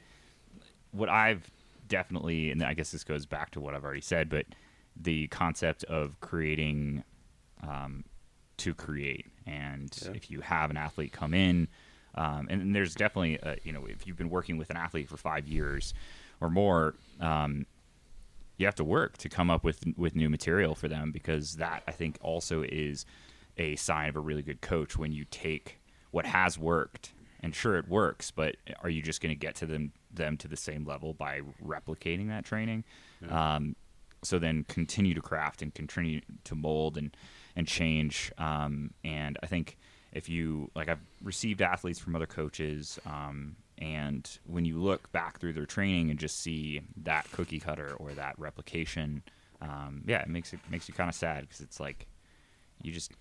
what 0.91 1.09
I've 1.09 1.49
definitely, 1.87 2.51
and 2.51 2.63
I 2.63 2.73
guess 2.73 2.91
this 2.91 3.03
goes 3.03 3.25
back 3.25 3.51
to 3.51 3.59
what 3.59 3.75
I've 3.75 3.83
already 3.83 4.01
said, 4.01 4.29
but 4.29 4.45
the 4.99 5.27
concept 5.27 5.83
of 5.85 6.19
creating 6.21 7.03
um, 7.61 8.03
to 8.57 8.73
create. 8.73 9.27
And 9.45 9.95
yeah. 10.03 10.11
if 10.13 10.31
you 10.31 10.41
have 10.41 10.71
an 10.71 10.77
athlete 10.77 11.11
come 11.11 11.33
in, 11.33 11.67
um, 12.15 12.47
and, 12.49 12.61
and, 12.61 12.75
there's 12.75 12.93
definitely, 12.93 13.39
a, 13.41 13.57
you 13.63 13.71
know, 13.71 13.85
if 13.87 14.05
you've 14.05 14.17
been 14.17 14.29
working 14.29 14.57
with 14.57 14.69
an 14.69 14.77
athlete 14.77 15.09
for 15.09 15.17
five 15.17 15.47
years 15.47 15.95
or 16.39 16.49
more, 16.49 16.93
um, 17.19 17.65
you 18.57 18.67
have 18.67 18.75
to 18.75 18.83
work 18.83 19.17
to 19.17 19.29
come 19.29 19.49
up 19.49 19.63
with 19.63 19.83
with 19.97 20.15
new 20.15 20.29
material 20.29 20.75
for 20.75 20.87
them 20.87 21.11
because 21.11 21.55
that 21.55 21.81
I 21.87 21.91
think 21.91 22.19
also 22.21 22.61
is 22.61 23.05
a 23.57 23.75
sign 23.75 24.09
of 24.09 24.15
a 24.15 24.19
really 24.19 24.41
good 24.41 24.61
coach 24.61 24.97
when 24.97 25.11
you 25.11 25.25
take 25.25 25.79
what 26.11 26.25
has 26.25 26.57
worked 26.57 27.13
and 27.41 27.53
sure 27.53 27.75
it 27.77 27.87
works, 27.87 28.31
but 28.31 28.55
are 28.81 28.89
you 28.89 29.01
just 29.01 29.21
going 29.21 29.33
to 29.33 29.39
get 29.39 29.55
to 29.55 29.65
them 29.65 29.91
them 30.11 30.37
to 30.37 30.47
the 30.47 30.55
same 30.55 30.85
level 30.85 31.13
by 31.13 31.41
replicating 31.63 32.29
that 32.29 32.45
training? 32.45 32.83
Yeah. 33.21 33.55
Um, 33.55 33.75
so 34.23 34.39
then 34.39 34.63
continue 34.69 35.13
to 35.13 35.21
craft 35.21 35.61
and 35.61 35.73
continue 35.73 36.21
to 36.45 36.55
mold 36.55 36.97
and 36.97 37.15
and 37.55 37.67
change. 37.67 38.31
Um, 38.37 38.91
and 39.03 39.37
I 39.43 39.47
think 39.47 39.77
if 40.13 40.29
you 40.29 40.71
like, 40.75 40.89
I've 40.89 41.01
received 41.21 41.61
athletes 41.61 41.99
from 41.99 42.15
other 42.15 42.25
coaches, 42.25 42.99
um, 43.05 43.57
and 43.77 44.29
when 44.45 44.63
you 44.65 44.77
look 44.77 45.11
back 45.11 45.39
through 45.39 45.53
their 45.53 45.65
training 45.65 46.09
and 46.09 46.19
just 46.19 46.39
see 46.39 46.81
that 47.03 47.29
cookie 47.31 47.59
cutter 47.59 47.93
or 47.97 48.11
that 48.11 48.37
replication, 48.37 49.23
um, 49.61 50.03
yeah, 50.05 50.21
it 50.21 50.29
makes 50.29 50.53
it 50.53 50.59
makes 50.69 50.87
you 50.87 50.93
kind 50.93 51.09
of 51.09 51.15
sad 51.15 51.41
because 51.41 51.59
it's 51.59 51.79
like 51.79 52.07
you 52.81 52.91
just 52.91 53.11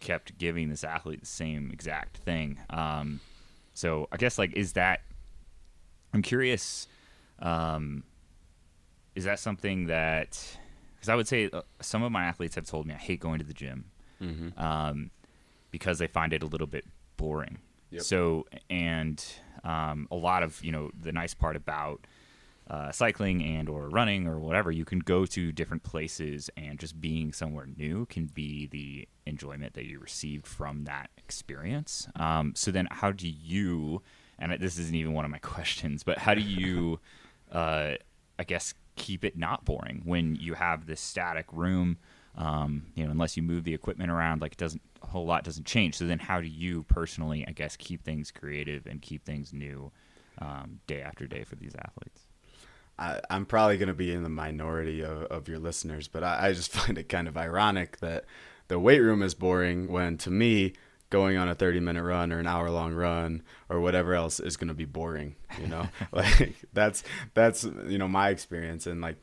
kept 0.00 0.38
giving 0.38 0.68
this 0.68 0.84
athlete 0.84 1.20
the 1.20 1.26
same 1.26 1.70
exact 1.72 2.18
thing. 2.18 2.58
Um, 2.70 3.20
so 3.74 4.08
I 4.12 4.16
guess 4.16 4.38
like 4.38 4.52
is 4.54 4.72
that 4.74 5.00
I'm 6.12 6.22
curious. 6.22 6.88
Um, 7.38 8.04
is 9.14 9.24
that 9.24 9.38
something 9.38 9.86
that 9.86 10.58
because 10.94 11.08
I 11.08 11.14
would 11.14 11.28
say 11.28 11.50
uh, 11.52 11.62
some 11.80 12.02
of 12.02 12.12
my 12.12 12.24
athletes 12.24 12.54
have 12.54 12.66
told 12.66 12.86
me 12.86 12.94
I 12.94 12.98
hate 12.98 13.20
going 13.20 13.38
to 13.38 13.44
the 13.44 13.54
gym 13.54 13.86
mm-hmm. 14.20 14.58
um, 14.62 15.10
because 15.70 15.98
they 15.98 16.06
find 16.06 16.32
it 16.32 16.42
a 16.42 16.46
little 16.46 16.66
bit 16.66 16.84
boring. 17.16 17.58
Yep. 17.90 18.02
So 18.02 18.46
and 18.70 19.22
um, 19.64 20.08
a 20.10 20.16
lot 20.16 20.42
of 20.42 20.62
you 20.64 20.72
know 20.72 20.90
the 20.98 21.12
nice 21.12 21.34
part 21.34 21.56
about 21.56 22.06
uh, 22.68 22.90
cycling 22.90 23.42
and 23.42 23.68
or 23.68 23.88
running 23.88 24.26
or 24.26 24.38
whatever 24.38 24.70
you 24.70 24.84
can 24.84 24.98
go 24.98 25.24
to 25.24 25.52
different 25.52 25.82
places 25.82 26.50
and 26.56 26.78
just 26.78 27.00
being 27.00 27.32
somewhere 27.32 27.68
new 27.76 28.06
can 28.06 28.26
be 28.26 28.66
the 28.66 29.08
enjoyment 29.24 29.74
that 29.74 29.84
you 29.84 30.00
received 30.00 30.46
from 30.46 30.84
that 30.84 31.10
experience 31.16 32.08
um, 32.16 32.52
so 32.56 32.70
then 32.70 32.88
how 32.90 33.12
do 33.12 33.28
you 33.28 34.02
and 34.38 34.52
this 34.60 34.78
isn't 34.78 34.94
even 34.94 35.12
one 35.12 35.24
of 35.24 35.30
my 35.30 35.38
questions 35.42 36.02
but 36.02 36.18
how 36.18 36.34
do 36.34 36.40
you 36.42 36.98
uh, 37.52 37.92
i 38.38 38.44
guess 38.44 38.74
keep 38.96 39.24
it 39.24 39.36
not 39.36 39.64
boring 39.64 40.02
when 40.04 40.34
you 40.36 40.54
have 40.54 40.86
this 40.86 41.00
static 41.00 41.46
room. 41.52 41.98
Um, 42.34 42.86
you 42.94 43.04
know, 43.04 43.10
unless 43.10 43.36
you 43.36 43.42
move 43.42 43.64
the 43.64 43.72
equipment 43.72 44.10
around, 44.10 44.42
like 44.42 44.52
it 44.52 44.58
doesn't 44.58 44.82
a 45.02 45.06
whole 45.06 45.24
lot 45.24 45.44
doesn't 45.44 45.66
change. 45.66 45.94
So 45.94 46.06
then, 46.06 46.18
how 46.18 46.40
do 46.40 46.48
you 46.48 46.82
personally, 46.84 47.44
I 47.46 47.52
guess, 47.52 47.76
keep 47.76 48.02
things 48.02 48.30
creative 48.30 48.86
and 48.86 49.00
keep 49.00 49.24
things 49.24 49.52
new 49.52 49.90
um, 50.38 50.80
day 50.86 51.00
after 51.00 51.26
day 51.26 51.44
for 51.44 51.54
these 51.54 51.74
athletes? 51.74 52.25
I, 52.98 53.20
am 53.30 53.46
probably 53.46 53.76
going 53.78 53.88
to 53.88 53.94
be 53.94 54.12
in 54.12 54.22
the 54.22 54.28
minority 54.28 55.02
of, 55.02 55.24
of 55.24 55.48
your 55.48 55.58
listeners, 55.58 56.08
but 56.08 56.24
I, 56.24 56.48
I 56.48 56.52
just 56.52 56.72
find 56.72 56.98
it 56.98 57.08
kind 57.08 57.28
of 57.28 57.36
ironic 57.36 57.98
that 57.98 58.24
the 58.68 58.78
weight 58.78 59.00
room 59.00 59.22
is 59.22 59.34
boring 59.34 59.88
when, 59.90 60.18
to 60.18 60.30
me, 60.30 60.74
going 61.10 61.36
on 61.36 61.48
a 61.48 61.54
30 61.54 61.80
minute 61.80 62.02
run 62.02 62.32
or 62.32 62.38
an 62.38 62.46
hour 62.46 62.68
long 62.70 62.92
run 62.92 63.42
or 63.68 63.80
whatever 63.80 64.14
else 64.14 64.40
is 64.40 64.56
going 64.56 64.68
to 64.68 64.74
be 64.74 64.84
boring 64.84 65.36
you 65.60 65.66
know 65.68 65.88
like 66.12 66.56
that's 66.72 67.04
that's 67.32 67.62
you 67.86 67.96
know 67.96 68.08
my 68.08 68.30
experience 68.30 68.88
and 68.88 69.00
like 69.00 69.16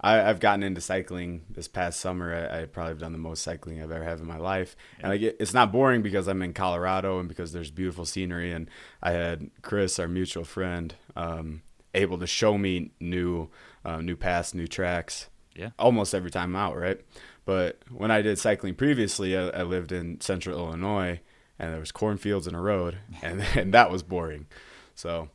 I, 0.00 0.14
have 0.14 0.40
gotten 0.40 0.62
into 0.62 0.80
cycling 0.80 1.44
this 1.50 1.66
past 1.66 1.98
summer. 1.98 2.32
I, 2.32 2.62
I, 2.62 2.64
probably 2.66 2.92
have 2.92 3.00
done 3.00 3.10
the 3.10 3.18
most 3.18 3.42
cycling 3.42 3.82
I've 3.82 3.90
ever 3.90 4.04
had 4.04 4.20
in 4.20 4.26
my 4.26 4.36
life, 4.36 4.76
and 5.00 5.10
like 5.10 5.22
it, 5.22 5.36
it's 5.40 5.52
not 5.52 5.72
boring 5.72 6.02
because 6.02 6.28
I'm 6.28 6.40
in 6.42 6.52
Colorado 6.52 7.18
and 7.18 7.28
because 7.28 7.52
there's 7.52 7.72
beautiful 7.72 8.04
scenery. 8.04 8.52
And 8.52 8.70
I 9.02 9.10
had 9.10 9.50
Chris, 9.62 9.98
our 9.98 10.06
mutual 10.06 10.44
friend, 10.44 10.94
um, 11.16 11.62
able 11.94 12.18
to 12.18 12.26
show 12.26 12.58
me 12.58 12.90
new, 13.00 13.48
uh, 13.84 14.00
new 14.00 14.16
paths, 14.16 14.54
new 14.54 14.66
tracks. 14.66 15.28
Yeah, 15.54 15.70
almost 15.78 16.14
every 16.14 16.30
time 16.30 16.54
I'm 16.54 16.62
out, 16.62 16.76
right? 16.76 17.00
But 17.44 17.78
when 17.90 18.10
I 18.10 18.22
did 18.22 18.38
cycling 18.38 18.74
previously, 18.74 19.36
I, 19.36 19.48
I 19.48 19.62
lived 19.62 19.90
in 19.90 20.20
Central 20.20 20.58
Illinois, 20.58 21.20
and 21.58 21.72
there 21.72 21.80
was 21.80 21.90
cornfields 21.90 22.46
and 22.46 22.54
a 22.54 22.60
road, 22.60 22.98
and, 23.22 23.42
and 23.56 23.74
that 23.74 23.90
was 23.90 24.02
boring. 24.02 24.46
So 24.94 25.28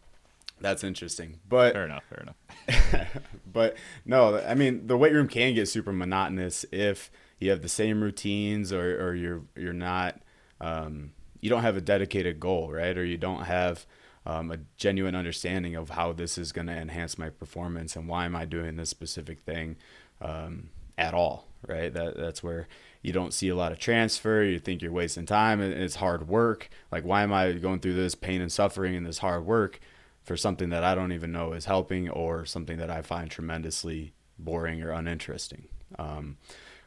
that's 0.61 0.83
interesting. 0.83 1.39
But 1.47 1.73
fair 1.73 1.85
enough, 1.85 2.03
fair 2.05 2.23
enough. 2.23 3.17
but 3.51 3.75
no, 4.05 4.37
I 4.37 4.55
mean 4.55 4.87
the 4.87 4.97
weight 4.97 5.13
room 5.13 5.27
can 5.27 5.53
get 5.53 5.67
super 5.67 5.91
monotonous 5.91 6.65
if 6.71 7.11
you 7.39 7.49
have 7.49 7.61
the 7.61 7.69
same 7.69 8.01
routines 8.01 8.71
or, 8.71 9.05
or 9.05 9.13
you're 9.13 9.41
you're 9.55 9.73
not 9.73 10.21
um, 10.61 11.11
you 11.41 11.49
don't 11.49 11.61
have 11.61 11.75
a 11.75 11.81
dedicated 11.81 12.39
goal, 12.39 12.71
right? 12.71 12.97
Or 12.97 13.03
you 13.03 13.17
don't 13.17 13.43
have 13.43 13.85
um, 14.25 14.51
a 14.51 14.57
genuine 14.77 15.15
understanding 15.15 15.75
of 15.75 15.91
how 15.91 16.13
this 16.13 16.37
is 16.37 16.51
going 16.51 16.67
to 16.67 16.73
enhance 16.73 17.17
my 17.17 17.29
performance 17.29 17.95
and 17.95 18.07
why 18.07 18.25
am 18.25 18.35
I 18.35 18.45
doing 18.45 18.75
this 18.75 18.89
specific 18.89 19.41
thing 19.41 19.75
um, 20.21 20.69
at 20.97 21.13
all, 21.13 21.47
right? 21.67 21.93
That 21.93 22.15
that's 22.15 22.41
where 22.41 22.67
you 23.01 23.11
don't 23.11 23.33
see 23.33 23.49
a 23.49 23.55
lot 23.55 23.71
of 23.71 23.79
transfer. 23.79 24.43
You 24.43 24.59
think 24.59 24.81
you're 24.81 24.91
wasting 24.91 25.25
time 25.25 25.59
and 25.61 25.73
it's 25.73 25.95
hard 25.95 26.27
work. 26.27 26.69
Like, 26.91 27.03
why 27.03 27.23
am 27.23 27.33
I 27.33 27.51
going 27.53 27.79
through 27.79 27.95
this 27.95 28.15
pain 28.15 28.41
and 28.41 28.51
suffering 28.51 28.95
and 28.95 29.05
this 29.05 29.19
hard 29.19 29.45
work 29.45 29.79
for 30.23 30.37
something 30.37 30.69
that 30.69 30.85
I 30.85 30.95
don't 30.95 31.11
even 31.11 31.33
know 31.33 31.51
is 31.51 31.65
helping 31.65 32.09
or 32.09 32.45
something 32.45 32.77
that 32.77 32.89
I 32.89 33.01
find 33.01 33.29
tremendously 33.29 34.13
boring 34.39 34.81
or 34.81 34.91
uninteresting? 34.91 35.67
Um, 35.99 36.37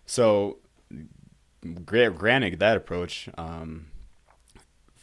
so, 0.07 0.59
granted 1.85 2.59
that 2.61 2.77
approach, 2.77 3.29
um, 3.37 3.89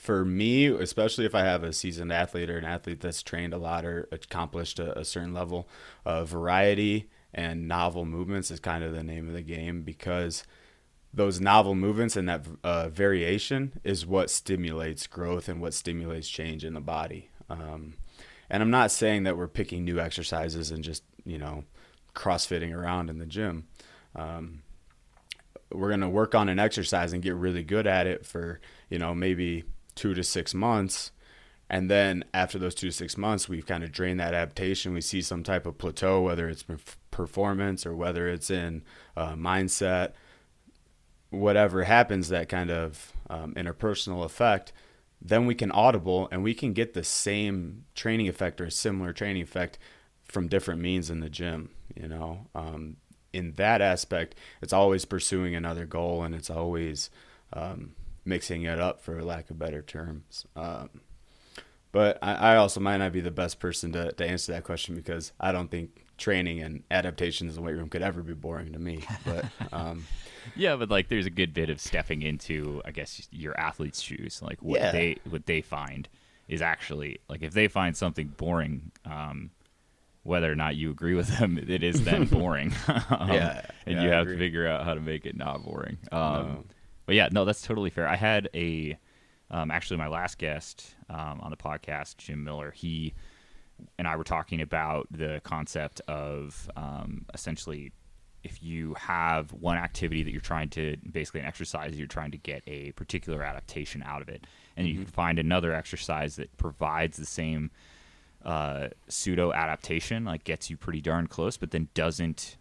for 0.03 0.25
me, 0.25 0.67
especially 0.67 1.25
if 1.25 1.33
I 1.33 1.41
have 1.41 1.63
a 1.63 1.73
seasoned 1.73 2.11
athlete 2.11 2.49
or 2.49 2.57
an 2.57 2.65
athlete 2.65 3.01
that's 3.01 3.23
trained 3.23 3.53
a 3.53 3.57
lot 3.57 3.85
or 3.85 4.07
accomplished 4.11 4.79
a, 4.79 4.99
a 4.99 5.05
certain 5.05 5.33
level, 5.33 5.67
of 6.05 6.29
variety 6.29 7.09
and 7.33 7.67
novel 7.67 8.05
movements 8.05 8.51
is 8.51 8.59
kind 8.59 8.83
of 8.83 8.93
the 8.93 9.03
name 9.03 9.27
of 9.27 9.33
the 9.33 9.41
game 9.41 9.83
because– 9.83 10.43
those 11.13 11.39
novel 11.39 11.75
movements 11.75 12.15
and 12.15 12.27
that 12.27 12.45
uh, 12.63 12.89
variation 12.89 13.79
is 13.83 14.05
what 14.05 14.29
stimulates 14.29 15.05
growth 15.05 15.47
and 15.47 15.61
what 15.61 15.73
stimulates 15.73 16.27
change 16.27 16.65
in 16.65 16.73
the 16.73 16.81
body. 16.81 17.29
Um, 17.49 17.93
and 18.49 18.63
I'm 18.63 18.71
not 18.71 18.91
saying 18.91 19.23
that 19.23 19.37
we're 19.37 19.47
picking 19.47 19.85
new 19.85 19.99
exercises 19.99 20.71
and 20.71 20.83
just 20.83 21.03
you 21.23 21.37
know 21.37 21.65
crossfitting 22.15 22.75
around 22.75 23.09
in 23.09 23.19
the 23.19 23.25
gym. 23.25 23.67
Um, 24.15 24.63
we're 25.71 25.89
going 25.89 26.01
to 26.01 26.09
work 26.09 26.35
on 26.35 26.49
an 26.49 26.59
exercise 26.59 27.13
and 27.13 27.21
get 27.23 27.35
really 27.35 27.63
good 27.63 27.87
at 27.87 28.05
it 28.05 28.27
for, 28.27 28.59
you 28.89 28.99
know, 28.99 29.15
maybe 29.15 29.63
2 29.95 30.13
to 30.13 30.23
6 30.23 30.53
months. 30.53 31.12
And 31.69 31.89
then 31.89 32.23
after 32.34 32.60
those 32.60 32.75
2 32.75 32.88
to 32.88 32.93
6 32.93 33.17
months, 33.17 33.49
we've 33.49 33.65
kind 33.65 33.84
of 33.84 33.91
drained 33.91 34.19
that 34.19 34.34
adaptation. 34.34 34.93
We 34.93 35.01
see 35.01 35.21
some 35.21 35.43
type 35.43 35.65
of 35.65 35.77
plateau 35.77 36.21
whether 36.21 36.49
it's 36.49 36.65
performance 37.12 37.86
or 37.86 37.95
whether 37.95 38.27
it's 38.27 38.49
in 38.49 38.84
uh, 39.15 39.34
mindset 39.34 40.13
whatever 41.34 41.84
happens 41.84 42.29
that 42.29 42.47
kind 42.47 42.69
of 42.69 43.12
um, 43.29 43.53
interpersonal 43.56 44.23
effect 44.23 44.71
then 45.19 45.45
we 45.45 45.56
can 45.56 45.71
audible 45.71 46.27
and 46.32 46.43
we 46.43 46.53
can 46.53 46.73
get 46.73 46.93
the 46.93 47.03
same 47.03 47.86
training 47.95 48.27
effect 48.27 48.62
or 48.62 48.65
a 48.65 48.71
similar 48.71 49.13
training 49.13 49.41
effect 49.41 49.79
from 50.25 50.47
different 50.47 50.79
means 50.79 51.10
in 51.10 51.21
the 51.21 51.29
gym 51.29 51.71
you 51.95 52.08
know 52.08 52.45
um, 52.53 52.97
in 53.32 53.53
that 53.53 53.82
aspect 53.82 54.36
it's 54.62 54.73
always 54.73 55.06
pursuing 55.06 55.56
another 55.56 55.86
goal 55.86 56.23
and 56.23 56.36
it's 56.36 56.49
always 56.51 57.10
um, 57.53 57.95
mixing 58.25 58.63
it 58.63 58.79
up 58.79 59.01
for 59.01 59.21
lack 59.23 59.49
of 59.49 59.59
better 59.59 59.81
terms 59.81 60.45
um, 60.55 60.89
but 61.91 62.17
I, 62.21 62.33
I, 62.33 62.55
also 62.55 62.79
might 62.79 62.97
not 62.97 63.12
be 63.12 63.21
the 63.21 63.31
best 63.31 63.59
person 63.59 63.91
to, 63.91 64.12
to 64.13 64.25
answer 64.25 64.51
that 64.53 64.63
question 64.63 64.95
because 64.95 65.31
i 65.39 65.51
don't 65.51 65.69
think 65.69 66.05
training 66.17 66.62
and 66.62 66.83
adaptations 66.91 67.55
in 67.55 67.62
the 67.62 67.65
weight 67.65 67.75
room 67.75 67.89
could 67.89 68.01
ever 68.01 68.21
be 68.21 68.33
boring 68.33 68.73
to 68.73 68.79
me 68.79 69.03
but 69.25 69.45
um, 69.73 70.03
yeah, 70.55 70.75
but 70.75 70.89
like 70.89 71.07
there's 71.07 71.25
a 71.25 71.31
good 71.31 71.53
bit 71.53 71.69
of 71.69 71.79
stepping 71.79 72.21
into, 72.21 72.81
I 72.86 72.91
guess, 72.91 73.27
your 73.31 73.57
athlete's 73.59 74.01
shoes. 74.01 74.41
Like 74.41 74.62
what 74.62 74.79
yeah. 74.79 74.91
they 74.91 75.17
what 75.29 75.45
they 75.45 75.62
find 75.62 76.07
is 76.47 76.62
actually 76.62 77.19
like 77.29 77.41
if 77.41 77.53
they 77.53 77.67
find 77.67 77.95
something 77.95 78.27
boring, 78.27 78.91
um, 79.05 79.51
whether 80.23 80.51
or 80.51 80.55
not 80.55 80.75
you 80.75 80.91
agree 80.91 81.15
with 81.15 81.38
them, 81.39 81.57
it 81.57 81.83
is 81.83 82.03
then 82.03 82.25
boring. 82.31 82.73
um, 82.88 83.29
yeah, 83.29 83.65
and 83.86 83.97
yeah, 83.97 84.03
you 84.03 84.09
have 84.09 84.27
to 84.27 84.38
figure 84.38 84.67
out 84.67 84.86
how 84.86 84.93
to 84.93 85.01
make 85.01 85.25
it 85.25 85.36
not 85.36 85.63
boring. 85.63 85.97
Um, 86.12 86.19
no. 86.21 86.63
But 87.05 87.15
yeah, 87.15 87.29
no, 87.31 87.45
that's 87.45 87.61
totally 87.61 87.89
fair. 87.89 88.07
I 88.07 88.15
had 88.15 88.49
a 88.53 88.97
um, 89.51 89.71
actually 89.71 89.97
my 89.97 90.07
last 90.07 90.37
guest 90.37 90.95
um, 91.09 91.39
on 91.41 91.51
the 91.51 91.57
podcast, 91.57 92.17
Jim 92.17 92.43
Miller. 92.43 92.71
He 92.71 93.13
and 93.97 94.07
I 94.07 94.15
were 94.15 94.23
talking 94.23 94.61
about 94.61 95.07
the 95.11 95.41
concept 95.43 96.01
of 96.07 96.69
um, 96.75 97.25
essentially 97.33 97.91
if 98.43 98.61
you 98.61 98.93
have 98.95 99.53
one 99.53 99.77
activity 99.77 100.21
that 100.23 100.31
you're 100.31 100.41
trying 100.41 100.69
to 100.69 100.97
basically 101.09 101.39
an 101.39 101.45
exercise 101.45 101.97
you're 101.97 102.07
trying 102.07 102.31
to 102.31 102.37
get 102.37 102.61
a 102.67 102.91
particular 102.93 103.41
adaptation 103.41 104.03
out 104.03 104.21
of 104.21 104.29
it 104.29 104.45
and 104.75 104.85
mm-hmm. 104.85 104.97
you 104.99 105.03
can 105.03 105.11
find 105.11 105.39
another 105.39 105.73
exercise 105.73 106.35
that 106.35 106.55
provides 106.57 107.17
the 107.17 107.25
same 107.25 107.71
uh, 108.43 108.89
pseudo 109.07 109.53
adaptation 109.53 110.25
like 110.25 110.43
gets 110.43 110.69
you 110.69 110.75
pretty 110.75 110.99
darn 110.99 111.27
close 111.27 111.55
but 111.57 111.71
then 111.71 111.87
doesn't 111.93 112.57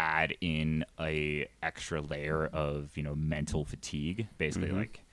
add 0.00 0.34
in 0.40 0.82
a 0.98 1.46
extra 1.62 2.00
layer 2.00 2.46
of 2.46 2.96
you 2.96 3.02
know 3.02 3.14
mental 3.14 3.64
fatigue 3.66 4.26
basically 4.38 4.68
mm-hmm. 4.68 4.78
like 4.78 5.04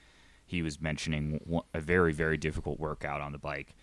he 0.46 0.62
was 0.62 0.80
mentioning 0.80 1.38
a 1.74 1.80
very 1.80 2.12
very 2.12 2.38
difficult 2.38 2.80
workout 2.80 3.20
on 3.20 3.32
the 3.32 3.38
bike 3.38 3.74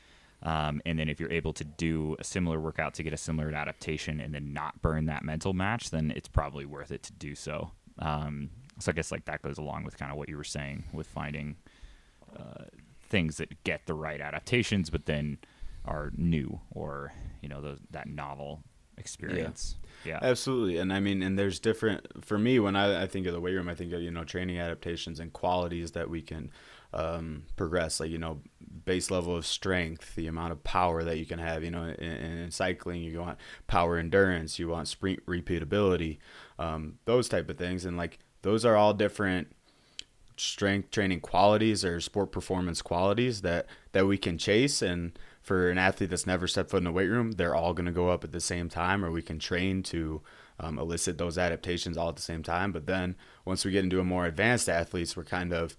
um, 0.41 0.81
and 0.85 0.99
then 0.99 1.09
if 1.09 1.19
you're 1.19 1.31
able 1.31 1.53
to 1.53 1.63
do 1.63 2.15
a 2.19 2.23
similar 2.23 2.59
workout 2.59 2.93
to 2.95 3.03
get 3.03 3.13
a 3.13 3.17
similar 3.17 3.51
adaptation 3.53 4.19
and 4.19 4.33
then 4.33 4.53
not 4.53 4.81
burn 4.81 5.05
that 5.05 5.23
mental 5.23 5.53
match, 5.53 5.89
then 5.89 6.13
it's 6.15 6.27
probably 6.27 6.65
worth 6.65 6.91
it 6.91 7.01
to 7.03 7.13
do 7.13 7.33
so. 7.33 7.71
Um, 7.97 8.49
so 8.77 8.91
I 8.91 8.93
guess 8.93 9.11
like 9.11 9.25
that 9.25 9.41
goes 9.41 9.57
along 9.57 9.85
with 9.85 9.97
kind 9.97 10.11
of 10.11 10.17
what 10.17 10.29
you 10.29 10.37
were 10.37 10.43
saying 10.43 10.83
with 10.93 11.07
finding 11.07 11.55
uh, 12.37 12.65
things 13.09 13.37
that 13.37 13.63
get 13.63 13.87
the 13.87 13.95
right 13.95 14.21
adaptations, 14.21 14.89
but 14.89 15.05
then 15.05 15.39
are 15.85 16.11
new 16.15 16.59
or 16.71 17.13
you 17.41 17.49
know 17.49 17.61
those, 17.61 17.79
that 17.91 18.07
novel 18.07 18.61
experience. 18.97 19.75
Yeah. 20.03 20.19
yeah. 20.21 20.29
absolutely. 20.29 20.77
And 20.77 20.91
I 20.93 20.99
mean, 20.99 21.23
and 21.23 21.37
there's 21.37 21.59
different 21.59 22.25
for 22.25 22.37
me 22.37 22.59
when 22.59 22.75
I, 22.75 23.03
I 23.03 23.07
think 23.07 23.27
of 23.27 23.33
the 23.33 23.41
weight 23.41 23.53
room. 23.53 23.69
I 23.69 23.75
think 23.75 23.93
of 23.93 24.01
you 24.01 24.11
know 24.11 24.23
training 24.23 24.59
adaptations 24.59 25.19
and 25.19 25.31
qualities 25.33 25.91
that 25.91 26.09
we 26.09 26.21
can 26.21 26.51
um, 26.93 27.43
progress. 27.55 27.99
Like 27.99 28.09
you 28.09 28.17
know, 28.17 28.41
base 28.85 29.11
level 29.11 29.35
of 29.35 29.45
strength, 29.45 30.15
the 30.15 30.27
amount 30.27 30.51
of 30.51 30.63
power 30.63 31.03
that 31.03 31.17
you 31.17 31.25
can 31.25 31.39
have. 31.39 31.63
You 31.63 31.71
know, 31.71 31.83
in, 31.83 31.95
in 31.97 32.51
cycling, 32.51 33.01
you 33.01 33.19
want 33.19 33.37
power 33.67 33.97
endurance, 33.97 34.59
you 34.59 34.69
want 34.69 34.87
sprint 34.87 35.25
repeatability, 35.25 36.17
um, 36.59 36.99
those 37.05 37.29
type 37.29 37.49
of 37.49 37.57
things, 37.57 37.85
and 37.85 37.97
like 37.97 38.19
those 38.41 38.65
are 38.65 38.75
all 38.75 38.93
different 38.93 39.47
strength 40.37 40.91
training 40.91 41.21
qualities 41.21 41.85
or 41.85 41.99
sport 42.01 42.31
performance 42.31 42.81
qualities 42.81 43.41
that 43.41 43.65
that 43.93 44.05
we 44.05 44.17
can 44.17 44.37
chase 44.37 44.81
and 44.81 45.17
for 45.45 45.69
an 45.69 45.77
athlete 45.77 46.09
that's 46.09 46.27
never 46.27 46.47
stepped 46.47 46.71
foot 46.71 46.81
in 46.81 46.87
a 46.87 46.91
weight 46.91 47.07
room 47.07 47.33
they're 47.33 47.55
all 47.55 47.73
going 47.73 47.85
to 47.85 47.91
go 47.91 48.09
up 48.09 48.23
at 48.23 48.31
the 48.31 48.39
same 48.39 48.67
time 48.67 49.05
or 49.05 49.11
we 49.11 49.21
can 49.21 49.39
train 49.39 49.81
to 49.81 50.21
um, 50.59 50.79
elicit 50.79 51.17
those 51.17 51.37
adaptations 51.37 51.97
all 51.97 52.09
at 52.09 52.15
the 52.15 52.21
same 52.21 52.43
time 52.43 52.71
but 52.71 52.85
then 52.85 53.15
once 53.45 53.63
we 53.63 53.71
get 53.71 53.83
into 53.83 53.99
a 53.99 54.03
more 54.03 54.25
advanced 54.25 54.67
athletes 54.67 55.15
we're 55.15 55.23
kind 55.23 55.53
of 55.53 55.77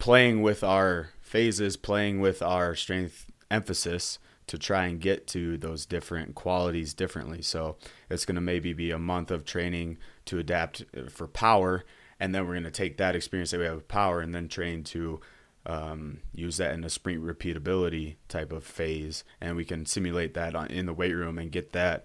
playing 0.00 0.42
with 0.42 0.64
our 0.64 1.10
phases, 1.20 1.76
playing 1.76 2.20
with 2.20 2.42
our 2.42 2.74
strength 2.74 3.30
emphasis 3.50 4.18
to 4.48 4.58
try 4.58 4.86
and 4.86 5.00
get 5.00 5.28
to 5.28 5.56
those 5.58 5.86
different 5.86 6.34
qualities 6.34 6.92
differently. 6.92 7.40
So 7.40 7.76
it's 8.08 8.24
going 8.24 8.34
to 8.34 8.40
maybe 8.40 8.72
be 8.72 8.90
a 8.90 8.98
month 8.98 9.30
of 9.30 9.44
training 9.44 9.98
to 10.24 10.40
adapt 10.40 10.82
uh, 10.96 11.08
for 11.08 11.28
power, 11.28 11.84
and 12.18 12.34
then 12.34 12.46
we're 12.46 12.54
going 12.54 12.64
to 12.64 12.70
take 12.70 12.96
that 12.96 13.14
experience 13.14 13.52
that 13.52 13.58
we 13.58 13.66
have 13.66 13.76
with 13.76 13.88
power 13.88 14.20
and 14.20 14.34
then 14.34 14.48
train 14.48 14.82
to 14.84 15.20
um, 15.66 16.20
use 16.32 16.56
that 16.56 16.72
in 16.72 16.84
a 16.84 16.90
sprint 16.90 17.22
repeatability 17.22 18.16
type 18.28 18.52
of 18.52 18.64
phase, 18.64 19.24
and 19.40 19.56
we 19.56 19.64
can 19.64 19.86
simulate 19.86 20.34
that 20.34 20.54
on, 20.54 20.66
in 20.68 20.86
the 20.86 20.94
weight 20.94 21.12
room 21.12 21.38
and 21.38 21.52
get 21.52 21.72
that 21.72 22.04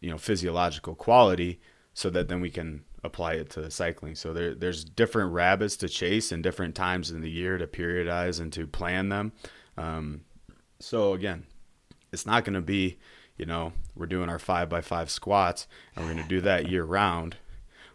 you 0.00 0.10
know 0.10 0.18
physiological 0.18 0.94
quality, 0.94 1.60
so 1.92 2.10
that 2.10 2.28
then 2.28 2.40
we 2.40 2.50
can 2.50 2.84
apply 3.06 3.34
it 3.34 3.48
to 3.50 3.70
cycling. 3.70 4.14
So 4.14 4.32
there, 4.32 4.54
there's 4.54 4.84
different 4.84 5.32
rabbits 5.32 5.76
to 5.78 5.88
chase 5.88 6.30
and 6.32 6.42
different 6.42 6.74
times 6.74 7.10
in 7.10 7.22
the 7.22 7.30
year 7.30 7.56
to 7.56 7.66
periodize 7.66 8.40
and 8.40 8.52
to 8.52 8.66
plan 8.66 9.08
them. 9.08 9.32
Um, 9.78 10.22
so 10.78 11.14
again, 11.14 11.46
it's 12.12 12.26
not 12.26 12.44
going 12.44 12.54
to 12.54 12.60
be, 12.60 12.98
you 13.38 13.46
know, 13.46 13.72
we're 13.94 14.06
doing 14.06 14.28
our 14.28 14.38
five 14.38 14.68
by 14.68 14.82
five 14.82 15.10
squats 15.10 15.66
and 15.94 16.04
we're 16.04 16.12
going 16.12 16.22
to 16.22 16.28
do 16.28 16.40
that 16.42 16.68
year 16.68 16.84
round. 16.84 17.36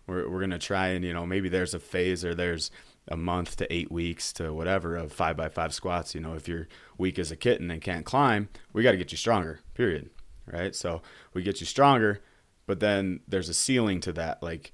We're, 0.07 0.27
we're 0.27 0.39
going 0.39 0.51
to 0.51 0.59
try 0.59 0.89
and, 0.89 1.05
you 1.05 1.13
know, 1.13 1.25
maybe 1.25 1.49
there's 1.49 1.73
a 1.73 1.79
phase 1.79 2.25
or 2.25 2.33
there's 2.33 2.71
a 3.07 3.17
month 3.17 3.57
to 3.57 3.73
eight 3.73 3.91
weeks 3.91 4.31
to 4.33 4.53
whatever 4.53 4.95
of 4.95 5.11
five 5.11 5.35
by 5.37 5.49
five 5.49 5.73
squats. 5.73 6.13
You 6.15 6.21
know, 6.21 6.33
if 6.33 6.47
you're 6.47 6.67
weak 6.97 7.19
as 7.19 7.31
a 7.31 7.35
kitten 7.35 7.71
and 7.71 7.81
can't 7.81 8.05
climb, 8.05 8.49
we 8.73 8.83
got 8.83 8.91
to 8.91 8.97
get 8.97 9.11
you 9.11 9.17
stronger, 9.17 9.59
period. 9.73 10.09
Right. 10.51 10.75
So 10.75 11.01
we 11.33 11.43
get 11.43 11.59
you 11.59 11.65
stronger, 11.65 12.21
but 12.65 12.79
then 12.79 13.21
there's 13.27 13.49
a 13.49 13.53
ceiling 13.53 14.01
to 14.01 14.13
that. 14.13 14.41
Like, 14.43 14.73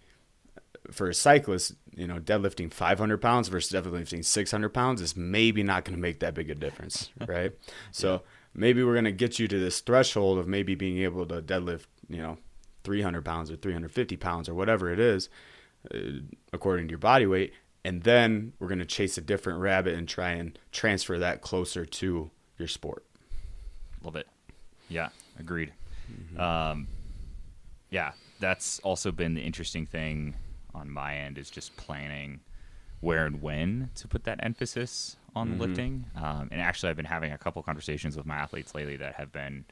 for 0.91 1.09
a 1.09 1.13
cyclist, 1.13 1.73
you 1.95 2.07
know, 2.07 2.19
deadlifting 2.19 2.71
500 2.71 3.17
pounds 3.17 3.49
versus 3.49 3.71
deadlifting 3.71 4.23
600 4.23 4.69
pounds 4.69 5.01
is 5.01 5.15
maybe 5.17 5.63
not 5.63 5.83
going 5.83 5.95
to 5.95 6.01
make 6.01 6.19
that 6.19 6.33
big 6.33 6.49
a 6.49 6.55
difference, 6.55 7.09
right? 7.27 7.51
so 7.91 8.21
maybe 8.53 8.83
we're 8.83 8.93
going 8.93 9.05
to 9.05 9.11
get 9.11 9.39
you 9.39 9.47
to 9.47 9.59
this 9.59 9.81
threshold 9.81 10.39
of 10.39 10.47
maybe 10.47 10.75
being 10.75 10.99
able 10.99 11.25
to 11.25 11.41
deadlift, 11.41 11.85
you 12.09 12.21
know, 12.21 12.37
300 12.83 13.23
pounds 13.23 13.51
or 13.51 13.55
350 13.55 14.17
pounds 14.17 14.47
or 14.47 14.53
whatever 14.55 14.91
it 14.91 14.99
is, 14.99 15.29
uh, 15.93 15.97
according 16.53 16.87
to 16.87 16.91
your 16.91 16.99
body 16.99 17.25
weight. 17.25 17.53
And 17.87 18.03
then 18.03 18.51
we're 18.59 18.67
going 18.67 18.79
to 18.79 18.85
chase 18.85 19.17
a 19.17 19.21
different 19.21 19.61
rabbit 19.61 19.93
and 19.93 20.09
try 20.09 20.31
and 20.31 20.59
transfer 20.73 21.17
that 21.19 21.39
closer 21.39 21.85
to 21.85 22.29
your 22.57 22.67
sport. 22.67 23.05
Love 24.03 24.17
it. 24.17 24.27
Yeah, 24.89 25.07
agreed. 25.39 25.71
Mm-hmm. 26.11 26.37
Um, 26.37 26.87
yeah, 27.89 28.11
that's 28.41 28.79
also 28.79 29.13
been 29.13 29.35
the 29.35 29.41
interesting 29.41 29.85
thing 29.85 30.35
on 30.75 30.89
my 30.89 31.15
end 31.15 31.37
is 31.37 31.49
just 31.49 31.77
planning 31.77 32.41
where 32.99 33.25
and 33.25 33.41
when 33.41 33.89
to 33.95 34.05
put 34.09 34.25
that 34.25 34.41
emphasis 34.43 35.15
on 35.33 35.51
mm-hmm. 35.51 35.61
lifting. 35.61 36.05
Um, 36.17 36.49
and 36.51 36.59
actually, 36.59 36.89
I've 36.89 36.97
been 36.97 37.05
having 37.05 37.31
a 37.31 37.37
couple 37.37 37.63
conversations 37.63 38.17
with 38.17 38.25
my 38.25 38.35
athletes 38.35 38.75
lately 38.75 38.97
that 38.97 39.15
have 39.15 39.31
been 39.31 39.63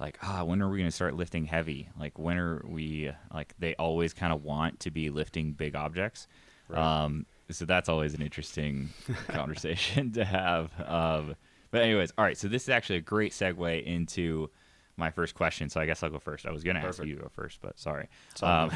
like, 0.00 0.18
ah, 0.22 0.42
when 0.42 0.60
are 0.60 0.68
we 0.68 0.78
going 0.78 0.90
to 0.90 0.96
start 0.96 1.14
lifting 1.14 1.44
heavy? 1.44 1.88
Like, 1.96 2.18
when 2.18 2.36
are 2.36 2.64
we, 2.66 3.12
like, 3.32 3.54
they 3.60 3.76
always 3.76 4.12
kind 4.12 4.32
of 4.32 4.42
want 4.42 4.80
to 4.80 4.90
be 4.90 5.08
lifting 5.08 5.52
big 5.52 5.76
objects. 5.76 6.26
Right. 6.68 7.04
Um, 7.04 7.26
so 7.50 7.64
that's 7.64 7.88
always 7.88 8.14
an 8.14 8.22
interesting 8.22 8.90
conversation 9.28 10.12
to 10.12 10.24
have. 10.24 10.70
Um, 10.84 11.36
but, 11.70 11.82
anyways, 11.82 12.12
all 12.16 12.24
right. 12.24 12.38
So, 12.38 12.48
this 12.48 12.62
is 12.62 12.68
actually 12.68 12.96
a 12.96 13.02
great 13.02 13.32
segue 13.32 13.84
into 13.84 14.50
my 14.96 15.10
first 15.10 15.34
question. 15.34 15.68
So, 15.68 15.80
I 15.80 15.86
guess 15.86 16.02
I'll 16.02 16.10
go 16.10 16.18
first. 16.18 16.46
I 16.46 16.52
was 16.52 16.62
going 16.62 16.76
to 16.76 16.82
ask 16.82 17.02
you 17.04 17.16
to 17.16 17.22
go 17.22 17.28
first, 17.28 17.58
but 17.60 17.78
sorry. 17.78 18.08
Um, 18.42 18.70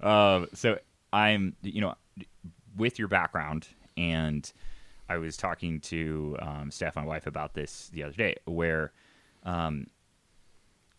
um, 0.00 0.48
so, 0.54 0.78
I'm, 1.12 1.56
you 1.62 1.80
know, 1.80 1.94
with 2.76 2.98
your 2.98 3.08
background, 3.08 3.66
and 3.96 4.50
I 5.08 5.18
was 5.18 5.36
talking 5.36 5.80
to 5.80 6.36
um, 6.40 6.70
Steph, 6.70 6.94
my 6.96 7.04
wife, 7.04 7.26
about 7.26 7.54
this 7.54 7.90
the 7.92 8.04
other 8.04 8.14
day, 8.14 8.36
where 8.44 8.92
um, 9.44 9.88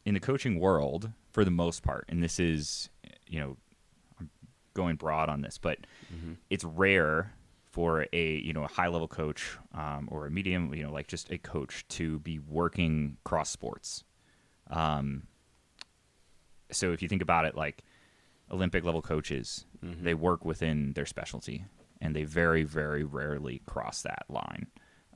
in 0.05 0.13
the 0.13 0.19
coaching 0.19 0.59
world, 0.59 1.11
for 1.31 1.45
the 1.45 1.51
most 1.51 1.81
part, 1.81 2.05
and 2.09 2.21
this 2.21 2.39
is, 2.39 2.89
you 3.25 3.39
know, 3.39 3.57
going 4.73 4.95
broad 4.95 5.29
on 5.29 5.41
this, 5.41 5.57
but 5.57 5.79
mm-hmm. 6.13 6.33
it's 6.49 6.63
rare 6.63 7.33
for 7.71 8.05
a 8.11 8.35
you 8.37 8.51
know 8.53 8.63
a 8.63 8.67
high 8.67 8.87
level 8.87 9.07
coach 9.07 9.57
um, 9.73 10.09
or 10.11 10.25
a 10.27 10.31
medium 10.31 10.73
you 10.73 10.83
know 10.83 10.91
like 10.91 11.07
just 11.07 11.31
a 11.31 11.37
coach 11.37 11.87
to 11.87 12.19
be 12.19 12.37
working 12.39 13.17
cross 13.23 13.49
sports. 13.49 14.03
Um, 14.69 15.23
so 16.71 16.91
if 16.91 17.01
you 17.01 17.07
think 17.07 17.21
about 17.21 17.45
it, 17.45 17.55
like 17.55 17.83
Olympic 18.49 18.83
level 18.83 19.01
coaches, 19.01 19.65
Mhm. 19.83 20.03
they 20.03 20.13
work 20.13 20.45
within 20.45 20.93
their 20.93 21.05
specialty, 21.05 21.65
and 21.99 22.15
they 22.15 22.23
very, 22.23 22.63
very 22.63 23.03
rarely 23.03 23.61
cross 23.65 24.01
that 24.01 24.25
line. 24.29 24.67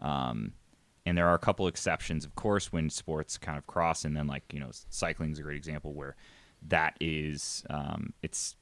Um, 0.02 0.54
and 1.06 1.18
there 1.18 1.28
are 1.28 1.36
a 1.36 1.40
couple 1.40 1.68
exceptions, 1.68 2.26
of 2.26 2.36
course, 2.36 2.72
when 2.72 2.90
sports 2.90 3.38
kind 3.38 3.58
of 3.58 3.68
cross, 3.68 4.04
and 4.06 4.16
then 4.16 4.28
like 4.28 4.54
you 4.54 4.60
know, 4.60 4.72
cycling 4.90 5.32
is 5.32 5.40
a 5.40 5.44
great 5.44 5.58
example 5.58 5.94
where 5.94 6.16
that 6.62 6.98
is 7.00 7.64
um, 7.70 8.14
it's 8.22 8.56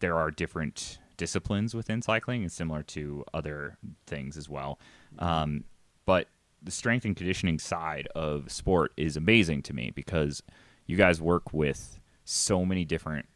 there 0.00 0.16
are 0.18 0.30
different 0.30 0.98
disciplines 1.16 1.74
within 1.74 2.02
cycling, 2.02 2.42
and 2.42 2.50
similar 2.52 2.82
to 2.82 3.24
other 3.34 3.76
things 4.06 4.36
as 4.36 4.48
well. 4.48 4.78
Um, 5.18 5.64
but 6.06 6.28
the 6.62 6.70
strength 6.70 7.04
and 7.04 7.16
conditioning 7.16 7.58
side 7.58 8.08
of 8.14 8.50
sport 8.50 8.92
is 8.96 9.16
amazing 9.16 9.62
to 9.62 9.72
me 9.74 9.90
because 9.94 10.42
you 10.86 10.96
guys 10.96 11.20
work 11.20 11.52
with 11.52 11.98
so 12.24 12.64
many 12.64 12.84
different 12.84 13.26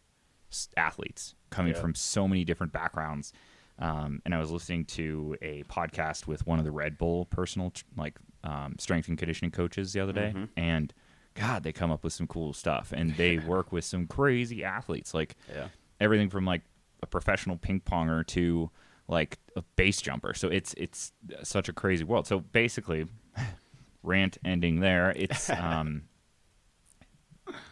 athletes 0.76 1.34
coming 1.50 1.72
Yeah. 1.74 1.80
from 1.80 1.94
so 1.94 2.26
many 2.28 2.44
different 2.44 2.72
backgrounds. 2.72 3.32
Um, 3.78 4.22
and 4.24 4.34
I 4.34 4.38
was 4.38 4.50
listening 4.50 4.84
to 4.86 5.36
a 5.42 5.64
podcast 5.64 6.26
with 6.26 6.46
one 6.46 6.58
of 6.58 6.64
the 6.64 6.70
Red 6.70 6.96
Bull 6.96 7.24
personal 7.26 7.72
like 7.96 8.18
um, 8.44 8.76
strength 8.78 9.08
and 9.08 9.16
conditioning 9.18 9.50
coaches 9.50 9.92
the 9.94 10.00
other 10.00 10.12
day, 10.12 10.32
Mhm. 10.36 10.48
and 10.56 10.92
God, 11.32 11.62
they 11.62 11.72
come 11.72 11.90
up 11.90 12.04
with 12.04 12.12
some 12.12 12.26
cool 12.26 12.52
stuff, 12.52 12.92
and 12.92 13.16
they 13.16 13.38
work 13.54 13.72
with 13.72 13.84
some 13.86 14.06
crazy 14.06 14.62
athletes, 14.62 15.14
like 15.14 15.34
Yeah. 15.48 15.68
Everything 16.04 16.30
from 16.30 16.44
like 16.44 16.62
a 17.02 17.06
professional 17.06 17.56
ping 17.56 17.80
ponger 17.80 18.26
to 18.28 18.70
like 19.08 19.38
a 19.56 19.62
base 19.76 20.00
jumper. 20.00 20.34
So 20.34 20.48
it's 20.48 20.74
it's 20.74 21.12
such 21.42 21.68
a 21.68 21.72
crazy 21.72 22.04
world. 22.04 22.26
So 22.26 22.40
basically, 22.40 23.06
rant 24.02 24.38
ending 24.44 24.80
there. 24.80 25.10
It's 25.10 25.50
um, 25.50 26.02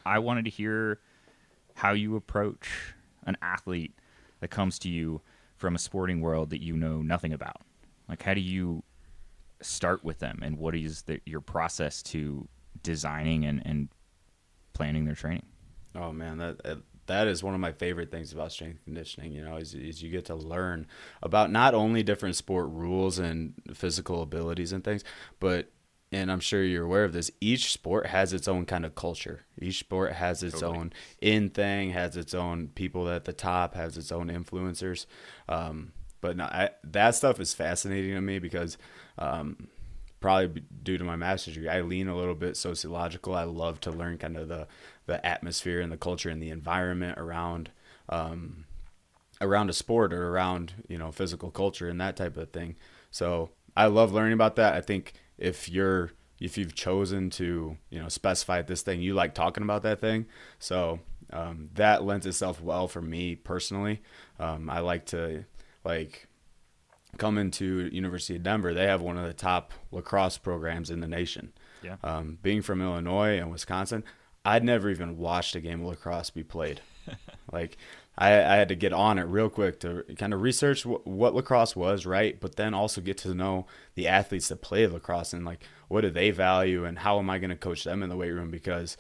I 0.04 0.18
wanted 0.18 0.44
to 0.46 0.50
hear 0.50 1.00
how 1.74 1.92
you 1.92 2.16
approach 2.16 2.68
an 3.24 3.36
athlete 3.40 3.92
that 4.40 4.48
comes 4.48 4.78
to 4.80 4.88
you 4.88 5.20
from 5.56 5.74
a 5.74 5.78
sporting 5.78 6.20
world 6.20 6.50
that 6.50 6.60
you 6.60 6.76
know 6.76 7.02
nothing 7.02 7.32
about. 7.32 7.62
Like, 8.08 8.22
how 8.22 8.34
do 8.34 8.40
you 8.40 8.82
start 9.60 10.04
with 10.04 10.18
them, 10.18 10.40
and 10.42 10.58
what 10.58 10.74
is 10.74 11.02
the, 11.02 11.20
your 11.24 11.40
process 11.40 12.02
to 12.02 12.48
designing 12.82 13.44
and, 13.44 13.62
and 13.64 13.88
planning 14.72 15.04
their 15.04 15.14
training? 15.14 15.46
Oh 15.94 16.12
man, 16.12 16.38
that 16.38 16.82
that- 17.12 17.28
is 17.28 17.42
one 17.42 17.54
of 17.54 17.60
my 17.60 17.72
favorite 17.72 18.10
things 18.10 18.32
about 18.32 18.52
strength 18.52 18.84
conditioning. 18.84 19.32
You 19.32 19.44
know, 19.44 19.56
is, 19.56 19.74
is 19.74 20.02
you 20.02 20.10
get 20.10 20.24
to 20.26 20.34
learn 20.34 20.86
about 21.22 21.50
not 21.50 21.74
only 21.74 22.02
different 22.02 22.36
sport 22.36 22.68
rules 22.70 23.18
and 23.18 23.54
physical 23.74 24.22
abilities 24.22 24.72
and 24.72 24.82
things, 24.84 25.04
but 25.40 25.70
and 26.14 26.30
I'm 26.30 26.40
sure 26.40 26.62
you're 26.62 26.84
aware 26.84 27.04
of 27.04 27.14
this. 27.14 27.30
Each 27.40 27.72
sport 27.72 28.06
has 28.06 28.34
its 28.34 28.46
own 28.46 28.66
kind 28.66 28.84
of 28.84 28.94
culture. 28.94 29.46
Each 29.58 29.78
sport 29.78 30.12
has 30.12 30.42
its 30.42 30.60
Totally. 30.60 30.78
own 30.78 30.92
in 31.22 31.48
thing, 31.48 31.90
has 31.92 32.18
its 32.18 32.34
own 32.34 32.68
people 32.74 33.08
at 33.08 33.24
the 33.24 33.32
top, 33.32 33.74
has 33.74 33.96
its 33.96 34.12
own 34.12 34.28
influencers. 34.28 35.06
Um, 35.48 35.92
but 36.20 36.36
no, 36.36 36.44
I, 36.44 36.70
that 36.84 37.14
stuff 37.14 37.40
is 37.40 37.54
fascinating 37.54 38.14
to 38.14 38.20
me 38.20 38.38
because 38.38 38.76
um, 39.18 39.68
probably 40.22 40.62
due 40.82 40.96
to 40.96 41.04
my 41.04 41.16
master's 41.16 41.54
degree, 41.54 41.68
I 41.68 41.82
lean 41.82 42.08
a 42.08 42.16
little 42.16 42.34
bit 42.34 42.56
sociological. 42.56 43.34
I 43.34 43.44
love 43.44 43.80
to 43.80 43.90
learn 43.90 44.18
kind 44.18 44.36
of 44.36 44.48
the 44.48 44.66
the 45.06 45.24
atmosphere 45.26 45.80
and 45.80 45.92
the 45.92 45.96
culture 45.96 46.30
and 46.30 46.42
the 46.42 46.50
environment 46.50 47.18
around 47.18 47.70
um, 48.08 48.64
around 49.40 49.68
a 49.68 49.72
sport 49.72 50.12
or 50.12 50.28
around 50.28 50.72
you 50.88 50.96
know 50.96 51.12
physical 51.12 51.50
culture 51.50 51.88
and 51.88 52.00
that 52.00 52.16
type 52.16 52.36
of 52.36 52.50
thing. 52.50 52.76
So 53.10 53.50
I 53.76 53.86
love 53.86 54.12
learning 54.12 54.34
about 54.34 54.56
that. 54.56 54.74
I 54.74 54.80
think 54.80 55.14
if 55.36 55.68
you're 55.68 56.12
if 56.40 56.56
you've 56.56 56.74
chosen 56.74 57.30
to 57.30 57.76
you 57.90 58.00
know 58.00 58.08
specify 58.08 58.62
this 58.62 58.82
thing, 58.82 59.02
you 59.02 59.14
like 59.14 59.34
talking 59.34 59.62
about 59.62 59.82
that 59.82 60.00
thing. 60.00 60.26
So 60.58 61.00
um, 61.32 61.70
that 61.74 62.04
lends 62.04 62.26
itself 62.26 62.60
well 62.60 62.88
for 62.88 63.02
me 63.02 63.34
personally. 63.36 64.02
Um, 64.38 64.68
I 64.68 64.80
like 64.80 65.06
to 65.06 65.44
like 65.84 66.28
coming 67.18 67.50
to 67.52 67.88
University 67.92 68.36
of 68.36 68.42
Denver. 68.42 68.74
They 68.74 68.86
have 68.86 69.02
one 69.02 69.18
of 69.18 69.26
the 69.26 69.34
top 69.34 69.72
lacrosse 69.90 70.38
programs 70.38 70.90
in 70.90 71.00
the 71.00 71.08
nation. 71.08 71.52
Yeah. 71.82 71.96
Um, 72.02 72.38
being 72.42 72.62
from 72.62 72.80
Illinois 72.80 73.38
and 73.38 73.50
Wisconsin, 73.50 74.04
I'd 74.44 74.64
never 74.64 74.88
even 74.90 75.18
watched 75.18 75.54
a 75.54 75.60
game 75.60 75.82
of 75.82 75.88
lacrosse 75.88 76.30
be 76.30 76.42
played. 76.42 76.80
like 77.52 77.76
I, 78.16 78.28
I 78.28 78.56
had 78.56 78.68
to 78.68 78.74
get 78.74 78.92
on 78.92 79.18
it 79.18 79.24
real 79.24 79.48
quick 79.48 79.80
to 79.80 80.04
kind 80.16 80.34
of 80.34 80.42
research 80.42 80.84
what, 80.84 81.06
what 81.06 81.34
lacrosse 81.34 81.74
was, 81.74 82.06
right? 82.06 82.38
But 82.38 82.56
then 82.56 82.74
also 82.74 83.00
get 83.00 83.18
to 83.18 83.34
know 83.34 83.66
the 83.94 84.08
athletes 84.08 84.48
that 84.48 84.62
play 84.62 84.86
lacrosse 84.86 85.32
and 85.32 85.44
like 85.44 85.64
what 85.88 86.02
do 86.02 86.10
they 86.10 86.30
value 86.30 86.84
and 86.84 87.00
how 87.00 87.18
am 87.18 87.30
I 87.30 87.38
going 87.38 87.50
to 87.50 87.56
coach 87.56 87.84
them 87.84 88.02
in 88.02 88.08
the 88.08 88.16
weight 88.16 88.30
room 88.30 88.50
because 88.50 88.96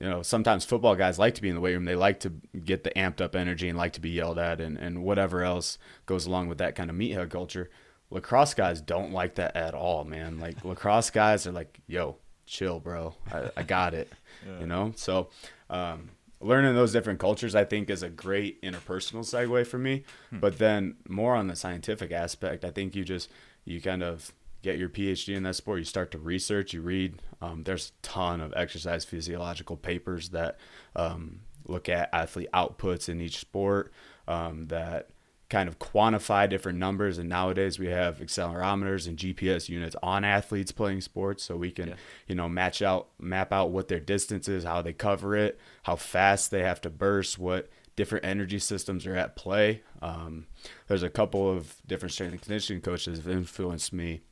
you 0.00 0.08
know 0.08 0.22
sometimes 0.22 0.64
football 0.64 0.96
guys 0.96 1.18
like 1.18 1.34
to 1.34 1.42
be 1.42 1.48
in 1.48 1.54
the 1.54 1.60
weight 1.60 1.74
room. 1.74 1.84
They 1.84 1.94
like 1.94 2.20
to 2.20 2.32
get 2.64 2.84
the 2.84 2.90
amped 2.90 3.20
up 3.20 3.36
energy 3.36 3.68
and 3.68 3.78
like 3.78 3.92
to 3.92 4.00
be 4.00 4.10
yelled 4.10 4.38
at 4.38 4.60
and, 4.60 4.76
and 4.78 5.02
whatever 5.02 5.42
else 5.42 5.78
goes 6.06 6.26
along 6.26 6.48
with 6.48 6.58
that 6.58 6.74
kind 6.74 6.90
of 6.90 6.96
meathead 6.96 7.30
culture. 7.30 7.70
Lacrosse 8.10 8.54
guys 8.54 8.80
don't 8.80 9.12
like 9.12 9.36
that 9.36 9.56
at 9.56 9.74
all 9.74 10.04
man. 10.04 10.38
Like 10.38 10.64
lacrosse 10.64 11.10
guys 11.10 11.46
are 11.46 11.52
like 11.52 11.80
yo 11.86 12.16
chill 12.46 12.80
bro. 12.80 13.14
I, 13.32 13.50
I 13.58 13.62
got 13.62 13.94
it 13.94 14.12
you 14.60 14.66
know? 14.66 14.92
So 14.96 15.28
um, 15.70 16.10
learning 16.40 16.74
those 16.74 16.92
different 16.92 17.20
cultures 17.20 17.54
i 17.54 17.64
think 17.64 17.88
is 17.88 18.02
a 18.02 18.08
great 18.10 18.60
interpersonal 18.62 19.20
segue 19.20 19.66
for 19.66 19.78
me. 19.78 20.04
But 20.32 20.58
then 20.58 20.96
more 21.08 21.36
on 21.36 21.46
the 21.46 21.56
scientific 21.56 22.10
aspect 22.12 22.64
i 22.64 22.70
think 22.70 22.96
you 22.96 23.04
just 23.04 23.30
you 23.64 23.80
kind 23.80 24.02
of 24.02 24.32
get 24.62 24.78
your 24.78 24.88
phd 24.88 25.28
in 25.34 25.42
that 25.42 25.54
sport 25.56 25.78
you 25.78 25.84
start 25.84 26.10
to 26.10 26.18
research 26.18 26.72
you 26.72 26.80
read 26.80 27.20
um, 27.40 27.64
there's 27.64 27.88
a 27.98 28.06
ton 28.06 28.40
of 28.40 28.52
exercise 28.56 29.04
physiological 29.04 29.76
papers 29.76 30.28
that 30.30 30.56
um, 30.96 31.40
look 31.66 31.88
at 31.88 32.08
athlete 32.12 32.48
outputs 32.54 33.08
in 33.08 33.20
each 33.20 33.38
sport 33.38 33.92
um, 34.28 34.66
that 34.68 35.08
kind 35.50 35.68
of 35.68 35.78
quantify 35.78 36.48
different 36.48 36.78
numbers 36.78 37.18
and 37.18 37.28
nowadays 37.28 37.78
we 37.78 37.88
have 37.88 38.20
accelerometers 38.20 39.06
and 39.06 39.18
gps 39.18 39.68
units 39.68 39.94
on 40.02 40.24
athletes 40.24 40.72
playing 40.72 41.00
sports 41.00 41.42
so 41.44 41.56
we 41.56 41.70
can 41.70 41.88
Yeah. 41.88 41.94
you 42.26 42.34
know 42.34 42.48
match 42.48 42.80
out 42.80 43.08
map 43.20 43.52
out 43.52 43.70
what 43.70 43.88
their 43.88 44.00
distance 44.00 44.48
is 44.48 44.64
how 44.64 44.80
they 44.80 44.94
cover 44.94 45.36
it 45.36 45.60
how 45.82 45.96
fast 45.96 46.50
they 46.50 46.62
have 46.62 46.80
to 46.82 46.90
burst 46.90 47.38
what 47.38 47.68
different 47.96 48.24
energy 48.24 48.58
systems 48.58 49.06
are 49.06 49.14
at 49.14 49.36
play 49.36 49.82
um, 50.00 50.46
there's 50.88 51.02
a 51.02 51.10
couple 51.10 51.50
of 51.50 51.76
different 51.86 52.12
strength 52.14 52.32
and 52.32 52.40
conditioning 52.40 52.80
coaches 52.80 53.18
that 53.22 53.28
have 53.30 53.36
influenced 53.38 53.92
me 53.92 54.22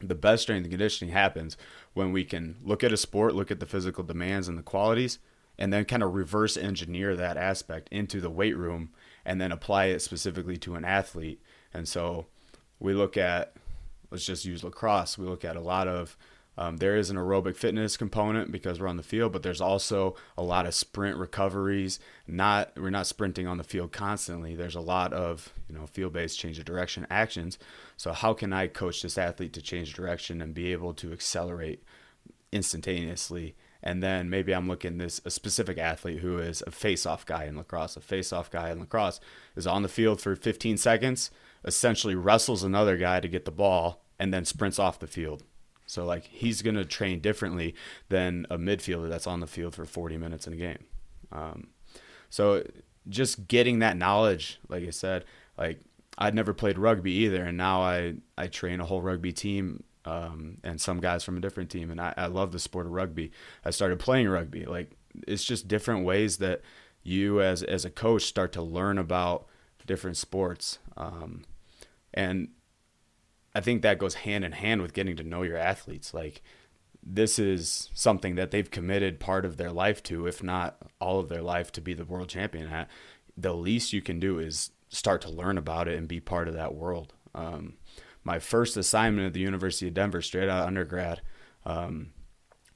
the 0.00 0.14
best 0.14 0.42
strength 0.42 0.64
and 0.64 0.72
conditioning 0.72 1.12
happens 1.12 1.56
when 1.92 2.12
we 2.12 2.24
can 2.24 2.56
look 2.62 2.82
at 2.82 2.92
a 2.92 2.96
sport, 2.96 3.34
look 3.34 3.50
at 3.50 3.60
the 3.60 3.66
physical 3.66 4.04
demands 4.04 4.48
and 4.48 4.56
the 4.56 4.62
qualities, 4.62 5.18
and 5.58 5.72
then 5.72 5.84
kind 5.84 6.02
of 6.02 6.14
reverse 6.14 6.56
engineer 6.56 7.14
that 7.16 7.36
aspect 7.36 7.88
into 7.90 8.20
the 8.20 8.30
weight 8.30 8.56
room 8.56 8.90
and 9.24 9.40
then 9.40 9.52
apply 9.52 9.86
it 9.86 10.00
specifically 10.00 10.56
to 10.56 10.74
an 10.74 10.84
athlete. 10.84 11.42
And 11.74 11.86
so 11.86 12.26
we 12.78 12.94
look 12.94 13.16
at, 13.16 13.54
let's 14.10 14.24
just 14.24 14.44
use 14.44 14.64
lacrosse. 14.64 15.18
We 15.18 15.26
look 15.26 15.44
at 15.44 15.56
a 15.56 15.60
lot 15.60 15.86
of, 15.86 16.16
um, 16.56 16.78
there 16.78 16.96
is 16.96 17.10
an 17.10 17.16
aerobic 17.16 17.56
fitness 17.56 17.96
component 17.96 18.50
because 18.50 18.80
we're 18.80 18.88
on 18.88 18.96
the 18.96 19.02
field, 19.02 19.32
but 19.32 19.42
there's 19.42 19.60
also 19.60 20.16
a 20.36 20.42
lot 20.42 20.66
of 20.66 20.74
sprint 20.74 21.16
recoveries. 21.16 22.00
Not 22.26 22.72
we're 22.76 22.90
not 22.90 23.06
sprinting 23.06 23.46
on 23.46 23.56
the 23.56 23.64
field 23.64 23.92
constantly. 23.92 24.54
There's 24.54 24.74
a 24.74 24.80
lot 24.80 25.12
of 25.12 25.52
you 25.68 25.74
know 25.74 25.86
field-based 25.86 26.38
change 26.38 26.58
of 26.58 26.66
direction 26.66 27.06
actions. 27.08 27.58
So 28.00 28.14
how 28.14 28.32
can 28.32 28.50
I 28.54 28.66
coach 28.66 29.02
this 29.02 29.18
athlete 29.18 29.52
to 29.52 29.60
change 29.60 29.92
direction 29.92 30.40
and 30.40 30.54
be 30.54 30.72
able 30.72 30.94
to 30.94 31.12
accelerate 31.12 31.82
instantaneously? 32.50 33.56
And 33.82 34.02
then 34.02 34.30
maybe 34.30 34.54
I'm 34.54 34.68
looking 34.68 34.96
this 34.96 35.20
a 35.26 35.30
specific 35.30 35.76
athlete 35.76 36.20
who 36.20 36.38
is 36.38 36.62
a 36.66 36.70
face-off 36.70 37.26
guy 37.26 37.44
in 37.44 37.58
lacrosse. 37.58 37.98
A 37.98 38.00
face-off 38.00 38.50
guy 38.50 38.70
in 38.70 38.80
lacrosse 38.80 39.20
is 39.54 39.66
on 39.66 39.82
the 39.82 39.88
field 39.90 40.18
for 40.18 40.34
15 40.34 40.78
seconds, 40.78 41.30
essentially 41.62 42.14
wrestles 42.14 42.62
another 42.62 42.96
guy 42.96 43.20
to 43.20 43.28
get 43.28 43.44
the 43.44 43.50
ball, 43.50 44.02
and 44.18 44.32
then 44.32 44.46
sprints 44.46 44.78
off 44.78 44.98
the 44.98 45.06
field. 45.06 45.42
So 45.84 46.06
like 46.06 46.24
he's 46.24 46.62
gonna 46.62 46.86
train 46.86 47.20
differently 47.20 47.74
than 48.08 48.46
a 48.48 48.56
midfielder 48.56 49.10
that's 49.10 49.26
on 49.26 49.40
the 49.40 49.46
field 49.46 49.74
for 49.74 49.84
40 49.84 50.16
minutes 50.16 50.46
in 50.46 50.54
a 50.54 50.56
game. 50.56 50.84
Um, 51.32 51.66
so 52.30 52.64
just 53.10 53.46
getting 53.46 53.80
that 53.80 53.98
knowledge, 53.98 54.58
like 54.70 54.84
I 54.86 54.90
said, 54.90 55.26
like 55.58 55.80
I'd 56.18 56.34
never 56.34 56.52
played 56.52 56.78
rugby 56.78 57.12
either, 57.12 57.42
and 57.44 57.56
now 57.56 57.82
I 57.82 58.14
I 58.36 58.46
train 58.48 58.80
a 58.80 58.84
whole 58.84 59.02
rugby 59.02 59.32
team 59.32 59.84
um, 60.04 60.58
and 60.64 60.80
some 60.80 61.00
guys 61.00 61.24
from 61.24 61.36
a 61.36 61.40
different 61.40 61.70
team, 61.70 61.90
and 61.90 62.00
I, 62.00 62.14
I 62.16 62.26
love 62.26 62.52
the 62.52 62.58
sport 62.58 62.86
of 62.86 62.92
rugby. 62.92 63.32
I 63.64 63.70
started 63.70 63.98
playing 63.98 64.28
rugby. 64.28 64.64
Like 64.64 64.96
it's 65.26 65.44
just 65.44 65.68
different 65.68 66.04
ways 66.04 66.38
that 66.38 66.62
you 67.02 67.40
as 67.40 67.62
as 67.62 67.84
a 67.84 67.90
coach 67.90 68.24
start 68.24 68.52
to 68.52 68.62
learn 68.62 68.98
about 68.98 69.46
different 69.86 70.16
sports, 70.16 70.78
um, 70.96 71.44
and 72.12 72.48
I 73.54 73.60
think 73.60 73.82
that 73.82 73.98
goes 73.98 74.14
hand 74.14 74.44
in 74.44 74.52
hand 74.52 74.82
with 74.82 74.92
getting 74.92 75.16
to 75.16 75.24
know 75.24 75.42
your 75.42 75.56
athletes. 75.56 76.14
Like 76.14 76.42
this 77.02 77.38
is 77.38 77.90
something 77.94 78.34
that 78.34 78.50
they've 78.50 78.70
committed 78.70 79.20
part 79.20 79.44
of 79.44 79.56
their 79.56 79.72
life 79.72 80.02
to, 80.04 80.26
if 80.26 80.42
not 80.42 80.76
all 81.00 81.18
of 81.20 81.28
their 81.28 81.42
life, 81.42 81.72
to 81.72 81.80
be 81.80 81.94
the 81.94 82.04
world 82.04 82.28
champion 82.28 82.68
at. 82.68 82.88
The 83.36 83.54
least 83.54 83.92
you 83.92 84.02
can 84.02 84.20
do 84.20 84.38
is 84.38 84.70
start 84.90 85.22
to 85.22 85.30
learn 85.30 85.56
about 85.56 85.88
it 85.88 85.96
and 85.96 86.06
be 86.06 86.20
part 86.20 86.48
of 86.48 86.54
that 86.54 86.74
world. 86.74 87.14
Um, 87.34 87.74
my 88.22 88.38
first 88.38 88.76
assignment 88.76 89.28
at 89.28 89.32
the 89.32 89.40
University 89.40 89.88
of 89.88 89.94
Denver, 89.94 90.20
straight 90.20 90.48
out 90.48 90.62
of 90.62 90.66
undergrad. 90.66 91.22
Um, 91.64 92.10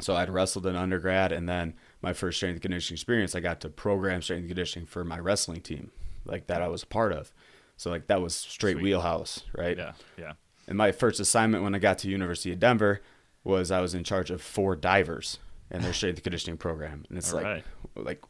so 0.00 0.14
I'd 0.16 0.30
wrestled 0.30 0.66
in 0.66 0.76
undergrad, 0.76 1.32
and 1.32 1.48
then 1.48 1.74
my 2.00 2.12
first 2.12 2.38
strength 2.38 2.54
and 2.54 2.62
conditioning 2.62 2.96
experience, 2.96 3.34
I 3.34 3.40
got 3.40 3.60
to 3.60 3.68
program 3.68 4.22
strength 4.22 4.40
and 4.40 4.48
conditioning 4.48 4.86
for 4.86 5.04
my 5.04 5.18
wrestling 5.18 5.60
team, 5.60 5.90
like 6.24 6.46
that 6.46 6.62
I 6.62 6.68
was 6.68 6.82
a 6.82 6.86
part 6.86 7.12
of. 7.12 7.32
So 7.76 7.90
like 7.90 8.06
that 8.06 8.22
was 8.22 8.34
straight 8.34 8.74
Sweet. 8.74 8.82
wheelhouse, 8.84 9.42
right? 9.56 9.76
Yeah, 9.76 9.92
yeah. 10.16 10.32
And 10.66 10.78
my 10.78 10.92
first 10.92 11.20
assignment 11.20 11.62
when 11.62 11.74
I 11.74 11.78
got 11.78 11.98
to 11.98 12.08
University 12.08 12.52
of 12.52 12.58
Denver 12.58 13.02
was 13.42 13.70
I 13.70 13.80
was 13.80 13.94
in 13.94 14.04
charge 14.04 14.30
of 14.30 14.40
four 14.40 14.74
divers 14.76 15.38
in 15.70 15.82
their 15.82 15.92
strength 15.92 16.16
and 16.16 16.24
conditioning 16.24 16.56
program, 16.56 17.04
and 17.08 17.18
it's 17.18 17.32
All 17.32 17.42
like, 17.42 17.46
right. 17.46 17.64
like, 17.96 18.22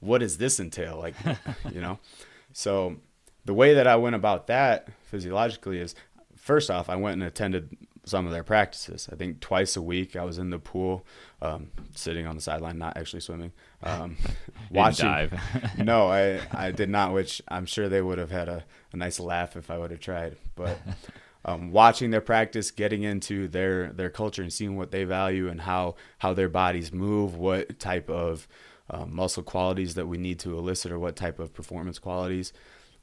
what 0.00 0.18
does 0.18 0.38
this 0.38 0.58
entail? 0.58 0.98
Like, 0.98 1.14
you 1.72 1.80
know, 1.80 1.98
so 2.52 2.96
the 3.46 3.54
way 3.54 3.74
that 3.74 3.86
I 3.86 3.96
went 3.96 4.16
about 4.16 4.48
that 4.48 4.88
physiologically 5.04 5.78
is 5.78 5.94
first 6.36 6.70
off, 6.70 6.90
I 6.90 6.96
went 6.96 7.14
and 7.14 7.22
attended 7.22 7.76
some 8.04 8.26
of 8.26 8.32
their 8.32 8.44
practices. 8.44 9.08
I 9.12 9.16
think 9.16 9.40
twice 9.40 9.76
a 9.76 9.82
week 9.82 10.14
I 10.14 10.24
was 10.24 10.38
in 10.38 10.50
the 10.50 10.58
pool, 10.58 11.04
um, 11.42 11.70
sitting 11.94 12.26
on 12.26 12.36
the 12.36 12.42
sideline, 12.42 12.78
not 12.78 12.96
actually 12.96 13.20
swimming, 13.20 13.52
um, 13.82 14.16
watching. 14.70 15.06
dive. 15.06 15.40
no, 15.78 16.08
I, 16.08 16.40
I 16.52 16.70
did 16.70 16.88
not, 16.88 17.12
which 17.12 17.42
I'm 17.48 17.66
sure 17.66 17.88
they 17.88 18.02
would 18.02 18.18
have 18.18 18.30
had 18.30 18.48
a, 18.48 18.64
a 18.92 18.96
nice 18.96 19.18
laugh 19.18 19.56
if 19.56 19.70
I 19.70 19.78
would 19.78 19.90
have 19.90 20.00
tried. 20.00 20.36
But 20.54 20.78
um, 21.44 21.72
watching 21.72 22.10
their 22.10 22.20
practice, 22.20 22.70
getting 22.70 23.02
into 23.02 23.48
their, 23.48 23.92
their 23.92 24.10
culture 24.10 24.42
and 24.42 24.52
seeing 24.52 24.76
what 24.76 24.92
they 24.92 25.04
value 25.04 25.48
and 25.48 25.60
how, 25.60 25.96
how 26.18 26.32
their 26.32 26.48
bodies 26.48 26.92
move, 26.92 27.36
what 27.36 27.78
type 27.78 28.08
of 28.08 28.46
um, 28.88 29.14
muscle 29.14 29.42
qualities 29.42 29.94
that 29.94 30.06
we 30.06 30.16
need 30.16 30.38
to 30.40 30.56
elicit 30.56 30.92
or 30.92 30.98
what 30.98 31.16
type 31.16 31.40
of 31.40 31.52
performance 31.52 31.98
qualities. 31.98 32.52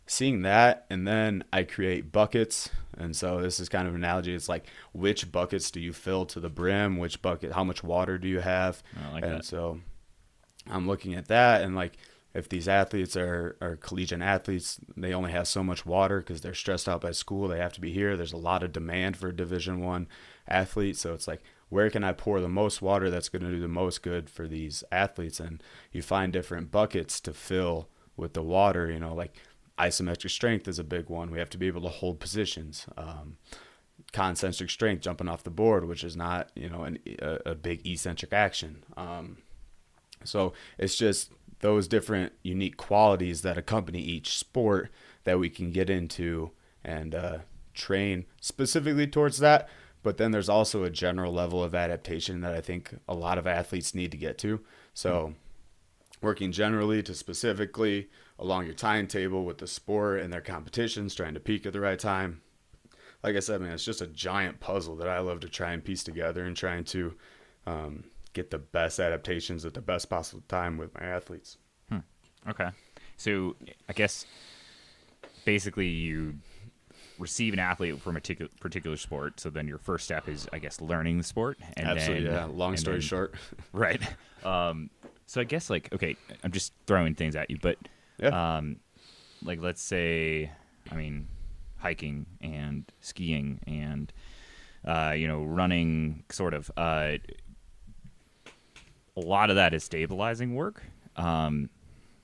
Seeing 0.06 0.42
that, 0.42 0.86
and 0.90 1.08
then 1.08 1.44
I 1.54 1.64
create 1.64 2.12
buckets. 2.12 2.70
And 2.98 3.16
so 3.16 3.42
this 3.42 3.60
is 3.60 3.70
kind 3.70 3.88
of 3.88 3.96
an 3.96 4.02
analogy. 4.02 4.34
It's 4.34 4.50
like 4.50 4.68
which 4.92 5.32
buckets 5.32 5.72
do 5.72 5.80
you 5.80 5.94
fill 5.94 6.26
to 6.28 6.40
the 6.40 6.50
brim? 6.50 6.98
Which 6.98 7.22
bucket? 7.22 7.54
How 7.54 7.64
much 7.64 7.84
water 7.84 8.18
do 8.18 8.28
you 8.28 8.40
have? 8.40 8.84
Like 9.14 9.24
and 9.24 9.34
that. 9.36 9.46
so 9.46 9.80
I'm 10.70 10.88
looking 10.88 11.16
at 11.16 11.28
that 11.28 11.62
and 11.62 11.76
like 11.76 11.98
if 12.34 12.50
these 12.50 12.68
athletes 12.68 13.16
are, 13.16 13.56
are 13.62 13.76
collegiate 13.76 14.22
athletes, 14.22 14.80
they 14.98 15.14
only 15.14 15.32
have 15.32 15.48
so 15.48 15.64
much 15.64 15.86
water 15.86 16.18
because 16.20 16.42
they're 16.42 16.56
stressed 16.56 16.90
out 16.90 17.02
by 17.02 17.12
school. 17.12 17.48
They 17.48 17.60
have 17.60 17.74
to 17.74 17.82
be 17.82 17.94
here. 17.94 18.18
There's 18.18 18.34
a 18.34 18.38
lot 18.38 18.64
of 18.64 18.72
demand 18.72 19.18
for 19.18 19.32
Division 19.32 19.82
One 19.82 20.08
athletes. 20.48 21.00
so 21.00 21.14
it's 21.14 21.28
like 21.28 21.44
where 21.70 21.90
can 21.90 22.04
I 22.04 22.12
pour 22.12 22.40
the 22.40 22.50
most 22.50 22.82
water 22.82 23.10
that's 23.10 23.30
going 23.30 23.44
to 23.44 23.50
do 23.50 23.60
the 23.60 23.68
most 23.68 24.04
good 24.04 24.30
for 24.30 24.48
these 24.48 24.84
athletes? 24.92 25.40
And 25.40 25.62
you 25.92 26.02
find 26.02 26.32
different 26.32 26.70
buckets 26.70 27.20
to 27.22 27.34
fill 27.34 27.90
with 28.16 28.34
the 28.34 28.44
water. 28.44 28.92
You 28.92 29.00
know, 29.00 29.14
like 29.16 29.36
isometric 29.78 30.30
strength 30.30 30.68
is 30.68 30.80
a 30.80 30.84
big 30.84 31.10
one. 31.10 31.32
We 31.32 31.40
have 31.40 31.50
to 31.52 31.58
be 31.58 31.68
able 31.68 31.82
to 31.82 31.90
hold 31.90 32.20
positions. 32.20 32.86
Um, 32.98 33.38
concentric 34.12 34.70
strength, 34.70 35.02
jumping 35.02 35.28
off 35.28 35.44
the 35.44 35.50
board, 35.50 35.86
which 35.86 36.04
is 36.04 36.16
not 36.16 36.52
you 36.56 36.70
know 36.70 36.84
an, 36.84 37.00
a, 37.20 37.40
a 37.48 37.56
big 37.56 37.86
eccentric 37.86 38.34
action. 38.34 38.84
Um, 38.96 39.38
so 40.24 40.54
it's 40.78 40.96
just 40.96 41.32
those 41.60 41.88
different 41.88 42.34
unique 42.44 42.78
qualities 42.78 43.42
that 43.42 43.58
accompany 43.58 44.00
each 44.00 44.38
sport 44.38 44.92
that 45.24 45.40
we 45.40 45.50
can 45.50 45.72
get 45.72 45.90
into 45.90 46.52
and 46.84 47.16
uh, 47.16 47.38
train 47.74 48.26
specifically 48.42 49.08
towards 49.08 49.40
that. 49.40 49.70
But 50.04 50.18
then 50.18 50.32
there's 50.32 50.50
also 50.50 50.84
a 50.84 50.90
general 50.90 51.32
level 51.32 51.64
of 51.64 51.74
adaptation 51.74 52.42
that 52.42 52.54
I 52.54 52.60
think 52.60 52.94
a 53.08 53.16
lot 53.16 53.38
of 53.38 53.48
athletes 53.48 53.96
need 53.96 54.12
to 54.12 54.18
get 54.18 54.38
to. 54.40 54.60
So 54.94 55.36
working 56.24 56.52
generally 56.52 57.04
to 57.04 57.14
specifically 57.14 58.10
along 58.40 58.66
your 58.66 58.74
timetable 58.74 59.46
with 59.46 59.60
the 59.60 59.68
sport 59.68 60.22
and 60.22 60.34
their 60.34 60.42
competitions, 60.42 61.14
trying 61.14 61.36
to 61.36 61.40
peak 61.40 61.66
at 61.66 61.74
the 61.74 61.80
right 61.80 62.00
time. 62.00 62.42
Like 63.22 63.36
I 63.36 63.40
said, 63.40 63.62
man, 63.62 63.72
it's 63.72 63.86
just 63.86 64.02
a 64.02 64.08
giant 64.08 64.60
puzzle 64.60 64.96
that 64.98 65.08
I 65.08 65.20
love 65.20 65.42
to 65.42 65.50
try 65.50 65.72
and 65.72 65.84
piece 65.84 66.04
together 66.04 66.44
and 66.46 66.58
trying 66.58 66.84
to 66.86 67.14
um, 67.68 68.06
get 68.34 68.50
the 68.50 68.58
best 68.58 69.00
adaptations 69.00 69.66
at 69.66 69.74
the 69.74 69.82
best 69.82 70.10
possible 70.10 70.44
time 70.48 70.78
with 70.78 70.94
my 70.96 71.06
athletes. 71.06 71.58
Okay. 72.50 72.68
So 73.16 73.56
I 73.88 73.94
guess 73.94 74.26
basically 75.46 75.88
you 75.88 76.36
receive 77.18 77.54
an 77.54 77.60
athlete 77.60 78.02
from 78.02 78.18
a 78.18 78.20
particular 78.20 78.52
particular 78.60 78.98
sport. 78.98 79.40
So 79.40 79.50
then 79.50 79.66
your 79.66 79.78
first 79.78 80.04
step 80.04 80.28
is, 80.28 80.48
I 80.52 80.60
guess, 80.60 80.82
learning 80.82 81.20
the 81.20 81.24
sport. 81.24 81.58
And 81.78 81.88
Absolutely, 81.88 82.26
then, 82.26 82.34
yeah. 82.34 82.46
Long 82.46 82.76
story 82.76 82.98
then- 82.98 83.02
short, 83.02 83.36
right? 83.72 84.02
Um, 84.44 84.90
so 85.26 85.42
I 85.42 85.44
guess 85.44 85.70
like 85.70 85.94
okay, 85.94 86.16
I'm 86.44 86.52
just 86.52 86.74
throwing 86.88 87.16
things 87.16 87.36
at 87.36 87.50
you, 87.50 87.58
but 87.62 87.78
yeah, 88.18 88.58
um, 88.58 88.78
like 89.44 89.62
let's 89.62 89.82
say, 89.82 90.52
I 90.92 90.96
mean, 90.96 91.28
hiking 91.78 92.26
and 92.42 92.92
skiing 93.02 93.60
and 93.68 94.12
uh, 94.86 95.14
you 95.16 95.28
know 95.28 95.44
running, 95.44 96.24
sort 96.30 96.54
of. 96.54 96.72
Uh, 96.78 97.18
a 99.16 99.20
lot 99.20 99.50
of 99.52 99.58
that 99.58 99.74
is 99.76 99.84
stabilizing 99.84 100.56
work. 100.56 100.82
Um, 101.16 101.70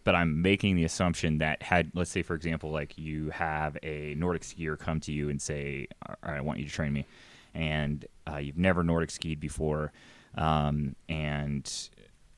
but 0.03 0.15
I'm 0.15 0.41
making 0.41 0.75
the 0.75 0.85
assumption 0.85 1.37
that 1.39 1.61
had, 1.61 1.91
let's 1.93 2.09
say, 2.09 2.23
for 2.23 2.33
example, 2.33 2.71
like 2.71 2.97
you 2.97 3.29
have 3.29 3.77
a 3.83 4.15
Nordic 4.15 4.41
skier 4.41 4.79
come 4.79 4.99
to 5.01 5.11
you 5.11 5.29
and 5.29 5.41
say, 5.41 5.87
"All 6.07 6.15
right, 6.23 6.37
I 6.37 6.41
want 6.41 6.57
you 6.59 6.65
to 6.65 6.71
train 6.71 6.93
me," 6.93 7.05
and 7.53 8.05
uh, 8.27 8.37
you've 8.37 8.57
never 8.57 8.83
Nordic 8.83 9.11
skied 9.11 9.39
before, 9.39 9.91
um, 10.35 10.95
and 11.07 11.89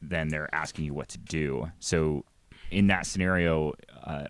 then 0.02 0.30
they're 0.30 0.54
asking 0.54 0.86
you 0.86 0.94
what 0.94 1.10
to 1.10 1.18
do. 1.18 1.72
So, 1.80 2.26
in 2.70 2.88
that 2.88 3.06
scenario, 3.06 3.74
uh, 4.04 4.26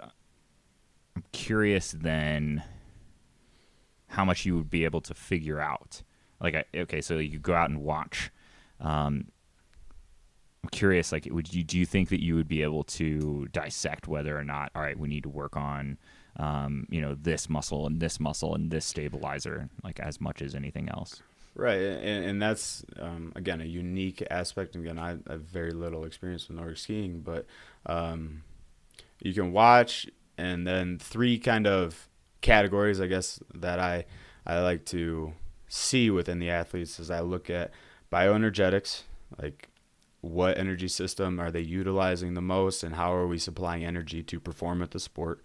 I'm 1.16 1.24
curious 1.32 1.92
then 1.92 2.64
how 4.08 4.26
much 4.26 4.46
you 4.46 4.58
would 4.58 4.70
be 4.70 4.84
able 4.84 5.02
to 5.02 5.14
figure 5.14 5.60
out. 5.60 6.04
Like, 6.42 6.56
I, 6.56 6.66
okay, 6.76 7.02
so 7.02 7.18
you 7.18 7.40
go 7.40 7.54
out 7.54 7.70
and 7.70 7.82
watch. 7.82 8.32
Um, 8.80 9.28
I'm 10.64 10.70
curious, 10.70 11.12
like, 11.12 11.28
would 11.32 11.54
you 11.54 11.64
do 11.64 11.78
you 11.78 11.86
think 11.86 12.10
that 12.10 12.22
you 12.22 12.36
would 12.36 12.48
be 12.48 12.62
able 12.62 12.84
to 12.84 13.48
dissect 13.52 14.08
whether 14.08 14.38
or 14.38 14.44
not, 14.44 14.72
all 14.76 14.82
right, 14.82 14.98
we 14.98 15.08
need 15.08 15.24
to 15.24 15.30
work 15.30 15.56
on, 15.56 15.98
um, 16.38 16.86
you 16.90 17.02
know, 17.02 17.16
this 17.16 17.50
muscle 17.50 17.88
and 17.88 18.00
this 18.00 18.20
muscle 18.20 18.54
and 18.54 18.70
this 18.70 18.86
stabilizer, 18.86 19.70
like 19.84 20.00
as 20.00 20.20
much 20.20 20.42
as 20.42 20.54
anything 20.54 20.90
else? 20.90 21.22
Right, 21.56 21.80
and, 21.80 22.26
and 22.26 22.42
that's 22.42 22.84
um, 23.00 23.32
again 23.36 23.62
a 23.62 23.66
unique 23.66 24.24
aspect. 24.30 24.76
Again, 24.76 25.00
I, 25.00 25.12
I 25.28 25.34
have 25.34 25.42
very 25.42 25.72
little 25.72 26.06
experience 26.06 26.48
with 26.48 26.58
Nordic 26.58 26.78
skiing, 26.78 27.22
but 27.22 27.46
um, 27.86 28.44
you 29.20 29.34
can 29.34 29.52
watch, 29.52 30.08
and 30.38 30.66
then 30.66 30.98
three 30.98 31.38
kind 31.40 31.68
of 31.68 32.10
categories, 32.42 33.00
I 33.00 33.08
guess, 33.08 33.40
that 33.54 33.80
I 33.80 34.06
I 34.46 34.60
like 34.60 34.86
to 34.86 35.34
see 35.68 36.10
within 36.10 36.40
the 36.40 36.50
athletes 36.50 37.00
as 37.00 37.10
I 37.10 37.22
look 37.22 37.50
at 37.50 37.72
bioenergetics, 38.12 39.04
like 39.42 39.70
what 40.22 40.58
energy 40.58 40.88
system 40.88 41.40
are 41.40 41.50
they 41.52 41.62
utilizing 41.62 42.36
the 42.36 42.42
most 42.42 42.84
and 42.84 42.96
how 42.96 43.14
are 43.14 43.26
we 43.26 43.40
supplying 43.40 43.84
energy 43.84 44.22
to 44.22 44.40
perform 44.40 44.82
at 44.84 44.92
the 44.92 45.00
sport 45.00 45.42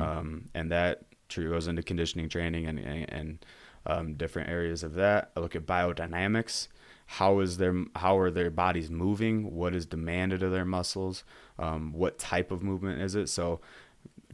um, 0.00 0.48
and 0.54 0.70
that 0.70 1.02
true 1.28 1.50
goes 1.50 1.66
into 1.66 1.82
conditioning 1.82 2.28
training 2.28 2.66
and, 2.66 2.78
and, 2.78 3.12
and 3.12 3.44
um, 3.86 4.14
different 4.14 4.48
areas 4.50 4.82
of 4.82 4.94
that. 4.94 5.30
I 5.36 5.40
look 5.40 5.56
at 5.56 5.66
biodynamics. 5.66 6.68
How 7.06 7.40
is 7.40 7.56
their 7.58 7.74
how 7.96 8.18
are 8.18 8.30
their 8.30 8.50
bodies 8.50 8.90
moving? 8.90 9.54
What 9.54 9.74
is 9.74 9.86
demanded 9.86 10.42
of 10.42 10.52
their 10.52 10.64
muscles? 10.64 11.24
Um, 11.58 11.92
what 11.92 12.18
type 12.18 12.50
of 12.52 12.62
movement 12.62 13.00
is 13.02 13.14
it? 13.16 13.28
So 13.28 13.60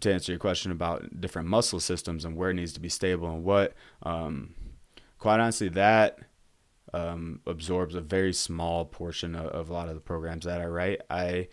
to 0.00 0.12
answer 0.12 0.30
your 0.32 0.38
question 0.38 0.70
about 0.72 1.20
different 1.20 1.48
muscle 1.48 1.80
systems 1.80 2.24
and 2.26 2.36
where 2.36 2.50
it 2.50 2.54
needs 2.54 2.74
to 2.74 2.80
be 2.80 2.90
stable 2.90 3.30
and 3.30 3.44
what 3.44 3.72
um, 4.02 4.54
quite 5.18 5.40
honestly 5.40 5.70
that 5.70 6.18
um, 6.92 7.40
absorbs 7.46 7.94
a 7.94 8.00
very 8.02 8.32
small 8.34 8.84
portion 8.84 9.34
of, 9.34 9.46
of 9.46 9.70
a 9.70 9.72
lot 9.72 9.88
of 9.88 9.94
the 9.94 10.00
programs 10.00 10.44
that 10.44 10.60
I 10.60 10.66
write. 10.66 11.00
I 11.08 11.48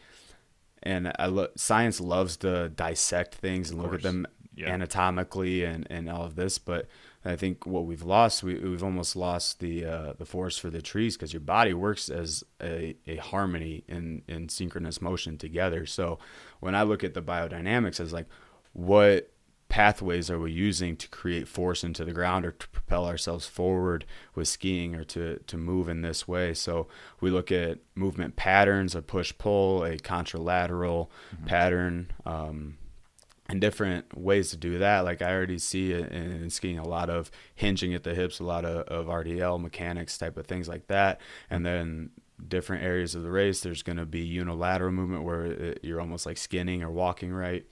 and 0.83 1.13
I 1.17 1.27
lo- 1.27 1.47
science 1.55 2.01
loves 2.01 2.35
to 2.37 2.67
dissect 2.67 3.35
things 3.35 3.71
and 3.71 3.81
look 3.81 3.93
at 3.93 4.01
them 4.01 4.27
Yeah. 4.55 4.73
anatomically 4.73 5.63
and, 5.63 5.87
and 5.89 6.09
all 6.09 6.25
of 6.25 6.35
this, 6.35 6.57
but 6.57 6.87
I 7.25 7.35
think 7.35 7.65
what 7.65 7.85
we've 7.85 8.03
lost, 8.03 8.43
we, 8.43 8.55
we've 8.55 8.83
almost 8.83 9.15
lost 9.15 9.59
the 9.59 9.85
uh, 9.85 10.13
the 10.17 10.25
forest 10.25 10.59
for 10.59 10.69
the 10.69 10.81
trees 10.81 11.15
because 11.15 11.31
your 11.31 11.39
body 11.39 11.73
works 11.73 12.09
as 12.09 12.43
a, 12.61 12.95
a 13.07 13.17
harmony 13.17 13.83
in, 13.87 14.23
in 14.27 14.49
synchronous 14.49 15.01
motion 15.01 15.37
together. 15.37 15.85
So 15.85 16.19
when 16.59 16.75
I 16.75 16.83
look 16.83 17.03
at 17.03 17.13
the 17.13 17.21
biodynamics 17.21 17.99
as 17.99 18.11
like 18.11 18.27
what 18.73 19.29
pathways 19.73 20.29
are 20.29 20.37
we 20.37 20.51
using 20.51 20.95
to 20.95 21.07
create 21.07 21.47
force 21.47 21.83
into 21.83 22.05
the 22.05 22.13
ground 22.13 22.45
or 22.45 22.51
to 22.51 22.67
propel 22.67 23.07
ourselves 23.07 23.47
forward 23.47 24.05
with 24.35 24.47
skiing 24.47 24.93
or 24.93 25.03
to, 25.03 25.39
to 25.47 25.57
move 25.57 25.89
in 25.89 26.03
this 26.03 26.27
way. 26.27 26.53
So 26.53 26.87
we 27.19 27.31
look 27.31 27.51
at 27.51 27.79
movement 27.95 28.35
patterns, 28.35 28.93
a 28.93 29.01
push 29.01 29.33
pull, 29.39 29.83
a 29.83 29.97
contralateral 29.97 31.07
pattern, 31.47 32.11
um, 32.23 32.77
and 33.53 33.61
different 33.61 34.17
ways 34.17 34.49
to 34.49 34.57
do 34.57 34.79
that. 34.79 35.01
Like 35.01 35.21
I 35.21 35.31
already 35.31 35.59
see 35.59 35.91
it 35.91 36.11
in, 36.11 36.31
in 36.31 36.49
skiing 36.49 36.79
a 36.79 36.87
lot 36.87 37.11
of 37.11 37.29
hinging 37.53 37.93
at 37.93 38.01
the 38.01 38.15
hips, 38.15 38.39
a 38.39 38.43
lot 38.43 38.65
of, 38.65 38.87
of 38.87 39.05
RDL 39.05 39.61
mechanics 39.61 40.17
type 40.17 40.37
of 40.37 40.47
things 40.47 40.67
like 40.67 40.87
that. 40.87 41.21
And 41.51 41.63
then 41.63 42.09
different 42.47 42.83
areas 42.83 43.13
of 43.13 43.21
the 43.21 43.29
race, 43.29 43.61
there's 43.61 43.83
going 43.83 43.97
to 43.97 44.07
be 44.07 44.21
unilateral 44.21 44.91
movement 44.91 45.21
where 45.21 45.45
it, 45.45 45.81
you're 45.83 46.01
almost 46.01 46.25
like 46.25 46.37
skinning 46.37 46.81
or 46.81 46.89
walking 46.89 47.31
right. 47.31 47.63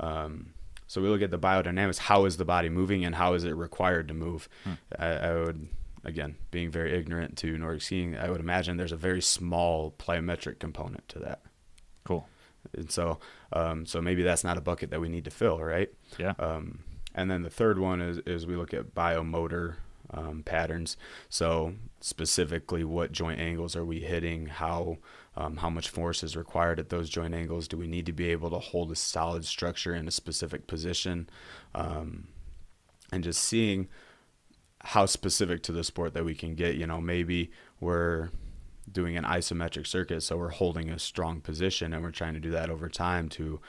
Um, 0.00 0.54
so 0.88 1.00
we 1.00 1.08
look 1.08 1.22
at 1.22 1.30
the 1.30 1.38
biodynamics. 1.38 1.98
How 1.98 2.24
is 2.24 2.36
the 2.36 2.44
body 2.44 2.68
moving, 2.68 3.04
and 3.04 3.14
how 3.14 3.34
is 3.34 3.44
it 3.44 3.52
required 3.52 4.08
to 4.08 4.14
move? 4.14 4.48
I, 4.98 5.06
I 5.06 5.34
would 5.34 5.68
again, 6.04 6.34
being 6.50 6.70
very 6.70 6.98
ignorant 6.98 7.36
to 7.38 7.58
Nordic 7.58 7.82
skiing, 7.82 8.16
I 8.16 8.30
would 8.30 8.40
imagine 8.40 8.76
there's 8.76 8.90
a 8.90 8.96
very 8.96 9.20
small 9.20 9.94
plyometric 9.98 10.58
component 10.58 11.06
to 11.10 11.18
that. 11.20 11.42
Cool. 12.04 12.26
And 12.74 12.90
so, 12.90 13.18
um, 13.52 13.86
so 13.86 14.00
maybe 14.00 14.22
that's 14.22 14.44
not 14.44 14.58
a 14.58 14.60
bucket 14.60 14.90
that 14.90 15.00
we 15.00 15.08
need 15.08 15.24
to 15.24 15.30
fill, 15.30 15.58
right? 15.60 15.90
Yeah. 16.18 16.34
Um, 16.38 16.80
and 17.14 17.30
then 17.30 17.42
the 17.42 17.50
third 17.50 17.78
one 17.78 18.00
is, 18.00 18.18
is 18.26 18.46
we 18.46 18.56
look 18.56 18.74
at 18.74 18.94
biomotor 18.94 19.76
um, 20.10 20.42
patterns. 20.42 20.96
So 21.28 21.74
specifically, 22.00 22.84
what 22.84 23.12
joint 23.12 23.40
angles 23.40 23.76
are 23.76 23.84
we 23.84 24.00
hitting? 24.00 24.46
How 24.46 24.98
um, 25.36 25.58
how 25.58 25.70
much 25.70 25.88
force 25.88 26.22
is 26.22 26.36
required 26.36 26.80
at 26.80 26.88
those 26.88 27.08
joint 27.08 27.34
angles? 27.34 27.68
Do 27.68 27.76
we 27.76 27.86
need 27.86 28.06
to 28.06 28.12
be 28.12 28.30
able 28.30 28.50
to 28.50 28.58
hold 28.58 28.90
a 28.90 28.96
solid 28.96 29.44
structure 29.44 29.94
in 29.94 30.08
a 30.08 30.12
specific 30.12 30.66
position? 30.66 31.28
Um, 31.74 32.28
and 33.12 33.22
just 33.22 33.42
seeing 33.42 33.88
how 34.80 35.06
specific 35.06 35.62
to 35.64 35.72
the 35.72 35.84
sport 35.84 36.14
that 36.14 36.24
we 36.24 36.34
can 36.34 36.54
get. 36.54 36.76
You 36.76 36.86
know, 36.86 37.00
maybe 37.00 37.50
we're 37.80 38.30
doing 38.92 39.16
an 39.16 39.24
isometric 39.24 39.86
circuit, 39.86 40.22
so 40.22 40.36
we're 40.36 40.50
holding 40.50 40.90
a 40.90 40.98
strong 40.98 41.40
position, 41.40 41.92
and 41.92 42.02
we're 42.02 42.10
trying 42.10 42.34
to 42.34 42.40
do 42.40 42.50
that 42.50 42.70
over 42.70 42.88
time 42.88 43.28
to 43.30 43.60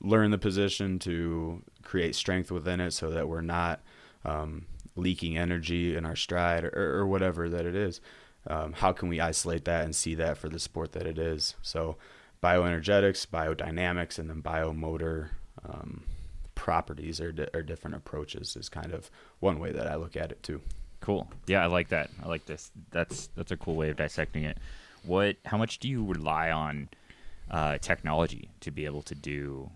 learn 0.00 0.30
the 0.30 0.38
position, 0.38 0.98
to 1.00 1.62
create 1.82 2.14
strength 2.14 2.50
within 2.50 2.80
it, 2.80 2.92
so 2.92 3.10
that 3.10 3.28
we're 3.28 3.40
not 3.40 3.80
um, 4.24 4.66
leaking 4.96 5.36
energy 5.36 5.96
in 5.96 6.04
our 6.04 6.16
stride 6.16 6.64
or, 6.64 7.00
or 7.00 7.06
whatever 7.06 7.48
that 7.48 7.66
it 7.66 7.74
is. 7.74 8.00
Um, 8.46 8.72
how 8.72 8.92
can 8.92 9.08
we 9.08 9.20
isolate 9.20 9.64
that 9.66 9.84
and 9.84 9.94
see 9.94 10.14
that 10.14 10.38
for 10.38 10.48
the 10.48 10.58
sport 10.58 10.92
that 10.92 11.06
it 11.06 11.18
is? 11.18 11.56
So, 11.62 11.96
bioenergetics, 12.42 13.26
biodynamics, 13.26 14.18
and 14.18 14.30
then 14.30 14.42
biomotor 14.42 15.30
um, 15.68 16.04
properties 16.54 17.20
are, 17.20 17.32
di- 17.32 17.48
are 17.54 17.62
different 17.62 17.96
approaches 17.96 18.56
is 18.56 18.68
kind 18.68 18.92
of 18.92 19.10
one 19.40 19.58
way 19.58 19.72
that 19.72 19.86
I 19.86 19.96
look 19.96 20.16
at 20.16 20.32
it 20.32 20.42
too. 20.42 20.60
Cool. 21.00 21.28
Yeah, 21.46 21.62
I 21.62 21.66
like 21.66 21.88
that. 21.88 22.10
I 22.22 22.28
like 22.28 22.46
this. 22.46 22.70
That's 22.90 23.28
that's 23.36 23.50
a 23.52 23.56
cool 23.56 23.74
way 23.76 23.90
of 23.90 23.96
dissecting 23.96 24.44
it. 24.44 24.58
What? 25.04 25.36
How 25.46 25.56
much 25.56 25.78
do 25.78 25.88
you 25.88 26.04
rely 26.04 26.50
on 26.50 26.88
uh, 27.50 27.78
technology 27.78 28.50
to 28.60 28.70
be 28.70 28.84
able 28.84 29.02
to 29.02 29.14
do 29.14 29.70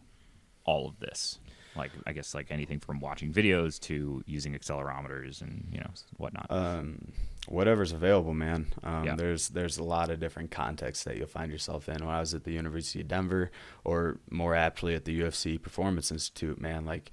all 0.65 0.89
of 0.89 0.99
this? 1.01 1.39
Like, 1.77 1.91
I 2.07 2.13
guess 2.13 2.35
like 2.37 2.53
anything 2.53 2.79
from 2.79 3.01
watching 3.01 3.33
videos 3.33 3.81
to 3.81 4.23
using 4.27 4.55
accelerometers 4.55 5.43
and 5.43 5.67
you 5.73 5.81
know 5.81 5.91
whatnot. 6.19 6.47
Um, 6.51 7.09
whatever's 7.49 7.91
available, 7.91 8.33
man. 8.33 8.67
Um, 8.85 9.05
Yeah. 9.05 9.17
There's 9.17 9.49
there's 9.49 9.79
a 9.79 9.83
lot 9.83 10.11
of 10.11 10.21
different 10.21 10.51
contexts 10.53 11.05
that 11.05 11.17
you'll 11.17 11.27
find 11.27 11.51
yourself 11.51 11.89
in. 11.89 12.05
When 12.05 12.15
I 12.15 12.21
was 12.21 12.33
at 12.33 12.45
the 12.45 12.53
University 12.53 13.01
of 13.01 13.09
Denver, 13.09 13.51
or 13.83 14.19
more 14.31 14.55
aptly 14.55 14.95
at 14.95 15.05
the 15.05 15.21
UFC 15.21 15.61
Performance 15.61 16.13
Institute, 16.13 16.61
man, 16.61 16.85
like 16.85 17.11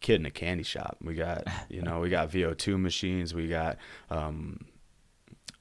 kid 0.00 0.20
in 0.20 0.26
a 0.26 0.30
candy 0.30 0.64
shop. 0.64 0.98
We 1.02 1.14
got 1.14 1.46
you 1.68 1.82
know 1.82 2.00
we 2.00 2.10
got 2.10 2.30
VO2 2.30 2.80
machines. 2.80 3.34
We 3.34 3.48
got 3.48 3.78
um, 4.10 4.60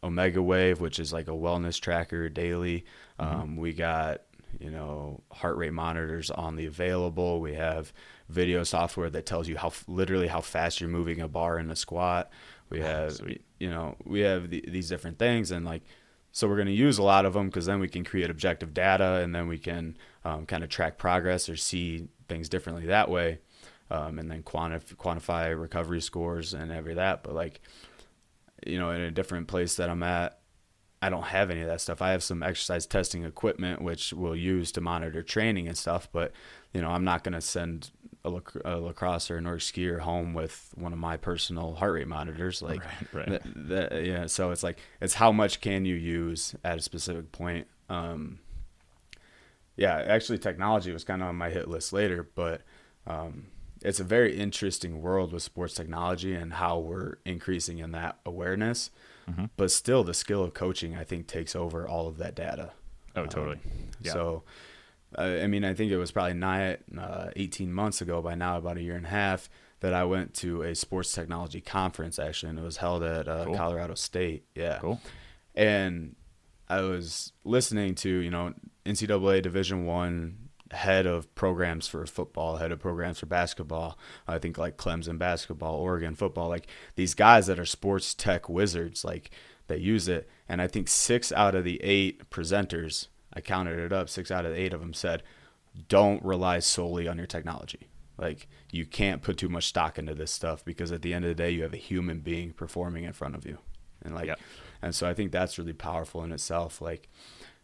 Omegawave, 0.04 0.80
which 0.80 1.00
is 1.00 1.14
like 1.14 1.28
a 1.28 1.32
wellness 1.32 1.80
tracker 1.80 2.30
daily. 2.30 2.86
Um, 3.20 3.58
we 3.58 3.74
got 3.74 4.22
you 4.60 4.72
know 4.72 5.22
heart 5.32 5.58
rate 5.58 5.74
monitors 5.74 6.32
on 6.32 6.56
the 6.56 6.66
available. 6.66 7.42
We 7.42 7.54
have 7.54 7.94
video 8.30 8.64
software 8.64 9.10
that 9.10 9.26
tells 9.26 9.48
you 9.48 9.58
how 9.58 9.72
literally 9.88 10.28
how 10.28 10.42
fast 10.42 10.80
you're 10.80 10.90
moving 10.90 11.20
a 11.22 11.28
bar 11.28 11.60
in 11.60 11.70
a 11.70 11.76
squat. 11.76 12.32
We 12.70 12.82
have 12.82 13.14
Sweet. 13.14 13.44
you 13.60 13.70
know 13.70 13.96
we 14.04 14.22
have 14.22 14.50
the, 14.50 14.64
these 14.68 14.90
different 14.90 15.20
things 15.20 15.52
and 15.52 15.66
like 15.66 15.84
so 16.32 16.48
we're 16.48 16.56
going 16.56 16.68
to 16.68 16.74
use 16.74 17.00
a 17.00 17.04
lot 17.04 17.26
of 17.26 17.34
them 17.34 17.48
because 17.48 17.66
then 17.66 17.80
we 17.80 17.90
can 17.90 18.04
create 18.04 18.30
objective 18.30 18.72
data 18.72 19.16
and 19.24 19.34
then 19.34 19.48
we 19.48 19.58
can 19.58 19.98
um, 20.24 20.46
kind 20.46 20.64
of 20.64 20.70
track 20.70 21.00
progress 21.00 21.50
or 21.50 21.56
see 21.56 22.08
things 22.28 22.48
differently 22.48 22.86
that 22.86 23.10
way 23.10 23.40
um, 23.92 24.20
and 24.20 24.30
then 24.30 24.44
quantif- 24.44 24.96
quantify 24.96 25.60
recovery 25.60 26.02
scores 26.02 26.54
and 26.54 26.72
every 26.72 26.94
that. 26.96 27.24
But 27.24 27.34
like 27.34 27.62
you 28.68 28.78
know 28.78 28.92
in 28.92 29.00
a 29.02 29.10
different 29.12 29.48
place 29.48 29.76
that 29.78 29.90
i'm 29.90 30.04
at 30.04 30.40
i 31.02 31.10
don't 31.10 31.24
have 31.24 31.50
any 31.50 31.62
of 31.62 31.68
that 31.68 31.80
stuff. 31.80 32.02
I 32.02 32.12
have 32.12 32.22
some 32.22 32.44
exercise 32.44 32.86
testing 32.86 33.24
equipment 33.24 33.82
which 33.82 34.12
we'll 34.12 34.36
use 34.36 34.74
to 34.74 34.82
monitor 34.82 35.24
training 35.24 35.70
and 35.70 35.78
stuff 35.78 36.10
but 36.12 36.34
you 36.74 36.82
know 36.82 36.90
i'm 36.90 37.06
not 37.06 37.24
going 37.24 37.36
to 37.36 37.40
send 37.40 37.92
a, 38.26 38.30
lac- 38.30 38.66
a 38.66 38.78
lacrosse 38.82 39.32
or 39.32 39.38
a 39.38 39.42
nordic 39.42 39.62
skier 39.62 40.00
home 40.00 40.34
with 40.34 40.72
one 40.76 40.92
of 40.92 41.00
my 41.00 41.16
personal 41.16 41.76
heart 41.76 41.94
rate 41.94 42.08
monitors 42.10 42.62
like 42.62 42.82
Right, 43.14 43.30
right. 43.30 43.42
th- 43.56 43.90
th- 43.92 44.06
yeah. 44.06 44.26
So 44.26 44.52
it's 44.52 44.62
like 44.62 44.80
it's 45.00 45.14
how 45.14 45.32
much 45.32 45.62
can 45.62 45.86
you 45.86 45.96
use 45.96 46.54
at 46.66 46.78
a 46.80 46.82
specific 46.82 47.32
point 47.32 47.66
um 47.90 48.40
yeah 49.78 49.96
actually 50.06 50.38
technology 50.38 50.92
was 50.92 51.06
kind 51.06 51.22
of 51.22 51.30
on 51.30 51.36
my 51.38 51.50
hit 51.50 51.70
list 51.70 51.94
later 51.94 52.28
but 52.36 52.62
um 53.08 53.46
it's 53.82 54.00
a 54.00 54.04
very 54.04 54.38
interesting 54.38 55.02
world 55.02 55.32
with 55.32 55.42
sports 55.44 55.74
technology 55.74 56.34
and 56.36 56.54
how 56.54 56.78
we're 56.80 57.18
increasing 57.26 57.80
in 57.80 57.92
that 57.92 58.20
awareness 58.26 58.92
Mm-hmm. 59.30 59.46
but 59.58 59.70
still 59.70 60.04
the 60.04 60.16
skill 60.16 60.44
of 60.44 60.56
coaching 60.56 60.96
i 60.98 61.04
think 61.04 61.28
takes 61.28 61.56
over 61.56 61.88
all 61.88 62.08
of 62.08 62.18
that 62.18 62.34
data 62.34 62.72
oh, 63.16 63.28
totally. 63.28 63.58
um, 63.58 63.62
Yeah. 64.02 64.14
So, 64.14 64.44
uh, 65.18 65.22
I 65.22 65.46
mean, 65.46 65.64
I 65.64 65.76
think 65.76 65.92
it 65.92 65.98
was 65.98 66.12
probably 66.12 66.34
nigh, 66.34 66.78
uh, 66.98 67.30
18 67.36 67.72
months 67.72 68.02
ago 68.02 68.22
by 68.24 68.34
now, 68.36 68.58
about 68.58 68.78
a 68.78 68.82
year 68.82 68.96
and 68.96 69.06
a 69.06 69.10
half, 69.10 69.48
that 69.82 69.94
I 69.94 70.04
went 70.04 70.34
to 70.36 70.64
a 70.64 70.74
sports 70.74 71.12
technology 71.12 71.62
conference 71.62 72.18
actually, 72.18 72.50
and 72.52 72.60
it 72.60 72.64
was 72.64 72.78
held 72.78 73.04
at 73.04 73.28
uh, 73.28 73.46
Cool. 73.46 73.56
Colorado 73.56 73.94
State. 73.96 74.46
Yeah. 74.56 74.80
Cool. 74.82 75.00
And 75.56 76.16
I 76.68 76.82
was 76.82 77.32
listening 77.44 77.96
to, 77.96 78.10
you 78.10 78.32
know, 78.32 78.54
NCAA 78.86 79.42
Division 79.44 79.86
One 79.86 80.49
head 80.72 81.06
of 81.06 81.34
programs 81.36 81.88
for 81.88 82.06
football, 82.06 82.58
head 82.58 82.72
of 82.72 82.80
programs 82.80 83.20
for 83.20 83.26
basketball. 83.26 83.98
I 84.28 84.38
think 84.38 84.58
like 84.58 84.78
Clemson 84.78 85.18
basketball, 85.18 85.76
Oregon 85.76 86.16
football, 86.16 86.50
like 86.50 86.68
these 86.96 87.14
guys 87.14 87.48
that 87.48 87.60
are 87.60 87.66
sports 87.66 88.14
tech 88.14 88.48
wizards, 88.50 89.04
like 89.04 89.32
they 89.68 89.78
use 89.78 90.08
it. 90.08 90.30
And 90.48 90.62
I 90.62 90.68
think 90.68 90.88
six 90.88 91.32
out 91.32 91.56
of 91.56 91.64
the 91.64 91.82
eight 91.84 92.30
presenters, 92.30 93.08
I 93.34 93.42
counted 93.42 93.80
it 93.80 93.94
up, 93.94 94.10
six 94.10 94.32
out 94.32 94.46
of 94.46 94.52
the 94.52 94.60
eight 94.60 94.74
of 94.74 94.80
them 94.80 94.94
said, 94.94 95.24
don't 95.88 96.24
rely 96.24 96.60
solely 96.60 97.08
on 97.08 97.18
your 97.18 97.28
technology. 97.28 97.88
Like 98.18 98.48
you 98.72 98.86
can't 98.86 99.22
put 99.22 99.38
too 99.38 99.50
much 99.50 99.68
stock 99.68 99.98
into 99.98 100.14
this 100.14 100.32
stuff 100.32 100.64
because 100.66 100.92
at 100.92 101.02
the 101.02 101.14
end 101.14 101.26
of 101.26 101.30
the 101.30 101.36
day, 101.36 101.52
you 101.52 101.64
have 101.64 101.74
a 101.74 101.78
human 101.78 102.20
being 102.20 102.52
performing 102.52 103.06
in 103.06 103.14
front 103.14 103.36
of 103.36 103.46
you. 103.46 103.60
And 104.04 104.14
like, 104.14 104.30
and 104.82 104.94
so 104.96 105.08
I 105.10 105.14
think 105.14 105.32
that's 105.32 105.58
really 105.58 105.74
powerful 105.74 106.24
in 106.24 106.32
itself. 106.32 106.82
Like, 106.82 107.10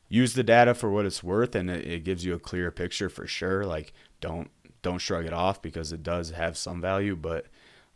use 0.09 0.33
the 0.33 0.43
data 0.43 0.73
for 0.73 0.89
what 0.89 1.05
it's 1.05 1.23
worth, 1.23 1.55
and 1.55 1.69
it, 1.69 1.85
it 1.85 2.03
gives 2.03 2.25
you 2.25 2.33
a 2.33 2.39
clear 2.39 2.71
picture 2.71 3.09
for 3.09 3.27
sure. 3.27 3.65
Like, 3.65 3.93
don't 4.21 4.49
don't 4.81 4.99
shrug 4.99 5.25
it 5.25 5.33
off 5.33 5.61
because 5.61 5.91
it 5.91 6.03
does 6.03 6.31
have 6.31 6.55
some 6.57 6.79
value, 6.79 7.15
but 7.15 7.47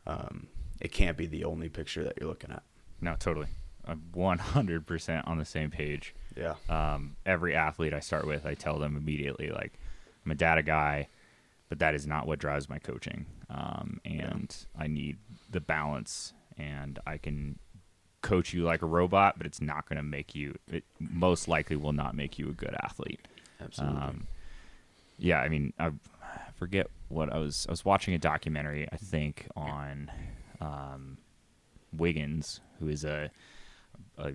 um, 0.08 0.48
it 0.82 0.92
can't 0.92 1.18
be 1.18 1.28
the 1.28 1.44
only 1.44 1.70
picture 1.70 2.04
that 2.04 2.14
you're 2.20 2.30
looking 2.30 2.52
at. 2.52 2.64
No, 3.00 3.16
totally. 3.18 3.48
I'm 3.86 4.04
100% 4.16 5.28
on 5.28 5.38
the 5.38 5.46
same 5.46 5.72
page. 5.72 6.16
Yeah, 6.36 6.56
um, 6.68 7.16
every 7.26 7.56
athlete 7.56 7.94
I 7.94 8.00
start 8.00 8.26
with, 8.26 8.46
I 8.46 8.54
tell 8.54 8.78
them 8.80 8.96
immediately, 8.96 9.50
like, 9.50 9.74
I'm 10.26 10.32
a 10.32 10.36
data 10.36 10.64
guy, 10.64 11.08
but 11.70 11.80
that 11.80 11.96
is 11.96 12.08
not 12.08 12.28
what 12.28 12.40
drives 12.40 12.70
my 12.70 12.80
coaching. 12.80 13.26
Um, 13.50 14.00
and 14.06 14.56
I 14.78 14.88
need 14.88 15.18
the 15.50 15.60
balance, 15.60 16.34
and 16.58 17.00
I 17.06 17.18
can 17.18 17.58
coach 18.22 18.54
you 18.54 18.64
like 18.64 18.82
a 18.82 18.86
robot, 18.86 19.38
but 19.38 19.46
it's 19.48 19.62
not 19.62 19.88
going 19.88 19.98
to 19.98 20.04
make 20.04 20.36
you, 20.36 20.56
it 20.72 20.84
most 21.00 21.48
likely 21.48 21.76
will 21.76 21.94
not 21.94 22.16
make 22.16 22.38
you 22.40 22.50
a 22.50 22.54
good 22.54 22.76
athlete. 22.84 23.28
absolutely. 23.64 24.02
Um, 24.02 24.28
yeah, 25.18 25.40
I 25.40 25.50
mean, 25.50 25.74
I 25.80 25.92
forget 26.56 26.88
what 27.10 27.32
I 27.34 27.38
was. 27.40 27.66
I 27.68 27.72
was 27.72 27.84
watching 27.84 28.14
a 28.14 28.18
documentary, 28.18 28.88
I 28.92 28.96
think, 28.98 29.48
on 29.56 30.10
um, 30.62 31.18
Wiggins, 31.92 32.62
who 32.80 32.88
is 32.88 33.04
a, 33.04 33.30
a 34.18 34.32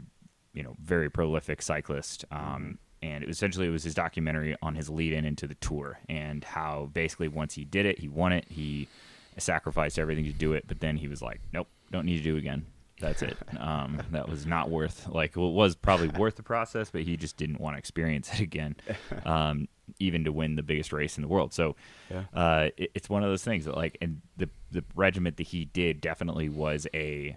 you 0.53 0.63
know 0.63 0.75
very 0.83 1.09
prolific 1.11 1.63
cyclist. 1.63 2.25
Um, 2.31 2.79
And 3.03 3.23
it 3.23 3.27
was, 3.27 3.37
essentially, 3.37 3.67
it 3.67 3.71
was 3.71 3.83
his 3.85 3.95
documentary 3.95 4.57
on 4.63 4.75
his 4.75 4.89
lead-in 4.89 5.25
into 5.27 5.47
the 5.47 5.55
tour 5.57 6.01
and 6.09 6.43
how 6.43 6.91
basically 6.95 7.29
once 7.29 7.53
he 7.55 7.65
did 7.65 7.85
it, 7.85 7.99
he 7.99 8.09
won 8.09 8.33
it. 8.33 8.47
He 8.49 8.89
sacrificed 9.37 9.99
everything 9.99 10.25
to 10.25 10.33
do 10.33 10.55
it, 10.55 10.65
but 10.67 10.81
then 10.81 10.97
he 10.97 11.09
was 11.09 11.21
like, 11.21 11.41
"Nope, 11.53 11.69
don't 11.91 12.07
need 12.07 12.17
to 12.17 12.23
do 12.23 12.37
it 12.37 12.39
again." 12.39 12.65
That's 13.01 13.23
it. 13.23 13.37
Um, 13.59 14.01
that 14.13 14.29
was 14.29 14.47
not 14.47 14.71
worth 14.71 15.09
like 15.09 15.37
well, 15.37 15.49
it 15.49 15.55
was 15.55 15.75
probably 15.75 16.09
worth 16.19 16.37
the 16.37 16.43
process, 16.43 16.91
but 16.91 17.03
he 17.03 17.17
just 17.17 17.37
didn't 17.37 17.61
want 17.61 17.75
to 17.75 17.79
experience 17.79 18.33
it 18.33 18.41
again, 18.41 18.77
um, 19.25 19.69
even 19.99 20.25
to 20.25 20.33
win 20.33 20.55
the 20.57 20.63
biggest 20.63 20.93
race 20.93 21.17
in 21.19 21.23
the 21.23 21.29
world. 21.29 21.53
So 21.53 21.77
Yeah. 22.11 22.25
uh, 22.33 22.69
it, 22.77 22.91
it's 22.95 23.09
one 23.11 23.23
of 23.25 23.31
those 23.31 23.43
things 23.45 23.65
that 23.65 23.77
like, 23.77 23.99
and 24.01 24.21
the 24.37 24.49
the 24.71 24.85
regiment 24.95 25.37
that 25.39 25.49
he 25.49 25.65
did 25.65 26.01
definitely 26.01 26.49
was 26.49 26.87
a 26.95 27.37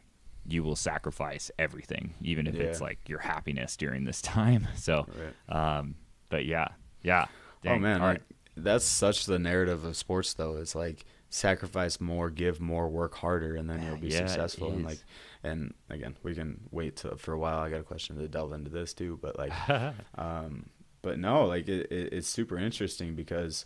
you 0.50 0.64
will 0.64 0.76
sacrifice 0.78 1.52
everything, 1.60 2.14
even 2.22 2.48
if 2.48 2.56
it's 2.56 2.80
like 2.80 3.00
your 3.10 3.20
happiness 3.20 3.76
during 3.76 4.06
this 4.06 4.22
time. 4.22 4.68
So, 4.78 5.06
Right. 5.50 5.78
um, 5.80 5.96
but 6.30 6.46
yeah, 6.46 6.70
yeah. 7.02 7.26
Oh 7.66 7.78
man, 7.78 8.00
All 8.02 8.08
like, 8.08 8.22
that's 8.56 8.86
such 8.86 9.26
the 9.26 9.40
narrative 9.40 9.84
of 9.84 9.98
sports 9.98 10.34
though. 10.36 10.56
It's 10.56 10.74
like 10.76 11.04
sacrifice 11.30 12.00
more, 12.00 12.30
give 12.30 12.60
more, 12.62 12.88
work 12.90 13.16
harder, 13.16 13.56
and 13.56 13.70
then 13.70 13.82
you'll 13.84 13.98
be 13.98 14.10
Yeah, 14.10 14.20
successful. 14.28 14.72
And 14.72 14.86
like, 14.86 15.00
and 15.44 15.74
again, 15.90 16.16
we 16.24 16.34
can 16.36 16.62
wait 16.72 16.98
to, 16.98 17.16
for 17.18 17.34
a 17.34 17.40
while. 17.40 17.60
I 17.60 17.70
got 17.70 17.82
a 17.82 17.84
question 17.84 18.18
to 18.18 18.28
delve 18.28 18.54
into 18.54 18.70
this 18.70 18.94
too, 18.94 19.20
but 19.22 19.38
like, 19.38 19.54
um, 20.18 20.70
but 21.02 21.20
no, 21.20 21.46
like 21.46 21.68
it, 21.68 21.92
it, 21.92 22.14
it's 22.14 22.28
super 22.28 22.58
interesting 22.58 23.16
because 23.16 23.66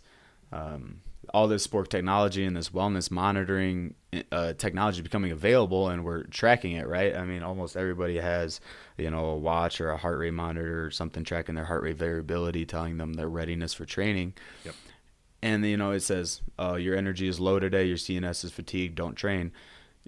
um, 0.52 1.00
all 1.32 1.46
this 1.48 1.62
sport 1.62 1.88
technology 1.88 2.44
and 2.44 2.56
this 2.56 2.70
wellness 2.70 3.10
monitoring 3.10 3.94
uh, 4.32 4.52
technology 4.54 5.00
becoming 5.02 5.30
available 5.32 5.88
and 5.88 6.04
we're 6.04 6.24
tracking 6.24 6.72
it 6.72 6.86
right 6.86 7.14
i 7.16 7.24
mean 7.24 7.42
almost 7.42 7.76
everybody 7.76 8.18
has 8.18 8.60
you 8.98 9.08
know 9.08 9.26
a 9.26 9.36
watch 9.36 9.80
or 9.80 9.90
a 9.90 9.96
heart 9.96 10.18
rate 10.18 10.32
monitor 10.34 10.84
or 10.84 10.90
something 10.90 11.22
tracking 11.24 11.54
their 11.54 11.64
heart 11.64 11.82
rate 11.82 11.96
variability 11.96 12.66
telling 12.66 12.98
them 12.98 13.14
their 13.14 13.28
readiness 13.28 13.72
for 13.72 13.84
training 13.84 14.34
Yep. 14.64 14.74
And 15.42 15.64
you 15.64 15.76
know 15.76 15.90
it 15.92 16.00
says 16.00 16.40
uh, 16.58 16.74
your 16.74 16.96
energy 16.96 17.26
is 17.28 17.38
low 17.40 17.58
today 17.58 17.84
your 17.84 17.96
cns 17.96 18.44
is 18.44 18.52
fatigued 18.52 18.94
don't 18.94 19.14
train 19.16 19.52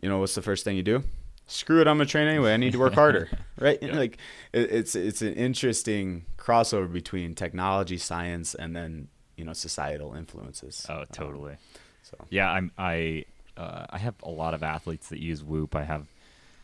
you 0.02 0.08
know 0.08 0.18
what's 0.18 0.34
the 0.34 0.42
first 0.42 0.64
thing 0.64 0.76
you 0.76 0.82
do 0.82 1.02
screw 1.46 1.80
it 1.80 1.86
i'm 1.88 1.96
gonna 1.98 2.06
train 2.06 2.26
anyway 2.28 2.54
i 2.54 2.56
need 2.56 2.72
to 2.72 2.78
work 2.78 2.94
harder 3.02 3.28
right 3.58 3.78
Yeah. 3.82 3.96
like 3.96 4.18
it, 4.52 4.70
it's 4.70 4.94
it's 4.94 5.22
an 5.22 5.34
interesting 5.34 6.24
crossover 6.38 6.90
between 6.92 7.34
technology 7.34 7.98
science 7.98 8.54
and 8.54 8.74
then 8.74 9.08
you 9.36 9.44
know 9.44 9.52
societal 9.52 10.14
influences 10.14 10.86
Oh, 10.88 11.04
totally. 11.12 11.56
so 12.02 12.16
Yeah, 12.30 12.50
I'm. 12.50 12.70
I 12.78 13.24
uh, 13.56 13.86
I 13.90 13.98
have 13.98 14.14
a 14.22 14.30
lot 14.30 14.54
of 14.54 14.62
athletes 14.62 15.08
that 15.08 15.18
use 15.20 15.42
Whoop. 15.42 15.74
I 15.74 15.82
have. 15.84 16.06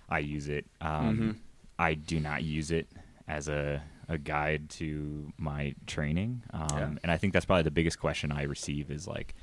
I 0.09 0.19
use 0.21 0.49
it. 0.49 0.67
Um, 0.81 1.19
Mhm. 1.19 1.37
I 1.79 1.95
do 1.95 2.21
not 2.21 2.43
use 2.45 2.71
it 2.71 2.87
as 3.27 3.49
a 3.49 3.83
a 4.11 4.19
guide 4.19 4.69
to 4.69 5.33
my 5.39 5.75
training. 5.87 6.43
Um, 6.53 6.69
Yeah. 6.71 6.91
And 7.03 7.11
I 7.11 7.17
think 7.17 7.33
that's 7.33 7.47
probably 7.47 7.63
the 7.63 7.71
biggest 7.71 7.99
question 7.99 8.31
I 8.33 8.43
receive 8.43 8.91
is 8.91 9.07
like, 9.07 9.35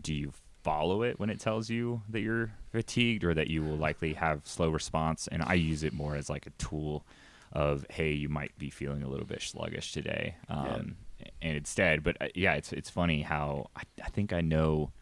do 0.00 0.12
you 0.12 0.32
follow 0.64 1.02
it 1.02 1.20
when 1.20 1.30
it 1.30 1.38
tells 1.38 1.70
you 1.70 2.02
that 2.08 2.20
you're 2.20 2.50
fatigued 2.72 3.22
or 3.24 3.34
that 3.34 3.46
you 3.48 3.62
will 3.62 3.76
likely 3.76 4.14
have 4.14 4.40
slow 4.44 4.70
response? 4.70 5.28
And 5.28 5.42
I 5.42 5.54
use 5.54 5.82
it 5.84 5.92
more 5.92 6.16
as 6.16 6.28
like 6.28 6.46
a 6.46 6.50
tool 6.58 7.04
of 7.52 7.86
hey, 7.90 8.12
you 8.12 8.28
might 8.28 8.56
be 8.58 8.68
feeling 8.70 9.02
a 9.02 9.08
little 9.08 9.26
bit 9.26 9.40
sluggish 9.42 9.92
today. 9.92 10.34
Um, 10.48 10.96
And 11.40 11.56
instead, 11.56 12.02
but 12.02 12.16
uh, 12.20 12.28
yeah, 12.34 12.54
it's 12.54 12.72
it's 12.72 12.90
funny 12.90 13.22
how 13.22 13.70
I, 13.74 13.82
I 14.04 14.08
think 14.10 14.32
I 14.32 14.40
know 14.40 14.92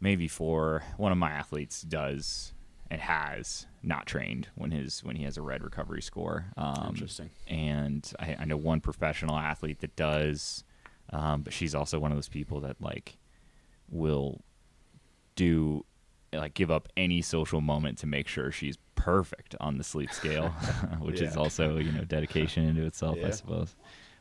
maybe 0.00 0.26
for 0.26 0.82
one 0.96 1.12
of 1.12 1.18
my 1.18 1.30
athletes 1.30 1.82
does 1.82 2.53
and 2.90 3.00
has 3.00 3.66
not 3.82 4.06
trained 4.06 4.48
when 4.54 4.70
his 4.70 5.02
when 5.02 5.16
he 5.16 5.24
has 5.24 5.36
a 5.36 5.42
red 5.42 5.62
recovery 5.62 6.02
score. 6.02 6.46
Um, 6.56 6.88
Interesting. 6.90 7.30
And 7.48 8.10
I, 8.18 8.36
I 8.40 8.44
know 8.44 8.56
one 8.56 8.80
professional 8.80 9.36
athlete 9.36 9.80
that 9.80 9.96
does, 9.96 10.64
um, 11.10 11.42
but 11.42 11.52
she's 11.52 11.74
also 11.74 11.98
one 11.98 12.12
of 12.12 12.16
those 12.16 12.28
people 12.28 12.60
that 12.60 12.80
like 12.80 13.16
will 13.90 14.40
do 15.36 15.84
like 16.32 16.54
give 16.54 16.70
up 16.70 16.88
any 16.96 17.22
social 17.22 17.60
moment 17.60 17.98
to 17.98 18.06
make 18.06 18.28
sure 18.28 18.50
she's 18.50 18.76
perfect 18.96 19.54
on 19.60 19.78
the 19.78 19.84
sleep 19.84 20.12
scale, 20.12 20.48
which 21.00 21.20
is 21.20 21.36
also 21.36 21.78
you 21.78 21.92
know 21.92 22.04
dedication 22.04 22.64
into 22.64 22.84
itself, 22.84 23.18
I 23.24 23.30
suppose. 23.30 23.74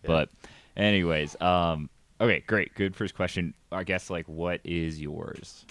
Yeah. 0.03 0.07
But 0.07 0.29
anyways, 0.77 1.39
um, 1.41 1.89
okay, 2.19 2.43
great, 2.45 2.73
good 2.75 2.95
first 2.95 3.15
question. 3.15 3.53
I 3.71 3.83
guess 3.83 4.09
like 4.09 4.27
what 4.27 4.61
is 4.63 5.01
yours? 5.01 5.65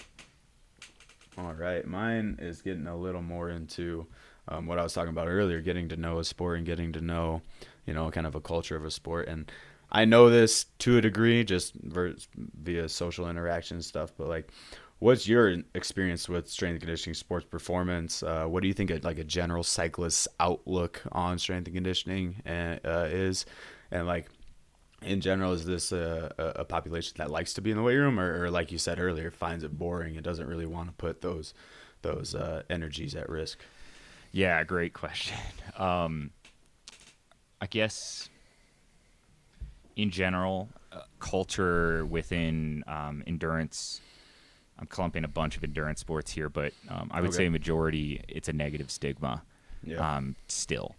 All 1.37 1.53
right, 1.53 1.85
mine 1.85 2.37
is 2.39 2.61
getting 2.61 2.85
a 2.85 2.95
little 2.95 3.21
more 3.21 3.49
into 3.49 4.05
um, 4.47 4.67
what 4.67 4.77
I 4.77 4.83
was 4.83 4.93
talking 4.93 5.09
about 5.09 5.27
earlier, 5.27 5.61
getting 5.61 5.89
to 5.89 5.97
know 5.97 6.19
a 6.19 6.23
sport 6.23 6.57
and 6.57 6.65
getting 6.65 6.91
to 6.93 7.01
know, 7.01 7.41
you 7.85 7.93
know, 7.93 8.11
kind 8.11 8.27
of 8.27 8.35
a 8.35 8.41
culture 8.41 8.75
of 8.75 8.85
a 8.85 8.91
sport. 8.91 9.27
And 9.27 9.51
I 9.91 10.05
know 10.05 10.29
this 10.29 10.65
to 10.79 10.97
a 10.97 11.01
degree, 11.01 11.43
just 11.43 11.73
via 11.75 12.87
social 12.89 13.29
interaction 13.29 13.81
stuff. 13.81 14.11
But 14.17 14.27
like, 14.27 14.51
what's 14.99 15.27
your 15.27 15.57
experience 15.73 16.29
with 16.29 16.47
strength 16.49 16.73
and 16.73 16.81
conditioning, 16.81 17.15
sports 17.15 17.45
performance? 17.45 18.21
Uh, 18.21 18.45
what 18.45 18.61
do 18.61 18.67
you 18.67 18.73
think 18.73 18.91
like 19.03 19.19
a 19.19 19.23
general 19.23 19.63
cyclist's 19.63 20.27
outlook 20.39 21.01
on 21.11 21.39
strength 21.39 21.67
and 21.67 21.75
conditioning 21.75 22.35
uh, 22.45 22.77
uh, 22.85 23.07
is? 23.11 23.45
And 23.91 24.07
like, 24.07 24.29
in 25.05 25.21
general, 25.21 25.53
is 25.53 25.65
this 25.65 25.91
a, 25.91 26.33
a 26.57 26.65
population 26.65 27.13
that 27.17 27.29
likes 27.29 27.53
to 27.53 27.61
be 27.61 27.71
in 27.71 27.77
the 27.77 27.83
weight 27.83 27.95
room, 27.97 28.19
or, 28.19 28.43
or 28.43 28.49
like 28.51 28.71
you 28.71 28.77
said 28.77 28.99
earlier, 28.99 29.31
finds 29.31 29.63
it 29.63 29.77
boring 29.77 30.15
and 30.15 30.23
doesn't 30.23 30.47
really 30.47 30.65
want 30.65 30.89
to 30.89 30.93
put 30.93 31.21
those 31.21 31.53
those 32.01 32.35
uh, 32.35 32.63
energies 32.69 33.15
at 33.15 33.29
risk? 33.29 33.59
Yeah, 34.31 34.63
great 34.63 34.93
question. 34.93 35.37
Um, 35.77 36.31
I 37.61 37.65
guess 37.65 38.29
in 39.95 40.09
general, 40.09 40.69
uh, 40.91 41.01
culture 41.19 42.05
within 42.05 42.83
um, 42.87 43.23
endurance. 43.25 44.01
I'm 44.79 44.87
clumping 44.87 45.23
a 45.23 45.27
bunch 45.27 45.55
of 45.55 45.63
endurance 45.63 45.99
sports 45.99 46.31
here, 46.31 46.49
but 46.49 46.73
um, 46.89 47.09
I 47.13 47.21
would 47.21 47.29
Okay. 47.29 47.37
say 47.45 47.49
majority 47.49 48.21
it's 48.27 48.49
a 48.49 48.53
negative 48.53 48.91
stigma. 48.91 49.43
Yeah. 49.85 50.15
um, 50.15 50.35
still, 50.47 50.95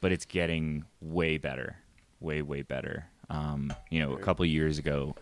but 0.00 0.12
it's 0.12 0.24
getting 0.24 0.84
way 1.00 1.36
better, 1.38 1.76
way 2.20 2.42
way 2.42 2.62
better. 2.62 3.06
Um, 3.30 3.72
you 3.90 4.00
know, 4.00 4.12
a 4.12 4.18
couple 4.18 4.44
of 4.44 4.50
years 4.50 4.78
ago, 4.78 5.14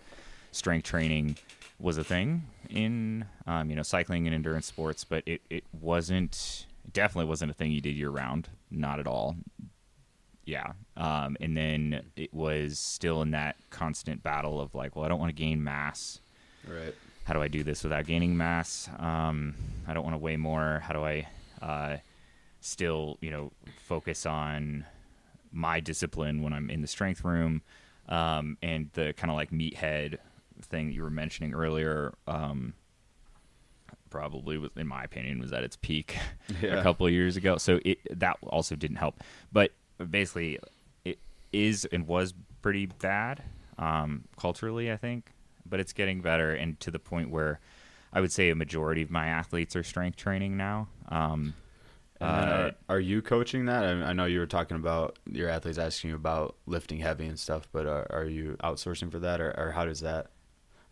strength 0.50 0.84
training 0.84 1.36
was 1.78 1.98
a 1.98 2.05
thing 2.05 2.44
in 2.70 3.24
um, 3.46 3.68
you 3.70 3.76
know 3.76 3.82
cycling 3.82 4.26
and 4.26 4.34
endurance 4.34 4.66
sports, 4.66 5.05
but 5.05 5.22
it 5.26 5.42
it 5.50 5.64
wasn't 5.80 6.66
it 6.84 6.92
definitely 6.92 7.28
wasn't 7.28 7.50
a 7.50 7.55
thing 7.55 7.72
you 7.72 7.80
did 7.80 7.96
year 7.96 8.11
round, 8.11 8.48
not 8.70 9.00
at 9.00 9.07
all. 9.07 9.36
Yeah, 10.44 10.72
um, 10.96 11.36
and 11.40 11.57
then 11.57 12.03
it 12.16 12.34
was 12.34 12.78
still 12.78 13.22
in 13.22 13.30
that 13.30 13.57
constant 13.70 14.22
battle 14.24 14.61
of 14.61 14.74
like, 14.74 14.96
well, 14.96 15.05
I 15.05 15.09
don't 15.09 15.20
want 15.20 15.30
to 15.30 15.40
gain 15.40 15.62
mass 15.62 16.18
Right. 16.66 16.94
how 17.24 17.34
do 17.34 17.42
I 17.42 17.48
do 17.48 17.62
this 17.62 17.82
without 17.82 18.07
gaining 18.07 18.36
mass? 18.36 18.88
Um, 18.98 19.55
I 19.86 19.94
don't 19.94 20.05
want 20.05 20.14
to 20.14 20.18
weigh 20.18 20.36
more. 20.36 20.80
How 20.84 20.92
do 20.92 21.05
I 21.05 21.28
uh, 21.61 21.96
still, 22.61 23.18
you 23.20 23.30
know, 23.30 23.53
focus 23.84 24.26
on 24.26 24.84
my 25.53 25.80
discipline 25.80 26.42
when 26.42 26.53
I'm 26.53 26.70
in 26.70 26.80
the 26.80 26.86
strength 26.88 27.24
room? 27.24 27.62
Um, 28.09 28.59
and 28.62 28.90
the 28.94 29.12
kind 29.16 29.30
of 29.30 29.36
like 29.36 29.50
meathead 29.50 30.18
thing 30.62 30.88
that 30.88 30.92
you 30.92 31.03
were 31.03 31.11
mentioning 31.11 31.55
earlier, 31.55 32.12
um, 32.26 32.74
probably 34.11 34.59
was, 34.59 34.70
in 34.76 34.86
my 34.86 35.03
opinion, 35.03 35.40
was 35.40 35.53
at 35.53 35.64
its 35.64 35.76
peak 35.76 36.16
a 36.62 36.82
couple 36.82 37.07
of 37.07 37.12
years 37.12 37.36
ago. 37.36 37.57
So 37.57 37.80
it 37.84 37.98
that 38.18 38.36
also 38.42 38.76
didn't 38.76 38.96
help. 38.96 39.22
But 39.53 39.72
basically, 40.11 40.59
it 41.05 41.18
is 41.53 41.84
and 41.86 42.07
was 42.07 42.34
pretty 42.61 42.86
bad 42.86 43.42
um, 43.78 44.24
culturally, 44.38 44.92
I 44.92 44.96
think. 44.96 45.32
But 45.64 45.80
it's 45.80 45.92
getting 45.92 46.20
better, 46.20 46.53
and 46.55 46.78
to 46.80 46.90
the 46.90 46.98
point 46.98 47.30
where 47.30 47.61
I 48.12 48.20
would 48.20 48.32
say 48.32 48.50
a 48.50 48.55
majority 48.55 49.03
of 49.03 49.11
my 49.11 49.28
athletes 49.28 49.74
are 49.74 49.82
strength 49.82 50.16
training 50.16 50.57
now. 50.57 50.88
Um, 51.09 51.55
uh, 52.23 52.70
are, 52.89 53.01
you 53.01 53.23
coaching 53.23 53.66
that? 53.66 53.85
I, 53.85 53.91
I 53.91 54.12
know 54.12 54.25
you 54.25 54.39
were 54.39 54.47
talking 54.47 54.77
about 54.77 55.18
your 55.31 55.49
athletes 55.49 55.79
asking 55.79 56.11
you 56.11 56.16
about 56.16 56.57
lifting 56.66 56.99
heavy 56.99 57.27
and 57.27 57.39
stuff, 57.39 57.68
but 57.73 57.87
are, 57.87 58.07
are 58.11 58.25
you 58.25 58.57
outsourcing 58.62 59.11
for 59.11 59.18
that, 59.20 59.41
or, 59.41 59.55
or 59.59 59.73
how 59.73 59.85
does 59.85 60.01
that? 60.01 60.29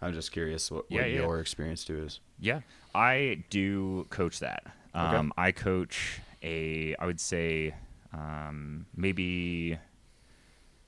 I'm 0.03 0.12
just 0.14 0.33
curious 0.33 0.70
what, 0.70 0.91
what 0.91 1.01
Yeah, 1.01 1.07
your 1.07 1.41
experience 1.41 1.85
too 1.85 2.03
is. 2.03 2.20
Yeah, 2.39 2.61
I 2.95 3.45
do 3.51 4.07
coach 4.11 4.41
that. 4.41 4.64
Okay. 4.95 5.16
Um, 5.16 5.33
I 5.37 5.53
coach 5.53 6.20
a, 6.43 6.97
I 6.97 7.07
would 7.07 7.20
say, 7.20 7.74
um, 8.12 8.87
maybe 8.97 9.78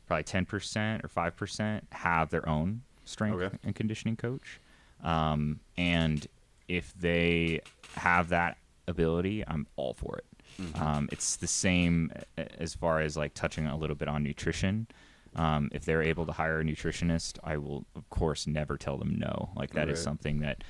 probably 0.06 0.24
ten 0.24 0.44
percent 0.46 1.04
or 1.04 1.08
five 1.08 1.36
percent 1.36 1.86
have 1.92 2.30
their 2.30 2.48
own 2.48 2.82
strength 3.04 3.40
Okay. 3.40 3.56
and 3.64 3.74
conditioning 3.74 4.16
coach, 4.16 4.60
um, 5.04 5.60
and 5.76 6.26
if 6.68 6.94
they 6.94 7.60
have 7.96 8.30
that 8.30 8.56
ability, 8.88 9.44
I'm 9.46 9.66
all 9.76 9.94
for 9.94 10.16
it. 10.16 10.24
Mm-hmm. 10.60 10.82
Um, 10.82 11.08
it's 11.12 11.36
the 11.36 11.46
same 11.46 12.12
as 12.36 12.74
far 12.74 13.00
as 13.00 13.16
like 13.16 13.34
touching 13.34 13.66
a 13.66 13.76
little 13.76 13.96
bit 13.96 14.08
on 14.08 14.22
nutrition. 14.22 14.86
Um, 15.34 15.70
if 15.72 15.84
they're 15.84 16.02
able 16.02 16.26
to 16.26 16.32
hire 16.32 16.60
a 16.60 16.64
nutritionist, 16.64 17.38
I 17.42 17.56
will 17.56 17.86
of 17.96 18.08
course 18.10 18.46
never 18.46 18.76
tell 18.76 18.98
them 18.98 19.14
no. 19.18 19.50
Like 19.56 19.72
that 19.72 19.88
is 19.88 19.98
Right. 19.98 20.04
something 20.04 20.40
that 20.40 20.62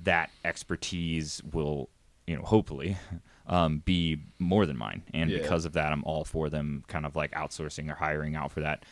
that 0.00 0.30
expertise 0.44 1.40
will, 1.52 1.88
you 2.26 2.36
know, 2.36 2.42
hopefully 2.42 2.96
um, 3.46 3.78
be 3.84 4.18
more 4.38 4.66
than 4.66 4.76
mine. 4.76 5.02
And 5.14 5.30
Yeah. 5.30 5.38
because 5.38 5.64
of 5.64 5.72
that, 5.74 5.92
I'm 5.92 6.04
all 6.04 6.24
for 6.24 6.50
them 6.50 6.84
kind 6.88 7.06
of 7.06 7.16
like 7.16 7.30
outsourcing 7.32 7.90
or 7.90 7.94
hiring 7.94 8.34
out 8.36 8.52
for 8.52 8.60
that. 8.60 8.84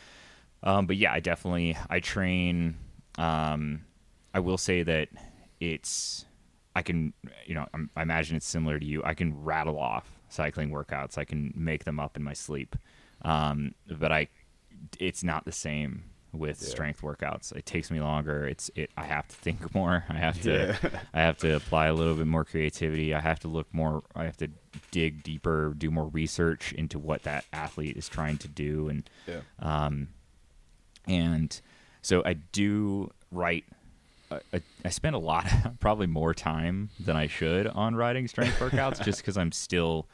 Um, 0.63 0.85
but 0.87 0.95
yeah, 0.97 1.11
I 1.13 1.19
definitely 1.19 1.77
I 1.89 1.99
train. 1.99 2.77
Um, 3.17 3.81
I 4.33 4.39
will 4.39 4.57
say 4.57 4.83
that 4.83 5.09
it's 5.59 6.25
I 6.75 6.81
can 6.81 7.13
you 7.45 7.53
know 7.55 7.67
I'm, 7.73 7.89
I 7.95 8.01
imagine 8.01 8.37
it's 8.37 8.45
similar 8.47 8.79
to 8.79 8.85
you. 8.85 9.01
I 9.03 9.13
can 9.13 9.43
rattle 9.43 9.77
off 9.77 10.20
cycling 10.31 10.71
workouts. 10.71 11.17
I 11.17 11.25
can 11.25 11.53
make 11.55 11.83
them 11.83 11.99
up 11.99 12.17
in 12.17 12.23
my 12.23 12.33
sleep, 12.33 12.75
um, 13.23 13.75
but 13.87 14.11
I 14.11 14.27
it's 14.99 15.23
not 15.23 15.45
the 15.45 15.51
same 15.51 16.03
with 16.33 16.61
Yeah. 16.61 16.69
strength 16.69 17.01
workouts. 17.01 17.53
It 17.55 17.65
takes 17.65 17.91
me 17.91 17.99
longer. 17.99 18.45
It's 18.47 18.71
it. 18.75 18.89
I 18.97 19.03
have 19.03 19.27
to 19.27 19.35
think 19.45 19.75
more. 19.75 20.05
I 20.09 20.13
have 20.13 20.41
to. 20.43 20.77
Yeah. 20.81 20.99
I 21.13 21.21
have 21.21 21.37
to 21.39 21.55
apply 21.55 21.87
a 21.87 21.93
little 21.93 22.15
bit 22.15 22.25
more 22.27 22.45
creativity. 22.45 23.13
I 23.13 23.19
have 23.19 23.39
to 23.41 23.47
look 23.47 23.67
more. 23.73 24.01
I 24.15 24.23
have 24.23 24.37
to 24.37 24.47
dig 24.91 25.21
deeper, 25.23 25.73
do 25.77 25.91
more 25.91 26.07
research 26.07 26.71
into 26.73 26.97
what 26.97 27.23
that 27.23 27.43
athlete 27.51 27.97
is 27.97 28.07
trying 28.07 28.37
to 28.39 28.47
do, 28.47 28.87
and 28.87 29.09
Yeah. 29.27 29.41
um, 29.59 30.07
and 31.07 31.59
so 32.01 32.23
I 32.25 32.33
do 32.33 33.11
write. 33.31 33.65
I, 34.53 34.61
I 34.85 34.89
spend 34.89 35.15
a 35.15 35.19
lot, 35.19 35.45
probably 35.79 36.07
more 36.07 36.33
time 36.33 36.89
than 36.99 37.15
I 37.15 37.27
should 37.27 37.67
on 37.67 37.95
writing 37.95 38.27
strength 38.27 38.57
workouts, 38.59 39.03
just 39.03 39.19
because 39.21 39.37
I'm 39.37 39.51
still 39.51 40.07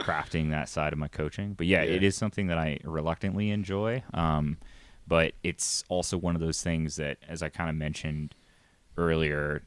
crafting 0.00 0.50
that 0.50 0.68
side 0.68 0.92
of 0.92 0.98
my 0.98 1.08
coaching. 1.08 1.54
But 1.54 1.66
yeah, 1.66 1.82
Yeah. 1.82 1.94
it 1.96 2.02
is 2.02 2.16
something 2.16 2.48
that 2.48 2.58
I 2.58 2.78
reluctantly 2.84 3.50
enjoy. 3.50 4.02
Um, 4.12 4.58
but 5.06 5.32
it's 5.42 5.84
also 5.88 6.16
one 6.16 6.34
of 6.34 6.40
those 6.40 6.62
things 6.62 6.96
that, 6.96 7.18
as 7.28 7.42
I 7.42 7.48
kind 7.48 7.68
of 7.70 7.76
mentioned 7.76 8.34
earlier, 8.96 9.62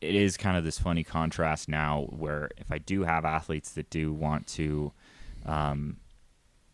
it 0.00 0.14
is 0.14 0.36
kind 0.36 0.56
of 0.56 0.64
this 0.64 0.78
funny 0.78 1.04
contrast 1.04 1.68
now 1.68 2.06
where 2.10 2.50
if 2.56 2.72
I 2.72 2.78
do 2.78 3.02
have 3.04 3.24
athletes 3.24 3.72
that 3.72 3.90
do 3.90 4.12
want 4.12 4.46
to 4.48 4.92
um, 5.44 5.98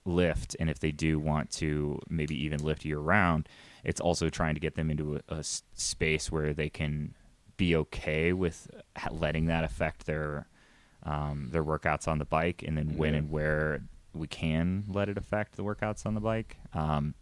lift, 0.05 0.55
and 0.61 0.71
if 0.71 0.79
they 0.79 0.93
do 0.93 1.19
want 1.19 1.51
to 1.53 2.01
maybe 2.09 2.37
even 2.45 2.63
lift 2.63 2.85
year 2.85 2.99
round, 2.99 3.49
it's 3.85 4.01
also 4.01 4.29
trying 4.29 4.55
to 4.55 4.61
get 4.61 4.75
them 4.75 4.91
into 4.91 5.17
a, 5.29 5.35
a 5.37 5.43
space 5.43 6.31
where 6.31 6.53
they 6.53 6.69
can 6.69 7.15
be 7.57 7.75
okay 7.77 8.33
with 8.33 8.71
letting 9.11 9.47
that 9.47 9.65
affect 9.65 10.07
their 10.07 10.47
um, 11.03 11.49
their 11.53 11.63
workouts 11.63 12.09
on 12.09 12.19
the 12.19 12.25
bike, 12.25 12.65
and 12.67 12.77
then 12.77 12.97
when 12.97 13.13
yeah. 13.13 13.19
and 13.19 13.31
where 13.31 13.83
we 14.13 14.27
can 14.27 14.85
let 14.89 15.09
it 15.09 15.17
affect 15.17 15.57
the 15.57 15.63
workouts 15.63 16.05
on 16.05 16.15
the 16.15 16.21
bike. 16.21 16.57
Um, 16.75 17.15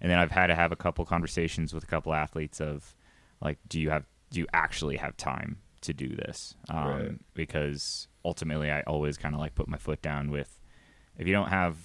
and 0.00 0.10
then 0.10 0.18
I've 0.18 0.30
had 0.30 0.48
to 0.48 0.54
have 0.54 0.70
a 0.70 0.76
couple 0.76 1.04
conversations 1.04 1.74
with 1.74 1.82
a 1.82 1.86
couple 1.86 2.14
athletes 2.14 2.60
of 2.60 2.94
like, 3.40 3.58
do 3.68 3.80
you 3.80 3.90
have 3.90 4.04
do 4.30 4.40
you 4.40 4.46
actually 4.52 4.96
have 4.96 5.16
time 5.16 5.58
to 5.80 5.92
do 5.92 6.14
this? 6.14 6.54
Um, 6.68 6.88
right. 6.88 7.10
Because 7.34 8.08
ultimately, 8.24 8.70
I 8.70 8.82
always 8.82 9.16
kind 9.16 9.34
of 9.34 9.40
like 9.40 9.54
put 9.54 9.68
my 9.68 9.78
foot 9.78 10.02
down 10.02 10.30
with 10.30 10.60
if 11.16 11.26
you 11.26 11.32
don't 11.32 11.48
have 11.48 11.76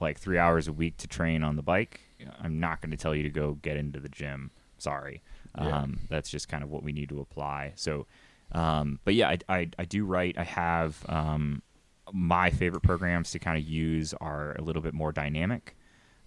like 0.00 0.18
three 0.18 0.38
hours 0.38 0.68
a 0.68 0.72
week 0.72 0.96
to 0.98 1.06
train 1.08 1.42
on 1.42 1.56
the 1.56 1.62
bike, 1.62 2.00
I'm 2.40 2.60
not 2.60 2.80
going 2.80 2.90
to 2.90 2.96
tell 2.96 3.14
you 3.14 3.22
to 3.22 3.30
go 3.30 3.54
get 3.62 3.76
into 3.76 4.00
the 4.00 4.08
gym. 4.08 4.50
Sorry. 4.78 5.22
Yeah. 5.58 5.78
Um, 5.78 6.00
that's 6.08 6.30
just 6.30 6.48
kind 6.48 6.62
of 6.62 6.70
what 6.70 6.82
we 6.82 6.92
need 6.92 7.08
to 7.10 7.20
apply. 7.20 7.72
So, 7.76 8.06
um, 8.52 8.98
but 9.04 9.14
yeah, 9.14 9.28
I, 9.28 9.38
I, 9.48 9.70
I, 9.78 9.84
do 9.84 10.04
write. 10.04 10.36
I 10.36 10.44
have 10.44 11.04
um, 11.08 11.62
my 12.12 12.50
favorite 12.50 12.82
programs 12.82 13.30
to 13.32 13.38
kind 13.38 13.56
of 13.56 13.64
use 13.64 14.14
are 14.14 14.54
a 14.56 14.62
little 14.62 14.82
bit 14.82 14.94
more 14.94 15.12
dynamic. 15.12 15.76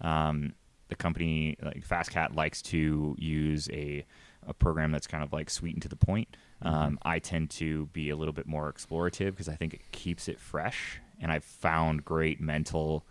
Um, 0.01 0.53
the 0.87 0.95
company 0.95 1.57
like 1.61 1.85
FasCat 1.85 2.35
likes 2.35 2.61
to 2.63 3.15
use 3.17 3.69
a 3.71 4.05
a 4.47 4.53
program 4.53 4.91
that's 4.91 5.07
kind 5.07 5.23
of 5.23 5.33
like 5.33 5.49
sweet 5.49 5.75
and 5.75 5.81
to 5.81 5.89
the 5.89 5.95
point. 5.95 6.37
Mm-hmm. 6.63 6.73
Um, 6.73 6.99
I 7.03 7.19
tend 7.19 7.49
to 7.51 7.87
be 7.87 8.09
a 8.09 8.15
little 8.15 8.33
bit 8.33 8.47
more 8.47 8.71
explorative 8.71 9.31
because 9.31 9.49
I 9.49 9.55
think 9.55 9.73
it 9.73 9.91
keeps 9.91 10.27
it 10.27 10.39
fresh, 10.39 11.01
and 11.19 11.31
I've 11.31 11.43
found 11.43 12.05
great 12.05 12.39
mental. 12.39 13.05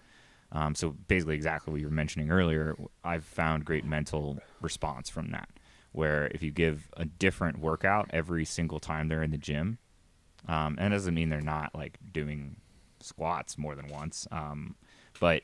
Um, 0.52 0.74
so 0.74 0.90
basically, 1.08 1.34
exactly 1.34 1.72
what 1.72 1.80
you 1.80 1.86
were 1.86 1.92
mentioning 1.92 2.30
earlier, 2.30 2.76
I've 3.04 3.24
found 3.24 3.64
great 3.64 3.84
mental 3.84 4.38
response 4.60 5.10
from 5.10 5.30
that. 5.32 5.48
Where 5.92 6.26
if 6.26 6.42
you 6.42 6.50
give 6.50 6.88
a 6.96 7.04
different 7.04 7.58
workout 7.58 8.10
every 8.12 8.44
single 8.44 8.78
time 8.78 9.08
they're 9.08 9.22
in 9.22 9.30
the 9.30 9.38
gym, 9.38 9.78
um, 10.46 10.76
and 10.78 10.92
it 10.92 10.96
doesn't 10.96 11.14
mean 11.14 11.30
they're 11.30 11.40
not 11.40 11.74
like 11.74 11.98
doing 12.12 12.56
squats 13.00 13.56
more 13.58 13.74
than 13.74 13.88
once, 13.88 14.26
um, 14.30 14.76
but 15.20 15.42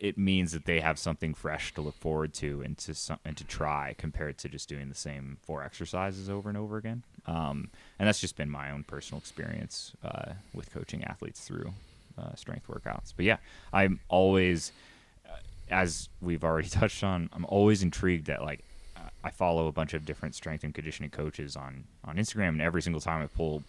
it 0.00 0.18
means 0.18 0.52
that 0.52 0.64
they 0.66 0.80
have 0.80 0.98
something 0.98 1.32
fresh 1.32 1.72
to 1.74 1.80
look 1.80 1.94
forward 1.96 2.34
to 2.34 2.60
and 2.60 2.76
to 2.76 3.18
and 3.24 3.36
to 3.36 3.44
try 3.44 3.94
compared 3.96 4.36
to 4.38 4.48
just 4.48 4.68
doing 4.68 4.88
the 4.88 4.94
same 4.94 5.38
four 5.42 5.62
exercises 5.62 6.28
over 6.28 6.48
and 6.48 6.58
over 6.58 6.76
again. 6.76 7.04
Um, 7.26 7.70
and 7.98 8.06
that's 8.06 8.20
just 8.20 8.36
been 8.36 8.50
my 8.50 8.70
own 8.70 8.84
personal 8.84 9.18
experience 9.18 9.94
uh, 10.04 10.32
with 10.52 10.72
coaching 10.72 11.04
athletes 11.04 11.40
through 11.40 11.72
uh, 12.18 12.34
strength 12.34 12.66
workouts. 12.68 13.12
But 13.16 13.24
yeah, 13.24 13.36
I'm 13.72 14.00
always, 14.08 14.72
uh, 15.28 15.36
as 15.70 16.08
we've 16.20 16.44
already 16.44 16.68
touched 16.80 17.04
on, 17.04 17.30
I'm 17.32 17.44
always 17.46 17.82
intrigued 17.82 18.26
that 18.26 18.42
like 18.42 18.64
I 19.24 19.30
follow 19.30 19.66
a 19.66 19.72
bunch 19.72 19.94
of 19.94 20.04
different 20.04 20.34
strength 20.34 20.64
and 20.64 20.74
conditioning 20.74 21.10
coaches 21.10 21.56
on 21.56 21.84
on 22.04 22.16
Instagram, 22.16 22.50
and 22.50 22.62
every 22.62 22.82
single 22.82 23.00
time 23.00 23.22
I 23.22 23.26
pull 23.26 23.62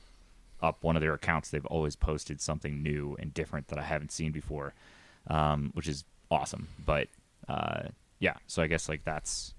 up 0.62 0.84
one 0.84 0.96
of 0.96 1.02
their 1.02 1.14
accounts, 1.14 1.50
they've 1.50 1.66
always 1.68 1.96
posted 1.96 2.42
something 2.42 2.84
new 2.84 3.16
and 3.20 3.34
different 3.34 3.70
that 3.70 3.80
I 3.80 3.84
haven't 3.84 4.12
seen 4.12 4.32
before 4.32 4.74
um, 5.30 5.72
which 5.74 5.88
is 5.88 6.04
awesome. 6.30 6.68
But 6.86 7.08
uh, 7.48 7.90
yeah, 8.20 8.36
so 8.48 8.62
I 8.62 8.68
guess 8.68 8.90
like 8.90 9.04
that's 9.04 9.54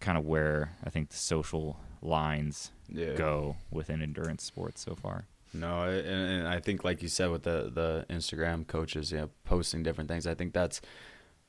kind 0.00 0.16
of 0.16 0.24
where 0.24 0.76
I 0.84 0.90
think 0.90 1.10
the 1.10 1.16
social 1.16 1.78
lines 2.02 2.70
yeah. 2.88 3.14
go 3.14 3.56
within 3.70 4.02
endurance 4.02 4.44
sports 4.44 4.80
so 4.82 4.94
far. 4.94 5.26
No, 5.52 5.82
and, 5.82 6.06
and, 6.06 6.48
I 6.48 6.60
think 6.60 6.84
like 6.84 7.02
you 7.02 7.08
said 7.08 7.30
with 7.30 7.42
the 7.42 7.70
the 7.74 8.06
Instagram 8.08 8.66
coaches, 8.66 9.10
you 9.10 9.18
know, 9.18 9.30
posting 9.44 9.82
different 9.82 10.08
things. 10.08 10.26
I 10.26 10.34
think 10.34 10.52
that's 10.52 10.80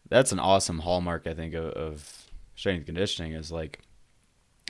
that's 0.10 0.32
an 0.32 0.40
awesome 0.40 0.80
hallmark. 0.80 1.28
I 1.28 1.34
think 1.34 1.54
of, 1.54 1.66
of 1.66 2.26
strength 2.56 2.88
conditioning 2.88 3.34
is 3.34 3.52
like, 3.52 3.80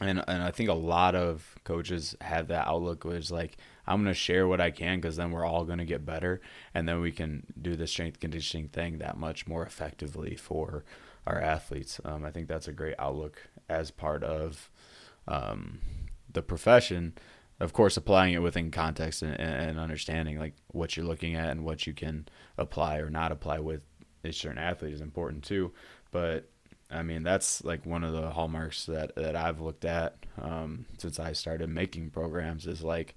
and 0.01 0.21
and 0.27 0.43
I 0.43 0.51
think 0.51 0.69
a 0.69 0.73
lot 0.73 1.15
of 1.15 1.55
coaches 1.63 2.15
have 2.19 2.49
that 2.49 2.67
outlook, 2.67 3.05
which 3.05 3.17
is 3.17 3.31
like 3.31 3.57
I'm 3.87 4.03
going 4.03 4.13
to 4.13 4.19
share 4.19 4.47
what 4.47 4.61
I 4.61 4.71
can 4.71 4.99
because 4.99 5.15
then 5.15 5.31
we're 5.31 5.45
all 5.45 5.65
going 5.65 5.79
to 5.79 5.85
get 5.85 6.05
better. 6.05 6.41
And 6.73 6.87
then 6.87 7.01
we 7.01 7.11
can 7.11 7.45
do 7.61 7.75
the 7.75 7.87
strength 7.87 8.19
conditioning 8.19 8.67
thing 8.67 8.99
that 8.99 9.17
much 9.17 9.47
more 9.47 9.65
effectively 9.65 10.35
for 10.35 10.83
our 11.25 11.41
athletes. 11.41 11.99
Um, 12.05 12.25
I 12.25 12.31
think 12.31 12.47
that's 12.47 12.67
a 12.67 12.73
great 12.73 12.95
outlook 12.99 13.47
as 13.69 13.91
part 13.91 14.23
of 14.23 14.69
um, 15.27 15.79
the 16.31 16.41
profession. 16.41 17.13
Of 17.61 17.73
course, 17.73 17.95
applying 17.95 18.33
it 18.33 18.41
within 18.41 18.71
context 18.71 19.21
and, 19.21 19.39
and, 19.39 19.79
understanding 19.79 20.39
like 20.39 20.55
what 20.69 20.97
you're 20.97 21.05
looking 21.05 21.35
at 21.35 21.49
and 21.49 21.63
what 21.63 21.85
you 21.85 21.93
can 21.93 22.27
apply 22.57 22.97
or 22.97 23.11
not 23.11 23.31
apply 23.31 23.59
with 23.59 23.81
a 24.23 24.33
certain 24.33 24.57
athlete 24.57 24.95
is 24.95 25.01
important 25.01 25.43
too. 25.43 25.71
But 26.09 26.49
I 26.89 27.03
mean, 27.03 27.21
that's 27.21 27.63
like 27.63 27.85
one 27.85 28.03
of 28.03 28.13
the 28.13 28.31
hallmarks 28.31 28.87
that, 28.87 29.15
that 29.15 29.35
I've 29.35 29.61
looked 29.61 29.85
at 29.85 30.17
um, 30.41 30.87
since 30.97 31.19
I 31.19 31.33
started 31.33 31.69
making 31.69 32.09
programs 32.09 32.65
is 32.65 32.83
like, 32.83 33.15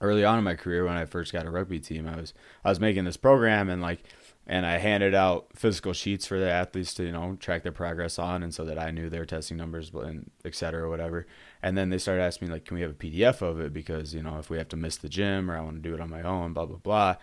early 0.00 0.24
on 0.24 0.38
in 0.38 0.44
my 0.44 0.54
career 0.54 0.84
when 0.84 0.96
I 0.96 1.04
first 1.04 1.32
got 1.32 1.46
a 1.46 1.50
rugby 1.50 1.80
team, 1.80 2.06
I 2.06 2.16
was 2.16 2.34
I 2.64 2.70
was 2.70 2.80
making 2.80 3.04
this 3.04 3.16
program 3.16 3.68
and 3.68 3.82
like 3.82 4.04
and 4.46 4.66
I 4.66 4.78
handed 4.78 5.14
out 5.14 5.46
physical 5.54 5.92
sheets 5.92 6.26
for 6.26 6.40
the 6.40 6.50
athletes 6.50 6.92
to 6.94 7.04
you 7.04 7.12
know 7.12 7.36
track 7.38 7.62
their 7.62 7.72
progress 7.72 8.18
on, 8.18 8.42
and 8.42 8.52
so 8.52 8.64
that 8.64 8.78
I 8.78 8.90
knew 8.90 9.08
their 9.08 9.24
testing 9.24 9.56
numbers 9.56 9.92
and 9.94 10.30
et 10.44 10.54
cetera, 10.54 10.82
or 10.82 10.88
whatever. 10.88 11.26
And 11.62 11.78
then 11.78 11.90
they 11.90 11.98
started 11.98 12.22
asking 12.22 12.48
me 12.48 12.54
like, 12.54 12.64
can 12.64 12.74
we 12.74 12.80
have 12.82 12.90
a 12.90 12.94
PDF 12.94 13.42
of 13.42 13.60
it 13.60 13.72
because 13.72 14.14
you 14.14 14.22
know 14.22 14.38
if 14.38 14.50
we 14.50 14.58
have 14.58 14.68
to 14.70 14.76
miss 14.76 14.96
the 14.96 15.08
gym 15.08 15.50
or 15.50 15.56
I 15.56 15.60
want 15.60 15.76
to 15.76 15.88
do 15.88 15.94
it 15.94 16.00
on 16.00 16.10
my 16.10 16.22
own, 16.22 16.52
blah 16.52 16.66
blah 16.66 16.78
blah. 16.78 17.16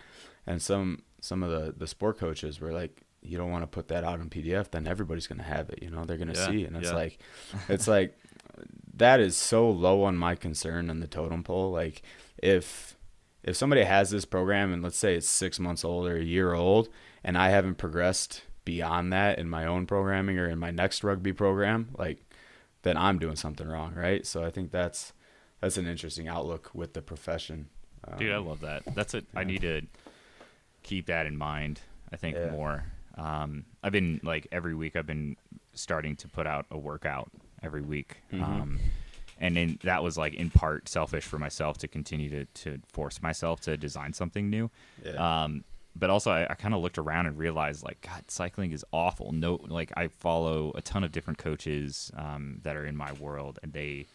And 0.46 0.62
some 0.62 1.02
some 1.20 1.42
of 1.42 1.50
the 1.50 1.74
the 1.76 1.86
sport 1.86 2.18
coaches 2.18 2.60
were 2.60 2.72
like, 2.72 3.02
you 3.20 3.36
don't 3.36 3.50
want 3.50 3.62
to 3.62 3.66
put 3.66 3.88
that 3.88 4.04
out 4.04 4.20
in 4.20 4.30
PDF, 4.30 4.70
then 4.70 4.86
everybody's 4.86 5.26
gonna 5.26 5.42
have 5.42 5.68
it. 5.70 5.82
You 5.82 5.90
know, 5.90 6.04
they're 6.04 6.16
gonna 6.16 6.32
yeah, 6.34 6.46
see, 6.46 6.64
and 6.64 6.76
it's 6.76 6.88
yeah. 6.88 6.94
like, 6.94 7.18
it's 7.68 7.88
like 7.88 8.16
that 8.98 9.20
is 9.20 9.36
so 9.36 9.68
low 9.68 10.02
on 10.04 10.16
my 10.16 10.34
concern 10.34 10.90
in 10.90 11.00
the 11.00 11.06
totem 11.06 11.42
pole. 11.42 11.70
Like 11.70 12.02
if 12.38 12.96
if 13.42 13.56
somebody 13.56 13.82
has 13.84 14.10
this 14.10 14.24
program 14.24 14.72
and 14.72 14.82
let's 14.82 14.98
say 14.98 15.14
it's 15.14 15.28
six 15.28 15.58
months 15.58 15.84
old 15.84 16.06
or 16.06 16.16
a 16.16 16.22
year 16.22 16.52
old 16.52 16.88
and 17.24 17.38
I 17.38 17.50
haven't 17.50 17.76
progressed 17.76 18.42
beyond 18.64 19.12
that 19.12 19.38
in 19.38 19.48
my 19.48 19.64
own 19.64 19.86
programming 19.86 20.38
or 20.38 20.48
in 20.48 20.58
my 20.58 20.70
next 20.70 21.02
rugby 21.02 21.32
program, 21.32 21.88
like 21.96 22.18
then 22.82 22.96
I'm 22.96 23.18
doing 23.18 23.36
something 23.36 23.66
wrong, 23.66 23.94
right? 23.94 24.26
So 24.26 24.44
I 24.44 24.50
think 24.50 24.70
that's 24.70 25.12
that's 25.60 25.76
an 25.76 25.86
interesting 25.86 26.28
outlook 26.28 26.70
with 26.74 26.92
the 26.92 27.02
profession. 27.02 27.68
Um, 28.06 28.18
Dude, 28.18 28.32
I 28.32 28.38
love 28.38 28.60
that. 28.60 28.82
That's 28.94 29.14
it. 29.14 29.26
Yeah. 29.32 29.40
I 29.40 29.44
need 29.44 29.62
to 29.62 29.82
keep 30.82 31.06
that 31.06 31.26
in 31.26 31.36
mind. 31.36 31.80
I 32.12 32.16
think 32.16 32.36
yeah. 32.36 32.50
more. 32.50 32.84
Um, 33.16 33.64
I've 33.82 33.92
been 33.92 34.20
like 34.22 34.46
every 34.52 34.74
week. 34.74 34.94
I've 34.94 35.06
been 35.06 35.36
starting 35.74 36.16
to 36.16 36.28
put 36.28 36.46
out 36.46 36.66
a 36.70 36.78
workout 36.78 37.30
every 37.62 37.82
week. 37.82 38.22
Mm-hmm. 38.32 38.44
Um, 38.44 38.80
and 39.40 39.56
in, 39.56 39.78
that 39.84 40.02
was 40.02 40.18
like 40.18 40.34
in 40.34 40.50
part 40.50 40.88
selfish 40.88 41.24
for 41.24 41.38
myself 41.38 41.78
to 41.78 41.88
continue 41.88 42.28
to, 42.30 42.44
to 42.44 42.80
force 42.88 43.22
myself 43.22 43.60
to 43.62 43.76
design 43.76 44.12
something 44.12 44.50
new. 44.50 44.70
Yeah. 45.04 45.44
Um, 45.44 45.64
but 45.94 46.10
also 46.10 46.30
I, 46.30 46.46
I 46.48 46.54
kind 46.54 46.74
of 46.74 46.80
looked 46.80 46.98
around 46.98 47.26
and 47.26 47.38
realized 47.38 47.84
like 47.84 48.00
God, 48.00 48.24
cycling 48.28 48.72
is 48.72 48.84
awful. 48.92 49.32
No, 49.32 49.60
like 49.66 49.92
I 49.96 50.08
follow 50.08 50.72
a 50.74 50.82
ton 50.82 51.04
of 51.04 51.12
different 51.12 51.38
coaches 51.38 52.10
um, 52.16 52.60
that 52.62 52.76
are 52.76 52.86
in 52.86 52.96
my 52.96 53.12
world, 53.14 53.58
and 53.62 53.72
they 53.72 54.06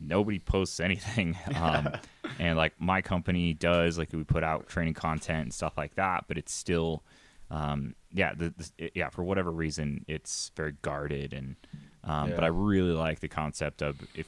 nobody 0.00 0.38
posts 0.38 0.80
anything. 0.80 1.36
Um, 1.54 1.90
and 2.38 2.56
like 2.56 2.74
my 2.78 3.02
company 3.02 3.54
does, 3.54 3.98
like 3.98 4.12
we 4.12 4.24
put 4.24 4.42
out 4.42 4.68
training 4.68 4.94
content 4.94 5.42
and 5.42 5.54
stuff 5.54 5.76
like 5.76 5.94
that, 5.94 6.24
but 6.26 6.36
it's 6.36 6.52
still, 6.52 7.04
um, 7.50 7.94
yeah, 8.12 8.34
the, 8.34 8.52
the, 8.56 8.70
it, 8.78 8.92
yeah, 8.94 9.08
for 9.08 9.22
whatever 9.22 9.50
reason, 9.50 10.04
it's 10.08 10.50
very 10.56 10.72
guarded 10.82 11.32
and. 11.32 11.56
Um, 12.04 12.30
yeah. 12.30 12.34
But 12.34 12.44
I 12.44 12.48
really 12.48 12.92
like 12.92 13.20
the 13.20 13.28
concept 13.28 13.82
of 13.82 13.96
if 14.14 14.26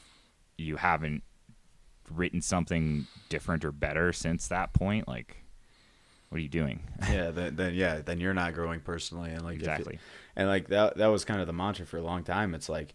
you 0.57 0.77
haven't 0.77 1.23
written 2.11 2.41
something 2.41 3.07
different 3.29 3.65
or 3.65 3.73
better 3.73 4.13
since 4.13 4.49
that 4.49 4.73
point, 4.73 5.07
like 5.09 5.37
what 6.29 6.39
are 6.39 6.43
you 6.43 6.49
doing? 6.49 6.81
yeah, 7.11 7.31
then, 7.31 7.57
then, 7.57 7.75
yeah, 7.75 8.01
then 8.01 8.21
you're 8.21 8.35
not 8.35 8.55
growing 8.55 8.81
personally, 8.81 9.31
and 9.31 9.43
like 9.43 9.57
exactly, 9.57 9.95
it, 9.95 10.01
and 10.35 10.49
like 10.49 10.69
that 10.69 10.97
that 10.97 11.09
was 11.09 11.25
kind 11.25 11.41
of 11.41 11.47
the 11.47 11.53
mantra 11.53 11.87
for 11.87 11.99
a 11.99 12.03
long 12.03 12.25
time. 12.25 12.55
It's 12.55 12.69
like 12.69 12.95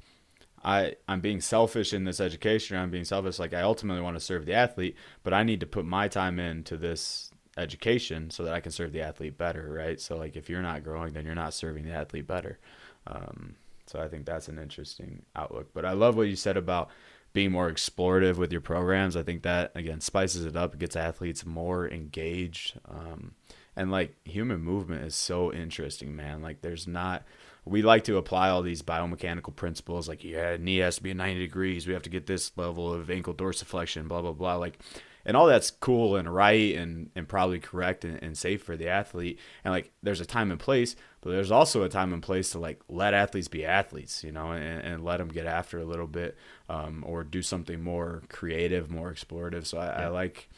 I 0.63 0.95
I'm 1.07 1.21
being 1.21 1.41
selfish 1.41 1.93
in 1.93 2.03
this 2.03 2.19
education. 2.19 2.77
I'm 2.77 2.91
being 2.91 3.05
selfish. 3.05 3.39
Like 3.39 3.53
I 3.53 3.61
ultimately 3.61 4.01
want 4.01 4.15
to 4.15 4.19
serve 4.19 4.45
the 4.45 4.53
athlete, 4.53 4.95
but 5.23 5.33
I 5.33 5.43
need 5.43 5.59
to 5.61 5.65
put 5.65 5.85
my 5.85 6.07
time 6.07 6.39
into 6.39 6.77
this 6.77 7.31
education 7.57 8.29
so 8.29 8.43
that 8.43 8.53
I 8.53 8.59
can 8.59 8.71
serve 8.71 8.91
the 8.91 9.01
athlete 9.01 9.37
better, 9.37 9.71
right? 9.71 9.99
So 9.99 10.17
like 10.17 10.35
if 10.35 10.49
you're 10.49 10.61
not 10.61 10.83
growing, 10.83 11.13
then 11.13 11.25
you're 11.25 11.35
not 11.35 11.53
serving 11.53 11.85
the 11.85 11.93
athlete 11.93 12.27
better. 12.27 12.59
Um, 13.07 13.55
so 13.91 14.01
I 14.01 14.07
think 14.07 14.25
that's 14.25 14.47
an 14.47 14.57
interesting 14.57 15.23
outlook. 15.35 15.71
But 15.73 15.85
I 15.85 15.91
love 15.91 16.15
what 16.15 16.27
you 16.27 16.35
said 16.35 16.55
about 16.55 16.89
being 17.33 17.51
more 17.51 17.71
explorative 17.71 18.37
with 18.37 18.51
your 18.51 18.61
programs. 18.61 19.17
I 19.17 19.23
think 19.23 19.43
that 19.43 19.71
again 19.75 20.01
spices 20.01 20.45
it 20.45 20.55
up, 20.55 20.77
gets 20.79 20.95
athletes 20.95 21.45
more 21.45 21.89
engaged. 21.89 22.79
Um, 22.89 23.35
and 23.75 23.91
like 23.91 24.15
human 24.25 24.61
movement 24.61 25.03
is 25.03 25.15
so 25.15 25.51
interesting, 25.51 26.15
man. 26.15 26.41
Like 26.41 26.61
there's 26.61 26.87
not 26.87 27.23
we 27.65 27.81
like 27.81 28.03
to 28.05 28.17
apply 28.17 28.49
all 28.49 28.61
these 28.61 28.81
biomechanical 28.81 29.55
principles 29.55 30.07
like 30.07 30.23
yeah, 30.23 30.57
knee 30.57 30.77
has 30.77 30.95
to 30.95 31.03
be 31.03 31.13
90 31.13 31.39
degrees. 31.39 31.85
We 31.85 31.93
have 31.93 32.03
to 32.03 32.09
get 32.09 32.27
this 32.27 32.51
level 32.57 32.93
of 32.93 33.09
ankle 33.09 33.33
dorsiflexion, 33.33 34.07
blah 34.07 34.21
blah 34.21 34.33
blah. 34.33 34.55
Like 34.55 34.79
and 35.25 35.37
all 35.37 35.47
that's 35.47 35.71
cool 35.71 36.15
and 36.15 36.33
right 36.33 36.75
and, 36.75 37.11
and 37.15 37.27
probably 37.27 37.59
correct 37.59 38.03
and, 38.05 38.21
and 38.23 38.37
safe 38.37 38.63
for 38.63 38.75
the 38.75 38.87
athlete 38.87 39.39
and 39.63 39.71
like 39.71 39.91
there's 40.01 40.21
a 40.21 40.25
time 40.25 40.49
and 40.51 40.59
place 40.59 40.95
but 41.21 41.29
there's 41.31 41.51
also 41.51 41.83
a 41.83 41.89
time 41.89 42.13
and 42.13 42.23
place 42.23 42.51
to 42.51 42.59
like 42.59 42.81
let 42.89 43.13
athletes 43.13 43.47
be 43.47 43.65
athletes 43.65 44.23
you 44.23 44.31
know 44.31 44.51
and, 44.51 44.81
and 44.81 45.03
let 45.03 45.17
them 45.17 45.29
get 45.29 45.45
after 45.45 45.79
a 45.79 45.85
little 45.85 46.07
bit 46.07 46.37
um, 46.69 47.03
or 47.07 47.23
do 47.23 47.41
something 47.41 47.81
more 47.81 48.23
creative 48.29 48.89
more 48.89 49.11
explorative 49.11 49.65
so 49.65 49.77
I, 49.77 49.85
yeah. 49.85 50.05
I 50.05 50.07
like 50.07 50.49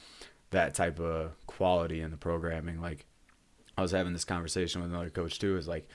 that 0.51 0.73
type 0.73 0.99
of 0.99 1.31
quality 1.47 2.01
in 2.01 2.11
the 2.11 2.17
programming 2.17 2.81
like 2.81 3.05
i 3.77 3.81
was 3.81 3.91
having 3.91 4.13
this 4.13 4.25
conversation 4.25 4.81
with 4.81 4.91
another 4.91 5.09
coach 5.09 5.39
too 5.39 5.57
is 5.57 5.67
like 5.67 5.87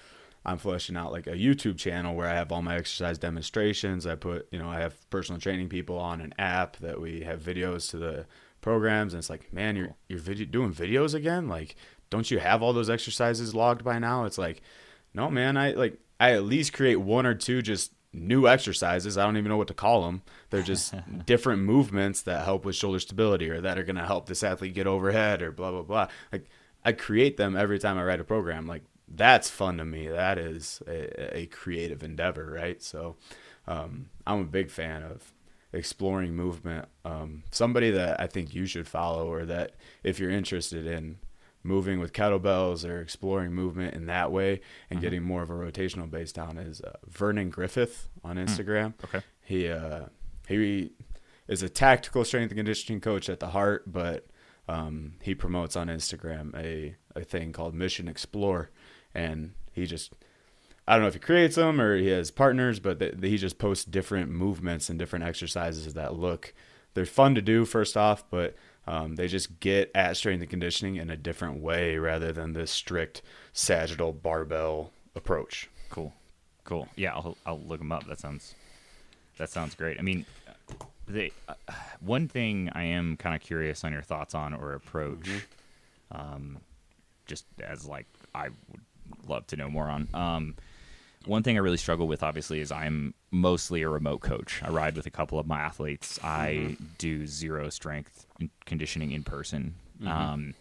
I'm 0.45 0.57
fleshing 0.57 0.97
out 0.97 1.13
like 1.13 1.27
a 1.27 1.33
YouTube 1.33 1.77
channel 1.77 2.15
where 2.15 2.29
I 2.29 2.35
have 2.35 2.53
all 2.53 2.63
my 2.63 2.77
exercise 2.77 3.19
demonstrations. 3.19 4.07
I 4.07 4.15
put, 4.15 4.49
you 4.51 4.59
know, 4.59 4.71
I 4.71 4.81
have 4.81 5.11
personal 5.11 5.41
training 5.41 5.69
people 5.69 5.99
on 5.99 6.23
an 6.23 6.33
app 6.39 6.79
that 6.79 7.01
we 7.01 7.21
have 7.23 7.43
videos 7.43 7.91
to 7.91 7.99
the 7.99 8.27
programs 8.61 9.15
and 9.15 9.19
it's 9.19 9.31
like 9.31 9.53
man 9.53 9.77
you're 9.77 9.95
you're 10.09 10.19
video, 10.19 10.45
doing 10.45 10.73
videos 10.73 11.15
again 11.15 11.49
like 11.49 11.77
don't 12.11 12.31
you 12.31 12.39
have 12.39 12.63
all 12.63 12.73
those 12.73 12.91
exercises 12.91 13.55
logged 13.55 13.85
by 13.85 13.99
now? 13.99 14.25
It's 14.25 14.39
like 14.39 14.63
no 15.15 15.31
man 15.31 15.57
i 15.57 15.73
like 15.73 15.99
i 16.21 16.33
at 16.33 16.45
least 16.45 16.73
create 16.73 16.97
one 16.97 17.27
or 17.27 17.35
two 17.35 17.63
just 17.63 17.93
new 18.11 18.49
exercises. 18.49 19.19
I 19.19 19.25
don't 19.25 19.37
even 19.37 19.51
know 19.51 19.59
what 19.59 19.69
to 19.69 19.75
call 19.75 20.07
them 20.07 20.23
they're 20.51 20.63
just 20.63 20.95
different 21.27 21.63
movements 21.63 22.23
that 22.23 22.45
help 22.45 22.65
with 22.65 22.77
shoulder 22.77 22.99
stability 22.99 23.51
or 23.51 23.61
that 23.61 23.79
are 23.79 23.85
going 23.85 23.97
to 23.97 24.07
help 24.07 24.27
this 24.27 24.43
athlete 24.43 24.75
get 24.75 24.87
overhead 24.87 25.43
or 25.43 25.53
blah 25.53 25.71
blah 25.71 25.83
blah. 25.83 26.09
Like 26.33 26.47
i 26.85 26.93
create 26.93 27.37
them 27.37 27.57
every 27.57 27.79
time 27.79 27.99
i 27.99 28.05
write 28.05 28.21
a 28.21 28.25
program. 28.25 28.67
Like 28.67 28.83
that's 29.09 29.49
fun 29.51 29.79
to 29.79 29.85
me. 29.85 30.09
That 30.09 30.39
is 30.39 30.83
a, 30.87 31.39
a 31.39 31.47
creative 31.47 32.03
endeavor 32.03 32.51
right? 32.51 32.83
So 32.83 33.17
um, 33.67 34.09
i'm 34.27 34.41
a 34.41 34.45
big 34.45 34.71
fan 34.71 35.03
of 35.03 35.33
exploring 35.73 36.35
movement. 36.35 36.89
Um, 37.05 37.43
somebody 37.51 37.91
that 37.91 38.21
I 38.21 38.27
think 38.27 38.55
you 38.55 38.67
should 38.67 38.89
follow, 38.89 39.31
or 39.31 39.45
that 39.47 39.73
if 40.03 40.19
you're 40.19 40.31
interested 40.31 40.87
in 40.87 41.19
moving 41.63 42.01
with 42.01 42.13
kettlebells 42.13 42.89
or 42.89 43.01
exploring 43.01 43.53
movement 43.53 43.95
in 43.95 44.07
that 44.07 44.31
way 44.33 44.61
and 44.91 44.99
mm-hmm. 44.99 45.01
getting 45.01 45.23
more 45.23 45.43
of 45.43 45.51
a 45.51 45.55
rotational 45.55 46.11
base 46.11 46.33
down, 46.33 46.57
is 46.57 46.81
uh, 46.81 46.97
Vernon 47.07 47.51
Griffith 47.51 48.09
on 48.25 48.37
hmm. 48.37 48.45
Instagram. 48.45 48.95
Mm. 48.95 49.05
Okay. 49.05 49.21
He 49.43 49.69
uh, 49.69 50.07
he 50.47 50.93
is 51.47 51.63
a 51.63 51.69
tactical 51.69 52.25
strength 52.25 52.51
and 52.51 52.59
conditioning 52.59 53.01
coach 53.01 53.29
at 53.29 53.41
the 53.41 53.49
heart, 53.49 53.91
but 53.91 54.27
um, 54.69 55.15
he 55.23 55.35
promotes 55.35 55.77
on 55.77 55.89
Instagram 55.89 56.55
a, 56.55 56.97
a 57.19 57.25
thing 57.25 57.53
called 57.53 57.75
Mission 57.75 58.09
Explore, 58.09 58.71
and 59.15 59.53
he 59.73 59.87
just 59.87 60.13
I 60.87 60.95
don't 60.95 61.03
know 61.03 61.09
if 61.09 61.15
he 61.15 61.21
creates 61.21 61.57
them 61.57 61.81
or 61.81 61.97
he 61.97 62.09
has 62.09 62.31
partners, 62.31 62.81
but 62.81 63.03
he 63.23 63.37
just 63.37 63.59
posts 63.59 63.85
different 63.85 64.31
movements 64.31 64.89
and 64.89 64.99
different 64.99 65.25
exercises 65.25 65.95
that 65.95 66.15
look 66.15 66.55
they're 66.95 67.07
fun 67.07 67.35
to 67.35 67.43
do 67.43 67.65
first 67.65 67.97
off, 67.97 68.25
but 68.31 68.57
um, 68.89 69.17
they 69.17 69.29
just 69.29 69.61
get 69.61 69.91
at 69.95 70.17
strength 70.17 70.41
and 70.41 70.49
conditioning 70.49 70.97
in 70.97 71.11
a 71.11 71.17
different 71.17 71.61
way 71.61 71.99
rather 71.99 72.33
than 72.33 72.55
this 72.55 72.71
strict 72.71 73.21
sagittal 73.53 74.15
barbell 74.15 74.93
approach. 75.15 75.69
Cool, 75.91 76.15
cool. 76.65 76.89
Yeah, 76.97 77.13
I'll 77.13 77.37
I'll 77.45 77.61
look 77.61 77.81
them 77.81 77.93
up. 77.93 78.07
That 78.07 78.19
sounds 78.19 78.55
that 79.37 79.51
sounds 79.51 79.75
great. 79.75 79.99
I 79.99 80.03
mean, 80.03 80.25
they, 81.07 81.33
uh, 81.49 81.55
one 82.01 82.29
thing 82.29 82.71
I 82.73 82.85
am 82.85 83.19
kind 83.19 83.37
of 83.37 83.43
curious 83.43 83.85
on 83.85 83.93
your 83.93 84.01
thoughts 84.01 84.35
on 84.35 84.55
or 84.55 84.73
approach, 84.73 85.29
mm-hmm. 85.29 86.19
um, 86.19 86.59
just 87.27 87.45
as 87.61 87.85
like 87.85 88.07
I 88.35 88.45
would 88.49 89.29
love 89.29 89.47
to 89.49 89.57
know 89.57 89.69
more 89.69 89.89
on. 89.89 90.09
Um, 90.15 90.55
one 91.27 91.43
thing 91.43 91.59
I 91.59 91.61
really 91.61 91.77
struggle 91.77 92.09
with, 92.09 92.23
obviously, 92.23 92.61
is 92.61 92.73
I'm 92.73 93.13
mostly 93.31 93.83
a 93.83 93.89
remote 93.89 94.21
coach. 94.21 94.63
I 94.65 94.71
ride 94.71 94.97
with 94.97 95.07
a 95.07 95.11
couple 95.11 95.39
of 95.39 95.47
my 95.47 95.61
athletes. 95.61 96.19
I 96.23 96.71
mm-hmm. 96.71 96.85
do 96.99 97.27
zero 97.27 97.69
strength 97.69 98.27
conditioning 98.65 99.13
in 99.13 99.23
person. 99.23 99.75
Mm-hmm. 100.01 100.09
Um, 100.09 100.55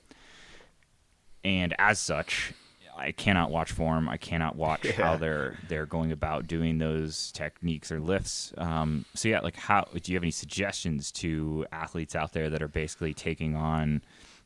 and 1.43 1.73
as 1.79 1.99
such, 1.99 2.53
I 2.97 3.11
cannot 3.11 3.51
watch 3.51 3.71
form. 3.71 4.09
I 4.09 4.17
cannot 4.17 4.55
watch 4.55 4.85
yeah. 4.85 4.91
how 4.93 5.17
they're 5.17 5.57
they're 5.67 5.85
going 5.85 6.11
about 6.11 6.47
doing 6.47 6.79
those 6.79 7.31
techniques 7.31 7.91
or 7.91 7.99
lifts. 7.99 8.53
Um, 8.57 9.05
so 9.13 9.29
yeah, 9.29 9.39
like 9.39 9.55
how 9.55 9.87
do 9.93 10.11
you 10.11 10.15
have 10.15 10.23
any 10.23 10.31
suggestions 10.31 11.11
to 11.13 11.65
athletes 11.71 12.15
out 12.15 12.33
there 12.33 12.49
that 12.49 12.61
are 12.61 12.67
basically 12.67 13.13
taking 13.13 13.55
on 13.55 14.01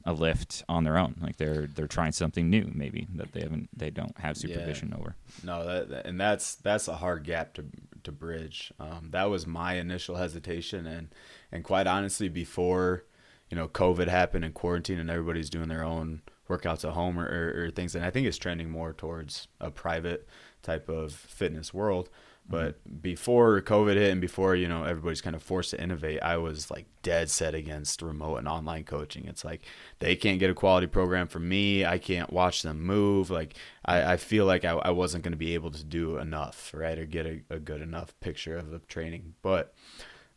a 0.05 0.13
lift 0.13 0.63
on 0.67 0.83
their 0.83 0.97
own. 0.97 1.15
Like 1.21 1.37
they're 1.37 1.67
they're 1.67 1.87
trying 1.87 2.11
something 2.11 2.49
new, 2.49 2.69
maybe 2.73 3.07
that 3.15 3.31
they 3.33 3.41
haven't 3.41 3.69
they 3.75 3.89
don't 3.89 4.17
have 4.17 4.37
supervision 4.37 4.89
yeah. 4.89 4.99
over. 4.99 5.15
No, 5.43 5.65
that, 5.65 5.89
that, 5.89 6.05
and 6.05 6.19
that's 6.19 6.55
that's 6.55 6.87
a 6.87 6.95
hard 6.95 7.23
gap 7.23 7.53
to 7.55 7.65
to 8.03 8.11
bridge. 8.11 8.71
Um, 8.79 9.09
that 9.11 9.29
was 9.29 9.47
my 9.47 9.73
initial 9.73 10.15
hesitation, 10.15 10.85
and 10.85 11.09
and 11.51 11.63
quite 11.63 11.87
honestly, 11.87 12.29
before 12.29 13.05
you 13.49 13.57
know 13.57 13.67
COVID 13.67 14.07
happened 14.07 14.45
and 14.45 14.53
quarantine, 14.53 14.99
and 14.99 15.09
everybody's 15.09 15.49
doing 15.49 15.69
their 15.69 15.83
own 15.83 16.21
workouts 16.49 16.83
at 16.83 16.93
home 16.93 17.17
or, 17.19 17.25
or, 17.25 17.65
or 17.65 17.71
things, 17.71 17.95
and 17.95 18.05
I 18.05 18.09
think 18.09 18.27
it's 18.27 18.37
trending 18.37 18.69
more 18.69 18.93
towards 18.93 19.47
a 19.59 19.71
private 19.71 20.27
type 20.61 20.89
of 20.89 21.13
fitness 21.13 21.73
world. 21.73 22.09
But 22.47 22.83
mm-hmm. 22.85 22.97
before 22.97 23.61
COVID 23.61 23.95
hit 23.95 24.11
and 24.11 24.19
before, 24.19 24.55
you 24.55 24.67
know, 24.67 24.83
everybody's 24.83 25.21
kind 25.21 25.35
of 25.35 25.43
forced 25.43 25.71
to 25.71 25.81
innovate, 25.81 26.21
I 26.21 26.37
was 26.37 26.69
like 26.69 26.85
dead 27.01 27.29
set 27.29 27.55
against 27.55 28.01
remote 28.01 28.37
and 28.37 28.47
online 28.47 28.83
coaching. 28.83 29.25
It's 29.25 29.45
like 29.45 29.61
they 29.99 30.15
can't 30.15 30.39
get 30.39 30.49
a 30.49 30.53
quality 30.55 30.87
program 30.87 31.27
from 31.27 31.47
me. 31.47 31.85
I 31.85 31.97
can't 31.97 32.31
watch 32.31 32.61
them 32.61 32.81
move. 32.81 33.29
Like 33.29 33.55
I, 33.85 34.13
I 34.13 34.17
feel 34.17 34.45
like 34.45 34.65
I, 34.65 34.71
I 34.71 34.91
wasn't 34.91 35.23
going 35.23 35.33
to 35.33 35.37
be 35.37 35.53
able 35.53 35.71
to 35.71 35.83
do 35.83 36.17
enough, 36.17 36.71
right? 36.75 36.97
Or 36.97 37.05
get 37.05 37.25
a, 37.25 37.41
a 37.49 37.59
good 37.59 37.81
enough 37.81 38.19
picture 38.19 38.57
of 38.57 38.69
the 38.69 38.79
training. 38.79 39.35
But 39.41 39.73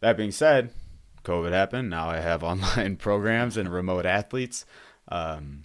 that 0.00 0.16
being 0.16 0.32
said, 0.32 0.70
COVID 1.24 1.52
happened. 1.52 1.90
Now 1.90 2.10
I 2.10 2.20
have 2.20 2.44
online 2.44 2.96
programs 2.96 3.56
and 3.56 3.72
remote 3.72 4.06
athletes. 4.06 4.66
Um, 5.08 5.62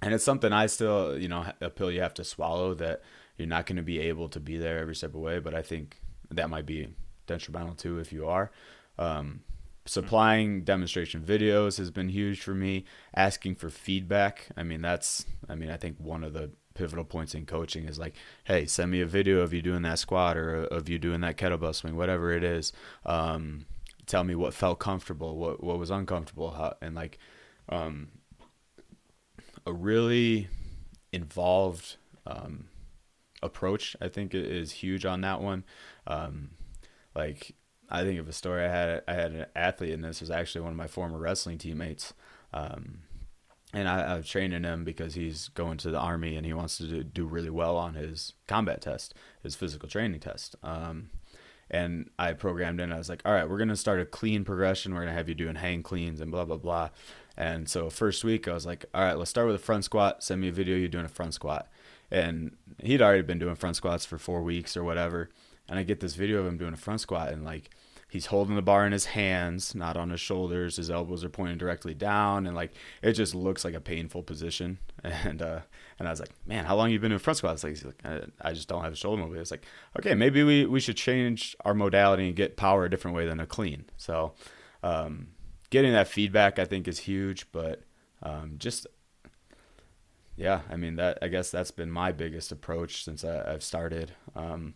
and 0.00 0.14
it's 0.14 0.24
something 0.24 0.52
I 0.52 0.66
still, 0.66 1.18
you 1.18 1.28
know, 1.28 1.46
a 1.60 1.70
pill 1.70 1.90
you 1.90 2.00
have 2.00 2.14
to 2.14 2.24
swallow 2.24 2.72
that– 2.74 3.02
you're 3.36 3.48
not 3.48 3.66
going 3.66 3.76
to 3.76 3.82
be 3.82 3.98
able 4.00 4.28
to 4.30 4.40
be 4.40 4.56
there 4.56 4.78
every 4.78 4.94
step 4.94 5.08
of 5.08 5.14
the 5.14 5.18
way. 5.18 5.38
But 5.38 5.54
I 5.54 5.62
think 5.62 5.96
that 6.30 6.50
might 6.50 6.66
be 6.66 6.88
detrimental 7.26 7.74
too 7.74 7.98
if 7.98 8.12
you 8.12 8.26
are. 8.26 8.50
Um, 8.98 9.40
supplying 9.84 10.62
demonstration 10.62 11.22
videos 11.22 11.78
has 11.78 11.90
been 11.90 12.08
huge 12.08 12.40
for 12.40 12.54
me. 12.54 12.84
Asking 13.14 13.54
for 13.54 13.70
feedback. 13.70 14.48
I 14.56 14.62
mean, 14.62 14.82
that's, 14.82 15.24
I 15.48 15.54
mean, 15.54 15.70
I 15.70 15.76
think 15.76 15.96
one 15.98 16.24
of 16.24 16.32
the 16.32 16.50
pivotal 16.74 17.04
points 17.04 17.34
in 17.34 17.46
coaching 17.46 17.84
is 17.84 17.98
like, 17.98 18.14
hey, 18.44 18.66
send 18.66 18.90
me 18.90 19.00
a 19.00 19.06
video 19.06 19.40
of 19.40 19.52
you 19.52 19.62
doing 19.62 19.82
that 19.82 19.98
squat 19.98 20.36
or 20.36 20.64
of 20.64 20.88
you 20.88 20.98
doing 20.98 21.20
that 21.20 21.36
kettlebell 21.36 21.74
swing, 21.74 21.96
whatever 21.96 22.32
it 22.32 22.44
is. 22.44 22.72
Um, 23.04 23.66
tell 24.06 24.24
me 24.24 24.34
what 24.34 24.54
felt 24.54 24.78
comfortable, 24.78 25.36
what 25.36 25.62
what 25.62 25.78
was 25.78 25.90
uncomfortable, 25.90 26.52
how, 26.52 26.74
and 26.80 26.94
like 26.94 27.18
um, 27.68 28.08
a 29.66 29.72
really 29.72 30.48
involved 31.12 31.96
um, 32.26 32.68
approach, 33.42 33.96
I 34.00 34.08
think 34.08 34.34
is 34.34 34.72
huge 34.72 35.04
on 35.04 35.20
that 35.22 35.40
one. 35.40 35.64
Um, 36.06 36.50
like 37.14 37.54
I 37.88 38.04
think 38.04 38.18
of 38.18 38.28
a 38.28 38.32
story 38.32 38.64
I 38.64 38.68
had. 38.68 39.02
I 39.06 39.12
had 39.14 39.32
an 39.32 39.46
athlete, 39.54 39.92
and 39.92 40.02
this 40.02 40.20
was 40.20 40.30
actually 40.30 40.62
one 40.62 40.72
of 40.72 40.78
my 40.78 40.86
former 40.86 41.18
wrestling 41.18 41.58
teammates. 41.58 42.14
Um, 42.54 43.00
and 43.74 43.88
I, 43.88 44.02
I 44.02 44.16
was 44.16 44.28
training 44.28 44.64
him 44.64 44.84
because 44.84 45.14
he's 45.14 45.48
going 45.48 45.78
to 45.78 45.90
the 45.90 45.98
army 45.98 46.36
and 46.36 46.44
he 46.44 46.52
wants 46.52 46.76
to 46.78 46.84
do, 46.84 47.02
do 47.02 47.24
really 47.24 47.50
well 47.50 47.76
on 47.76 47.94
his 47.94 48.34
combat 48.46 48.82
test, 48.82 49.14
his 49.42 49.54
physical 49.54 49.88
training 49.88 50.20
test. 50.20 50.56
Um, 50.62 51.10
and 51.70 52.10
I 52.18 52.34
programmed 52.34 52.80
in. 52.80 52.92
I 52.92 52.98
was 52.98 53.08
like, 53.08 53.22
all 53.24 53.32
right, 53.32 53.48
we're 53.48 53.58
gonna 53.58 53.76
start 53.76 54.00
a 54.00 54.04
clean 54.04 54.44
progression. 54.44 54.94
We're 54.94 55.00
gonna 55.00 55.14
have 55.14 55.28
you 55.28 55.34
doing 55.34 55.54
hang 55.56 55.82
cleans 55.82 56.20
and 56.20 56.30
blah 56.30 56.44
blah 56.44 56.58
blah. 56.58 56.90
And 57.36 57.66
so 57.68 57.88
first 57.88 58.24
week, 58.24 58.46
I 58.46 58.52
was 58.52 58.66
like, 58.66 58.84
all 58.92 59.02
right, 59.02 59.16
let's 59.16 59.30
start 59.30 59.46
with 59.46 59.56
a 59.56 59.58
front 59.58 59.84
squat. 59.84 60.22
Send 60.22 60.42
me 60.42 60.48
a 60.48 60.52
video 60.52 60.76
you 60.76 60.88
doing 60.88 61.06
a 61.06 61.08
front 61.08 61.32
squat 61.32 61.68
and 62.12 62.54
he'd 62.82 63.02
already 63.02 63.22
been 63.22 63.38
doing 63.38 63.56
front 63.56 63.76
squats 63.76 64.04
for 64.04 64.18
four 64.18 64.42
weeks 64.42 64.76
or 64.76 64.84
whatever. 64.84 65.30
And 65.68 65.78
I 65.78 65.82
get 65.82 66.00
this 66.00 66.14
video 66.14 66.40
of 66.40 66.46
him 66.46 66.58
doing 66.58 66.74
a 66.74 66.76
front 66.76 67.00
squat, 67.00 67.32
and 67.32 67.44
like 67.44 67.70
he's 68.10 68.26
holding 68.26 68.56
the 68.56 68.62
bar 68.62 68.84
in 68.84 68.92
his 68.92 69.06
hands, 69.06 69.74
not 69.74 69.96
on 69.96 70.10
his 70.10 70.20
shoulders. 70.20 70.76
His 70.76 70.90
elbows 70.90 71.24
are 71.24 71.30
pointing 71.30 71.56
directly 71.56 71.94
down, 71.94 72.46
and 72.46 72.54
like 72.54 72.72
it 73.00 73.14
just 73.14 73.34
looks 73.34 73.64
like 73.64 73.74
a 73.74 73.80
painful 73.80 74.22
position. 74.22 74.78
And 75.04 75.42
uh, 75.42 75.60
and 75.98 76.06
I 76.06 76.10
was 76.12 76.20
like, 76.20 76.30
man, 76.46 76.64
how 76.64 76.76
long 76.76 76.90
you 76.90 77.00
been 77.00 77.10
doing 77.10 77.18
front 77.18 77.38
squats? 77.38 77.64
Like, 77.64 77.82
like 77.84 78.00
I, 78.04 78.50
I 78.50 78.52
just 78.52 78.68
don't 78.68 78.84
have 78.84 78.92
a 78.92 78.96
shoulder 78.96 79.20
mobility. 79.20 79.40
It's 79.40 79.50
like, 79.50 79.64
okay, 79.98 80.14
maybe 80.14 80.44
we 80.44 80.66
we 80.66 80.78
should 80.78 80.96
change 80.96 81.56
our 81.64 81.74
modality 81.74 82.28
and 82.28 82.36
get 82.36 82.56
power 82.56 82.84
a 82.84 82.90
different 82.90 83.16
way 83.16 83.26
than 83.26 83.40
a 83.40 83.46
clean. 83.46 83.86
So, 83.96 84.34
um, 84.84 85.28
getting 85.70 85.92
that 85.92 86.06
feedback 86.06 86.58
I 86.60 86.66
think 86.66 86.86
is 86.86 87.00
huge, 87.00 87.50
but 87.50 87.82
um, 88.22 88.56
just 88.58 88.86
yeah, 90.36 90.60
I 90.70 90.76
mean 90.76 90.96
that. 90.96 91.18
I 91.22 91.28
guess 91.28 91.50
that's 91.50 91.70
been 91.70 91.90
my 91.90 92.12
biggest 92.12 92.52
approach 92.52 93.04
since 93.04 93.24
I, 93.24 93.50
have 93.50 93.62
started. 93.62 94.12
Um, 94.34 94.74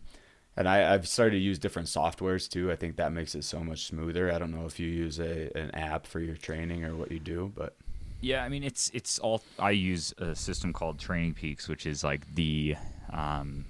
and 0.55 0.67
I, 0.67 0.93
I've 0.93 1.07
started 1.07 1.31
to 1.31 1.41
use 1.41 1.59
different 1.59 1.87
softwares 1.87 2.49
too. 2.49 2.71
I 2.71 2.75
think 2.75 2.95
that 2.97 3.11
makes 3.11 3.35
it 3.35 3.43
so 3.43 3.63
much 3.63 3.85
smoother. 3.85 4.31
I 4.31 4.39
don't 4.39 4.51
know 4.51 4.65
if 4.65 4.79
you 4.79 4.87
use 4.87 5.19
a 5.19 5.55
an 5.57 5.71
app 5.71 6.07
for 6.07 6.19
your 6.19 6.35
training 6.35 6.83
or 6.83 6.95
what 6.95 7.11
you 7.11 7.19
do, 7.19 7.51
but 7.55 7.75
Yeah, 8.21 8.43
I 8.43 8.49
mean 8.49 8.63
it's 8.63 8.89
it's 8.93 9.19
all. 9.19 9.43
I 9.59 9.71
use 9.71 10.13
a 10.17 10.35
system 10.35 10.73
called 10.73 10.97
TrainingPeaks, 10.97 11.67
which 11.67 11.85
is 11.85 12.03
like 12.03 12.33
the 12.33 12.75
um, 13.11 13.65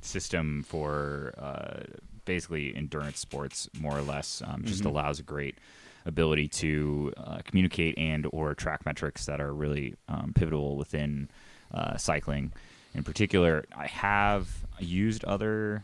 system 0.00 0.64
for 0.64 1.34
uh, 1.38 1.84
basically 2.24 2.74
endurance 2.74 3.18
sports, 3.18 3.68
more 3.78 3.96
or 3.96 4.02
less. 4.02 4.42
Um, 4.44 4.64
just 4.64 4.84
allows 4.84 5.20
a 5.20 5.22
great 5.22 5.56
ability 6.04 6.48
to 6.48 7.12
uh, 7.16 7.38
communicate 7.44 7.96
and 7.98 8.26
or 8.32 8.54
track 8.54 8.84
metrics 8.84 9.26
that 9.26 9.40
are 9.40 9.52
really 9.52 9.94
um, 10.08 10.32
pivotal 10.34 10.76
within 10.76 11.28
uh, 11.72 11.96
cycling. 11.96 12.52
In 12.94 13.04
particular, 13.04 13.64
I 13.76 13.86
have 13.86 14.48
used 14.78 15.24
other 15.24 15.82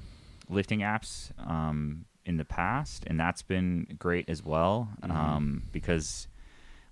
lifting 0.49 0.81
apps 0.81 1.31
um, 1.49 2.05
in 2.25 2.37
the 2.37 2.45
past, 2.45 3.05
and 3.07 3.19
that's 3.19 3.43
been 3.43 3.87
great 3.99 4.29
as 4.29 4.45
well 4.45 4.89
um, 5.03 5.63
because 5.73 6.29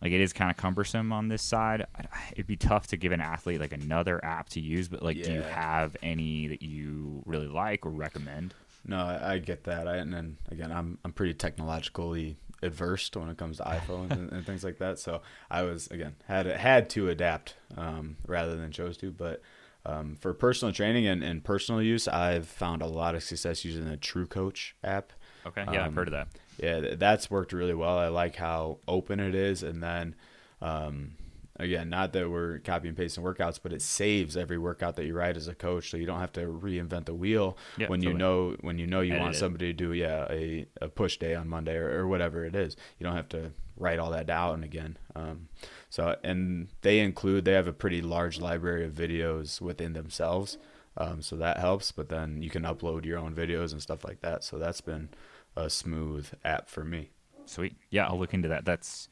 like 0.01 0.13
it 0.13 0.21
is 0.21 0.33
kind 0.33 0.51
of 0.51 0.57
cumbersome 0.57 1.13
on 1.13 1.29
this 1.29 1.43
side. 1.43 1.87
It'd 2.33 2.47
be 2.47 2.57
tough 2.57 2.87
to 2.89 2.97
give 2.97 3.13
an 3.13 3.21
athlete 3.21 3.61
like 3.61 3.73
another 3.73 4.25
app 4.25 4.49
to 4.51 4.61
use, 4.61 4.89
but 4.89 5.03
like, 5.03 5.23
do 5.23 5.33
you 5.33 5.43
have 5.43 5.97
any 6.03 6.49
that 6.49 6.63
you 6.63 7.23
really 7.27 7.49
like 7.49 7.85
or 7.85 7.91
recommend? 7.91 8.55
No, 8.87 8.99
I, 8.99 9.35
I 9.35 9.39
get 9.39 9.65
that. 9.65 9.89
I, 9.89 9.97
and 9.97 10.13
then 10.13 10.37
again, 10.51 10.71
I'm 10.71 10.99
I'm 11.05 11.13
pretty 11.13 11.35
technologically 11.35 12.37
adverse 12.63 13.11
when 13.15 13.29
it 13.29 13.37
comes 13.37 13.59
to 13.59 13.63
iPhones 13.65 14.13
and, 14.13 14.33
and 14.33 14.45
things 14.47 14.65
like 14.65 14.79
that. 14.79 14.99
So 14.99 15.23
I 15.51 15.63
was 15.63 15.87
again 15.89 16.17
had 16.27 16.47
had 16.47 16.89
to 16.91 17.09
adapt 17.09 17.55
um, 17.77 18.17
rather 18.27 18.57
than 18.57 18.71
chose 18.73 18.97
to. 18.99 19.11
But 19.11 19.43
um, 19.85 20.17
for 20.17 20.35
personal 20.35 20.73
training 20.75 21.07
and, 21.07 21.23
and 21.23 21.45
personal 21.45 21.81
use, 21.81 22.09
I've 22.09 22.49
found 22.49 22.83
a 22.83 22.87
lot 22.87 23.15
of 23.15 23.23
success 23.23 23.65
using 23.65 23.85
the 23.89 23.97
True 23.97 24.27
Coach 24.27 24.75
app. 24.83 25.13
Okay, 25.47 25.63
yeah, 25.73 25.83
I've 25.83 25.89
Um, 25.89 25.95
heard 25.95 26.09
of 26.09 26.13
that. 26.13 26.29
Yeah, 26.61 26.95
that's 26.97 27.31
worked 27.31 27.53
really 27.53 27.75
well. 27.75 27.99
I 27.99 28.09
like 28.09 28.35
how 28.37 28.79
open 28.89 29.21
it 29.21 29.35
is, 29.35 29.63
and 29.63 29.81
then 29.83 30.15
um, 30.61 31.13
again, 31.59 31.89
not 31.89 32.13
that 32.13 32.31
we're 32.31 32.59
copy 32.61 32.89
and 32.89 32.97
pasting 32.97 33.25
workouts, 33.25 33.59
but 33.63 33.73
it 33.73 33.83
saves 33.83 34.37
every 34.37 34.59
workout 34.59 34.97
that 34.97 35.05
you 35.07 35.15
write 35.15 35.37
as 35.37 35.49
a 35.49 35.55
coach, 35.55 35.91
so 35.91 35.97
you 35.97 36.07
don't 36.07 36.21
have 36.21 36.33
to 36.33 36.41
reinvent 36.47 37.07
the 37.07 37.15
wheel 37.15 37.57
Yeah, 37.77 37.89
when 37.89 38.03
you 38.03 38.13
know 38.15 38.57
when 38.61 38.79
you 38.79 38.87
know 38.87 39.01
you 39.01 39.13
Edit 39.13 39.23
want 39.23 39.35
it. 39.35 39.39
somebody 39.39 39.67
to 39.69 39.73
do 39.73 39.93
yeah 39.93 40.27
a, 40.31 40.67
a 40.81 40.89
push 40.89 41.17
day 41.17 41.35
on 41.35 41.49
Monday 41.49 41.77
or, 41.77 42.01
or 42.01 42.07
whatever 42.07 42.45
it 42.45 42.55
is. 42.55 42.77
You 42.99 43.05
don't 43.05 43.17
have 43.17 43.29
to 43.31 43.53
write 43.77 43.99
all 43.99 44.11
that 44.11 44.27
down 44.27 44.65
again. 44.65 44.97
Um, 45.15 45.49
so 45.91 46.17
and 46.23 46.69
they 46.83 47.01
include 47.01 47.45
they 47.45 47.53
have 47.53 47.69
a 47.69 47.73
pretty 47.73 48.01
large 48.03 48.41
library 48.41 48.85
of 48.85 48.93
videos 48.93 49.61
within 49.61 49.93
themselves. 49.93 50.59
Um, 50.99 51.21
so 51.21 51.37
that 51.37 51.59
helps, 51.59 51.93
but 51.93 52.09
then 52.09 52.41
you 52.43 52.49
can 52.49 52.63
upload 52.63 53.05
your 53.05 53.19
own 53.19 53.35
videos 53.35 53.73
and 53.73 53.83
stuff 53.83 54.03
like 54.03 54.23
that. 54.23 54.43
So 54.45 54.59
that's 54.59 54.81
been 54.81 55.11
a 55.55 55.69
smooth 55.69 56.29
app 56.43 56.71
for 56.71 56.85
me. 56.85 57.11
Sweet. 57.45 57.77
Yeah, 57.91 58.07
I'll 58.09 58.19
look 58.19 58.33
into 58.35 58.49
that. 58.49 58.65
That's. 58.65 59.09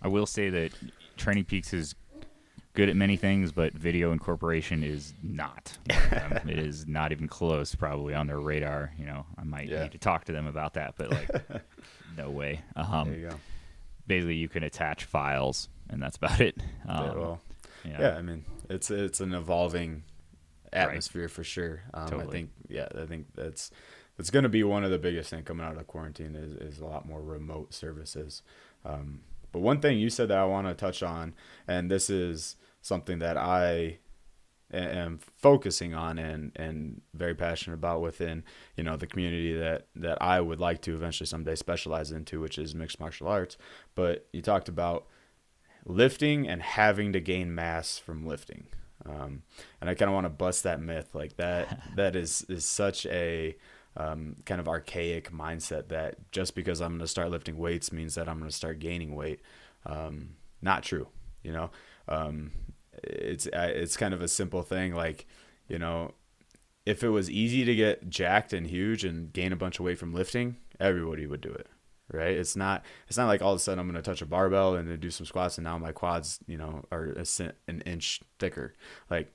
I 0.00 0.08
will 0.08 0.26
say 0.26 0.48
that 0.50 0.72
TrainingPeaks 1.16 1.72
is 1.74 1.94
good 2.74 2.88
at 2.88 2.96
many 2.96 3.16
things, 3.16 3.52
but 3.52 3.72
video 3.72 4.10
incorporation 4.12 4.82
is 4.82 5.12
not. 5.22 5.76
Um, 6.14 6.48
it 6.48 6.58
is 6.58 6.86
not 6.86 7.10
even 7.12 7.26
close, 7.26 7.74
probably 7.74 8.14
on 8.14 8.26
their 8.28 8.38
radar. 8.38 8.92
You 8.98 9.06
know, 9.06 9.26
I 9.36 9.42
might 9.44 9.68
Yeah. 9.68 9.82
need 9.82 9.92
to 9.92 9.98
talk 9.98 10.24
to 10.26 10.32
them 10.32 10.46
about 10.46 10.74
that, 10.74 10.94
but 10.96 11.10
like, 11.10 11.28
no 12.16 12.30
way. 12.30 12.60
Um, 12.76 13.08
there 13.10 13.18
you 13.18 13.28
go. 13.30 13.36
basically, 14.06 14.36
you 14.36 14.48
can 14.48 14.62
attach 14.62 15.04
files, 15.04 15.68
and 15.90 16.00
that's 16.02 16.16
about 16.16 16.40
it. 16.40 16.56
Um, 16.86 17.04
yeah, 17.04 17.12
well, 17.14 17.40
yeah. 17.84 18.00
yeah, 18.00 18.16
I 18.16 18.22
mean, 18.22 18.44
it's 18.70 18.90
it's 18.90 19.20
an 19.20 19.34
evolving 19.34 20.04
atmosphere 20.72 21.28
for 21.28 21.42
sure. 21.44 21.82
Um, 21.94 22.20
I 22.20 22.24
think, 22.26 22.50
yeah, 22.68 22.88
I 22.96 23.06
think 23.06 23.26
that's 23.34 23.70
that's 24.16 24.30
going 24.30 24.44
to 24.44 24.48
be 24.48 24.62
one 24.62 24.84
of 24.84 24.90
the 24.92 24.98
biggest 24.98 25.30
thing 25.30 25.42
coming 25.42 25.66
out 25.66 25.76
of 25.76 25.86
quarantine 25.88 26.36
is 26.36 26.52
is 26.54 26.80
a 26.80 26.86
lot 26.86 27.06
more 27.08 27.20
remote 27.22 27.74
services. 27.74 28.42
Um, 28.84 29.20
but 29.54 29.60
one 29.60 29.78
thing 29.78 29.98
you 29.98 30.10
said 30.10 30.30
that 30.30 30.38
I 30.38 30.44
want 30.46 30.66
to 30.66 30.74
touch 30.74 31.00
on, 31.00 31.32
and 31.68 31.88
this 31.88 32.10
is 32.10 32.56
something 32.82 33.20
that 33.20 33.36
I 33.36 33.98
am 34.72 35.20
focusing 35.36 35.94
on 35.94 36.18
and 36.18 36.50
and 36.56 37.02
very 37.14 37.36
passionate 37.36 37.74
about 37.74 38.00
within 38.00 38.42
you 38.76 38.82
know 38.82 38.96
the 38.96 39.06
community 39.06 39.56
that 39.56 39.86
that 39.94 40.20
I 40.20 40.40
would 40.40 40.58
like 40.58 40.82
to 40.82 40.94
eventually 40.96 41.28
someday 41.28 41.54
specialize 41.54 42.10
into, 42.10 42.40
which 42.40 42.58
is 42.58 42.74
mixed 42.74 42.98
martial 42.98 43.28
arts. 43.28 43.56
But 43.94 44.26
you 44.32 44.42
talked 44.42 44.68
about 44.68 45.06
lifting 45.86 46.48
and 46.48 46.60
having 46.60 47.12
to 47.12 47.20
gain 47.20 47.54
mass 47.54 47.96
from 47.96 48.26
lifting. 48.26 48.66
Um, 49.06 49.44
and 49.80 49.88
I 49.88 49.94
kind 49.94 50.08
of 50.08 50.14
want 50.14 50.24
to 50.24 50.30
bust 50.30 50.64
that 50.64 50.80
myth. 50.80 51.10
Like 51.14 51.36
that, 51.36 51.80
that 51.94 52.16
is 52.16 52.44
is 52.48 52.64
such 52.64 53.06
a 53.06 53.56
um, 53.96 54.36
kind 54.44 54.60
of 54.60 54.68
archaic 54.68 55.30
mindset 55.30 55.88
that 55.88 56.30
just 56.32 56.54
because 56.54 56.80
I'm 56.80 56.92
going 56.92 57.00
to 57.00 57.06
start 57.06 57.30
lifting 57.30 57.58
weights 57.58 57.92
means 57.92 58.14
that 58.14 58.28
I'm 58.28 58.38
going 58.38 58.50
to 58.50 58.56
start 58.56 58.78
gaining 58.78 59.14
weight. 59.14 59.40
Um, 59.86 60.36
not 60.62 60.82
true. 60.82 61.08
You 61.42 61.52
know, 61.52 61.70
um, 62.08 62.52
it's 63.02 63.46
it's 63.52 63.96
kind 63.96 64.14
of 64.14 64.22
a 64.22 64.28
simple 64.28 64.62
thing. 64.62 64.94
Like, 64.94 65.26
you 65.68 65.78
know, 65.78 66.14
if 66.86 67.02
it 67.02 67.10
was 67.10 67.30
easy 67.30 67.64
to 67.64 67.74
get 67.74 68.08
jacked 68.08 68.52
and 68.52 68.66
huge 68.66 69.04
and 69.04 69.32
gain 69.32 69.52
a 69.52 69.56
bunch 69.56 69.78
of 69.78 69.84
weight 69.84 69.98
from 69.98 70.14
lifting, 70.14 70.56
everybody 70.80 71.26
would 71.26 71.40
do 71.40 71.52
it 71.52 71.68
right? 72.12 72.36
It's 72.36 72.56
not 72.56 72.84
it's 73.08 73.16
not 73.16 73.26
like 73.26 73.42
all 73.42 73.52
of 73.52 73.56
a 73.56 73.60
sudden 73.60 73.78
I'm 73.78 73.90
going 73.90 74.02
to 74.02 74.08
touch 74.08 74.22
a 74.22 74.26
barbell 74.26 74.74
and 74.74 74.88
then 74.88 75.00
do 75.00 75.10
some 75.10 75.26
squats 75.26 75.58
and 75.58 75.64
now 75.64 75.78
my 75.78 75.92
quads, 75.92 76.38
you 76.46 76.56
know, 76.58 76.84
are 76.90 77.14
a 77.16 77.52
an 77.68 77.80
inch 77.82 78.20
thicker. 78.38 78.74
Like 79.10 79.32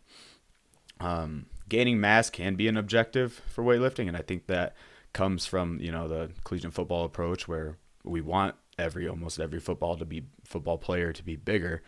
um, 1.00 1.46
gaining 1.70 2.00
mass 2.00 2.30
can 2.30 2.56
be 2.56 2.68
an 2.68 2.78
objective 2.78 3.42
for 3.48 3.64
weightlifting, 3.64 4.08
and 4.08 4.18
I 4.18 4.22
think 4.22 4.48
that 4.48 4.76
comes 5.14 5.46
from 5.46 5.80
you 5.80 5.92
know 5.92 6.08
the 6.08 6.32
collegiate 6.44 6.74
football 6.74 7.06
approach 7.06 7.48
where 7.48 7.78
we 8.04 8.22
want 8.22 8.56
every 8.78 9.08
almost 9.08 9.40
every 9.40 9.60
football 9.60 9.96
to 9.98 10.06
be 10.06 10.24
football 10.44 10.78
player 10.78 11.14
to 11.14 11.24
be 11.24 11.36
bigger. 11.36 11.84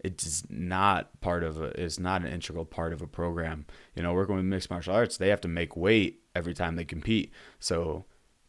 It's 0.00 0.44
not 0.48 1.20
part 1.20 1.42
of 1.42 1.60
a 1.60 1.80
it's 1.80 1.98
not 1.98 2.22
an 2.22 2.28
integral 2.28 2.64
part 2.64 2.92
of 2.92 3.02
a 3.02 3.06
program. 3.06 3.66
You 3.94 4.02
know, 4.02 4.12
working 4.12 4.36
with 4.36 4.44
mixed 4.44 4.70
martial 4.70 4.94
arts, 4.94 5.16
they 5.16 5.28
have 5.28 5.40
to 5.42 5.48
make 5.48 5.76
weight 5.76 6.22
every 6.34 6.54
time 6.54 6.76
they 6.76 6.84
compete. 6.84 7.32
So 7.58 8.04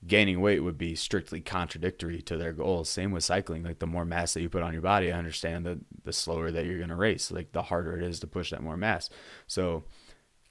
gaining 0.06 0.40
weight 0.40 0.62
would 0.62 0.78
be 0.78 0.96
strictly 0.96 1.42
contradictory 1.42 2.22
to 2.22 2.38
their 2.38 2.54
goals. 2.54 2.90
Same 2.90 3.12
with 3.12 3.24
cycling. 3.24 3.64
Like 3.64 3.80
the 3.80 3.88
more 3.88 4.06
mass 4.06 4.34
that 4.34 4.42
you 4.42 4.50
put 4.50 4.64
on 4.64 4.74
your 4.74 4.82
body, 4.82 5.12
I 5.12 5.18
understand 5.18 5.66
that 5.66 5.80
the 6.04 6.14
slower 6.14 6.52
that 6.52 6.66
you're 6.66 6.78
going 6.78 6.90
to 6.90 6.96
race, 6.96 7.32
like 7.32 7.52
the 7.52 7.64
harder 7.64 7.98
it 7.98 8.04
is 8.04 8.20
to 8.22 8.28
push 8.28 8.52
that 8.52 8.64
more 8.64 8.78
mass. 8.78 9.10
So 9.48 9.84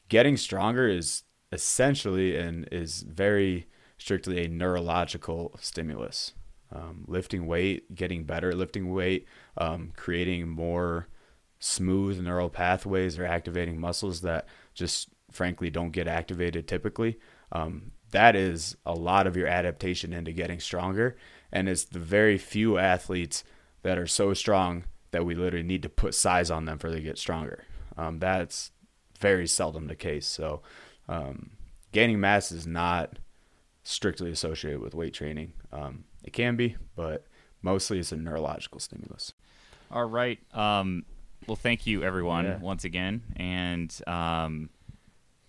getting 0.09 0.37
stronger 0.37 0.89
is 0.89 1.23
essentially 1.53 2.37
and 2.37 2.69
is 2.71 3.03
very 3.03 3.67
strictly 3.97 4.45
a 4.45 4.49
neurological 4.49 5.57
stimulus. 5.61 6.33
Um, 6.71 7.05
lifting 7.07 7.47
weight, 7.47 7.95
getting 7.95 8.25
better 8.25 8.51
at 8.51 8.59
lifting 8.59 8.93
weight, 8.93 9.27
um, 9.57 9.93
creating 9.97 10.49
more 10.49 11.09
smooth 11.59 12.21
neural 12.21 12.51
pathways 12.51 13.19
or 13.19 13.25
activating 13.25 13.81
muscles 13.81 14.21
that 14.21 14.47
just 14.75 15.09
frankly 15.31 15.71
don't 15.71 15.93
get 15.93 16.07
activated 16.07 16.69
typically. 16.69 17.19
Um, 17.53 17.93
that 18.11 18.37
is 18.37 18.77
a 18.87 18.93
lot 18.93 19.27
of 19.27 19.37
your 19.37 19.47
adaptation 19.47 20.13
into 20.13 20.33
getting 20.33 20.61
stronger. 20.61 21.17
And 21.51 21.69
it's 21.69 21.85
the 21.85 21.99
very 21.99 22.39
few 22.39 22.79
athletes 22.79 23.45
that 23.83 23.99
are 23.99 24.07
so 24.07 24.35
strong 24.35 24.85
that 25.11 25.25
we 25.25 25.35
literally 25.35 25.67
need 25.67 25.83
to 25.83 25.89
put 25.89 26.15
size 26.15 26.51
on 26.51 26.67
them 26.67 26.79
for 26.79 26.91
they 26.91 27.01
get 27.01 27.19
stronger. 27.19 27.65
Um, 27.97 28.19
that's 28.19 28.71
very 29.19 29.47
seldom 29.47 29.87
the 29.87 29.95
case. 29.97 30.27
So, 30.27 30.63
um, 31.09 31.51
gaining 31.93 32.21
mass 32.21 32.53
is 32.53 32.67
not 32.67 33.19
strictly 33.83 34.31
associated 34.31 34.81
with 34.81 34.95
weight 34.95 35.15
training. 35.15 35.53
Um, 35.73 36.05
it 36.25 36.33
can 36.33 36.57
be, 36.57 36.77
but 36.95 37.27
mostly 37.63 37.99
it's 37.99 38.13
a 38.13 38.17
neurological 38.17 38.81
stimulus. 38.81 39.33
All 39.91 40.05
right. 40.05 40.39
Um, 40.55 41.05
well, 41.47 41.57
thank 41.57 41.87
you 41.87 42.03
everyone 42.05 42.45
Yeah. 42.45 42.59
once 42.59 42.85
again, 42.85 43.23
and 43.37 43.95
um, 44.07 44.69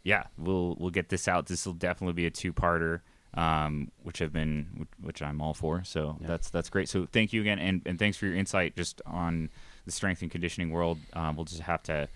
yeah, 0.03 0.23
we'll 0.37 0.75
we'll 0.79 0.91
get 0.91 1.09
this 1.09 1.27
out. 1.27 1.47
This 1.47 1.65
will 1.65 1.73
definitely 1.73 2.13
be 2.13 2.25
a 2.25 2.31
two-parter, 2.31 3.01
um, 3.33 3.91
which 4.03 4.19
have 4.19 4.31
been 4.31 4.87
which 5.01 5.21
I'm 5.21 5.41
all 5.41 5.53
for. 5.53 5.83
So 5.83 6.17
Yeah. 6.21 6.27
that's 6.27 6.49
that's 6.49 6.69
great. 6.69 6.87
So 6.87 7.05
thank 7.11 7.33
you 7.33 7.41
again, 7.41 7.59
and 7.59 7.81
and 7.85 7.99
thanks 7.99 8.15
for 8.17 8.27
your 8.27 8.35
insight 8.35 8.77
just 8.77 9.01
on 9.05 9.49
the 9.85 9.91
strength 9.91 10.21
and 10.21 10.31
conditioning 10.31 10.69
world. 10.71 10.99
Um, 11.13 11.35
we'll 11.35 11.45
just 11.45 11.61
have 11.61 11.83
to 11.83 12.07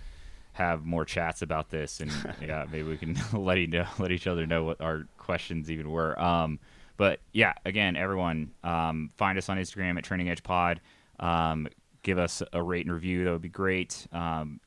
have 0.53 0.85
more 0.85 1.05
chats 1.05 1.41
about 1.41 1.69
this, 1.69 1.99
and 1.99 2.11
yeah, 2.41 2.65
maybe 2.71 2.83
we 2.83 2.97
can 2.97 3.17
let 3.33 3.57
you 3.57 3.67
know, 3.67 3.87
let 3.99 4.11
each 4.11 4.27
other 4.27 4.45
know 4.45 4.63
what 4.63 4.81
our 4.81 5.07
questions 5.17 5.69
even 5.69 5.89
were. 5.89 6.19
Um, 6.19 6.59
but 6.97 7.19
yeah, 7.33 7.53
again, 7.65 7.95
everyone, 7.95 8.51
um, 8.63 9.11
find 9.17 9.37
us 9.37 9.49
on 9.49 9.57
Instagram 9.57 9.97
at 9.97 10.03
Training 10.03 10.29
Edge 10.29 10.43
Pod. 10.43 10.79
Um, 11.19 11.67
give 12.03 12.19
us 12.19 12.43
a 12.53 12.61
rate 12.61 12.85
and 12.85 12.93
review. 12.93 13.25
That 13.25 13.31
would 13.31 13.41
be 13.41 13.49
great. 13.49 14.07
Um, 14.11 14.59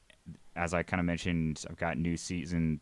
as 0.57 0.75
I 0.75 0.83
kind 0.83 1.01
of 1.01 1.07
mentioned, 1.07 1.65
I've 1.69 1.77
got 1.77 1.99
new 1.99 2.17
season 2.17 2.81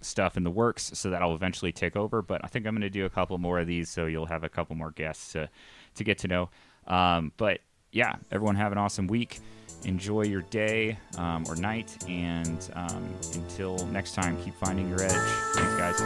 stuff 0.00 0.36
in 0.36 0.44
the 0.44 0.50
works, 0.50 0.90
so 0.94 1.10
that'll 1.10 1.34
eventually 1.34 1.72
take 1.72 1.96
over. 1.96 2.22
But 2.22 2.42
I 2.44 2.48
think 2.48 2.66
I'm 2.66 2.74
going 2.74 2.82
to 2.82 2.90
do 2.90 3.06
a 3.06 3.10
couple 3.10 3.36
more 3.38 3.58
of 3.58 3.66
these, 3.66 3.88
so 3.88 4.06
you'll 4.06 4.26
have 4.26 4.44
a 4.44 4.48
couple 4.48 4.76
more 4.76 4.92
guests 4.92 5.32
to 5.32 5.48
to 5.96 6.04
get 6.04 6.18
to 6.18 6.28
know. 6.28 6.50
Um, 6.86 7.32
but 7.36 7.60
yeah, 7.90 8.16
everyone 8.30 8.56
have 8.56 8.72
an 8.72 8.78
awesome 8.78 9.06
week. 9.06 9.40
Enjoy 9.86 10.22
your 10.22 10.42
day 10.42 10.98
um, 11.16 11.44
or 11.48 11.54
night, 11.54 11.96
and 12.08 12.68
um, 12.74 13.14
until 13.34 13.86
next 13.86 14.14
time, 14.14 14.36
keep 14.42 14.56
finding 14.56 14.88
your 14.88 15.00
edge. 15.00 15.12
Thanks, 15.54 15.76
guys. 15.76 16.00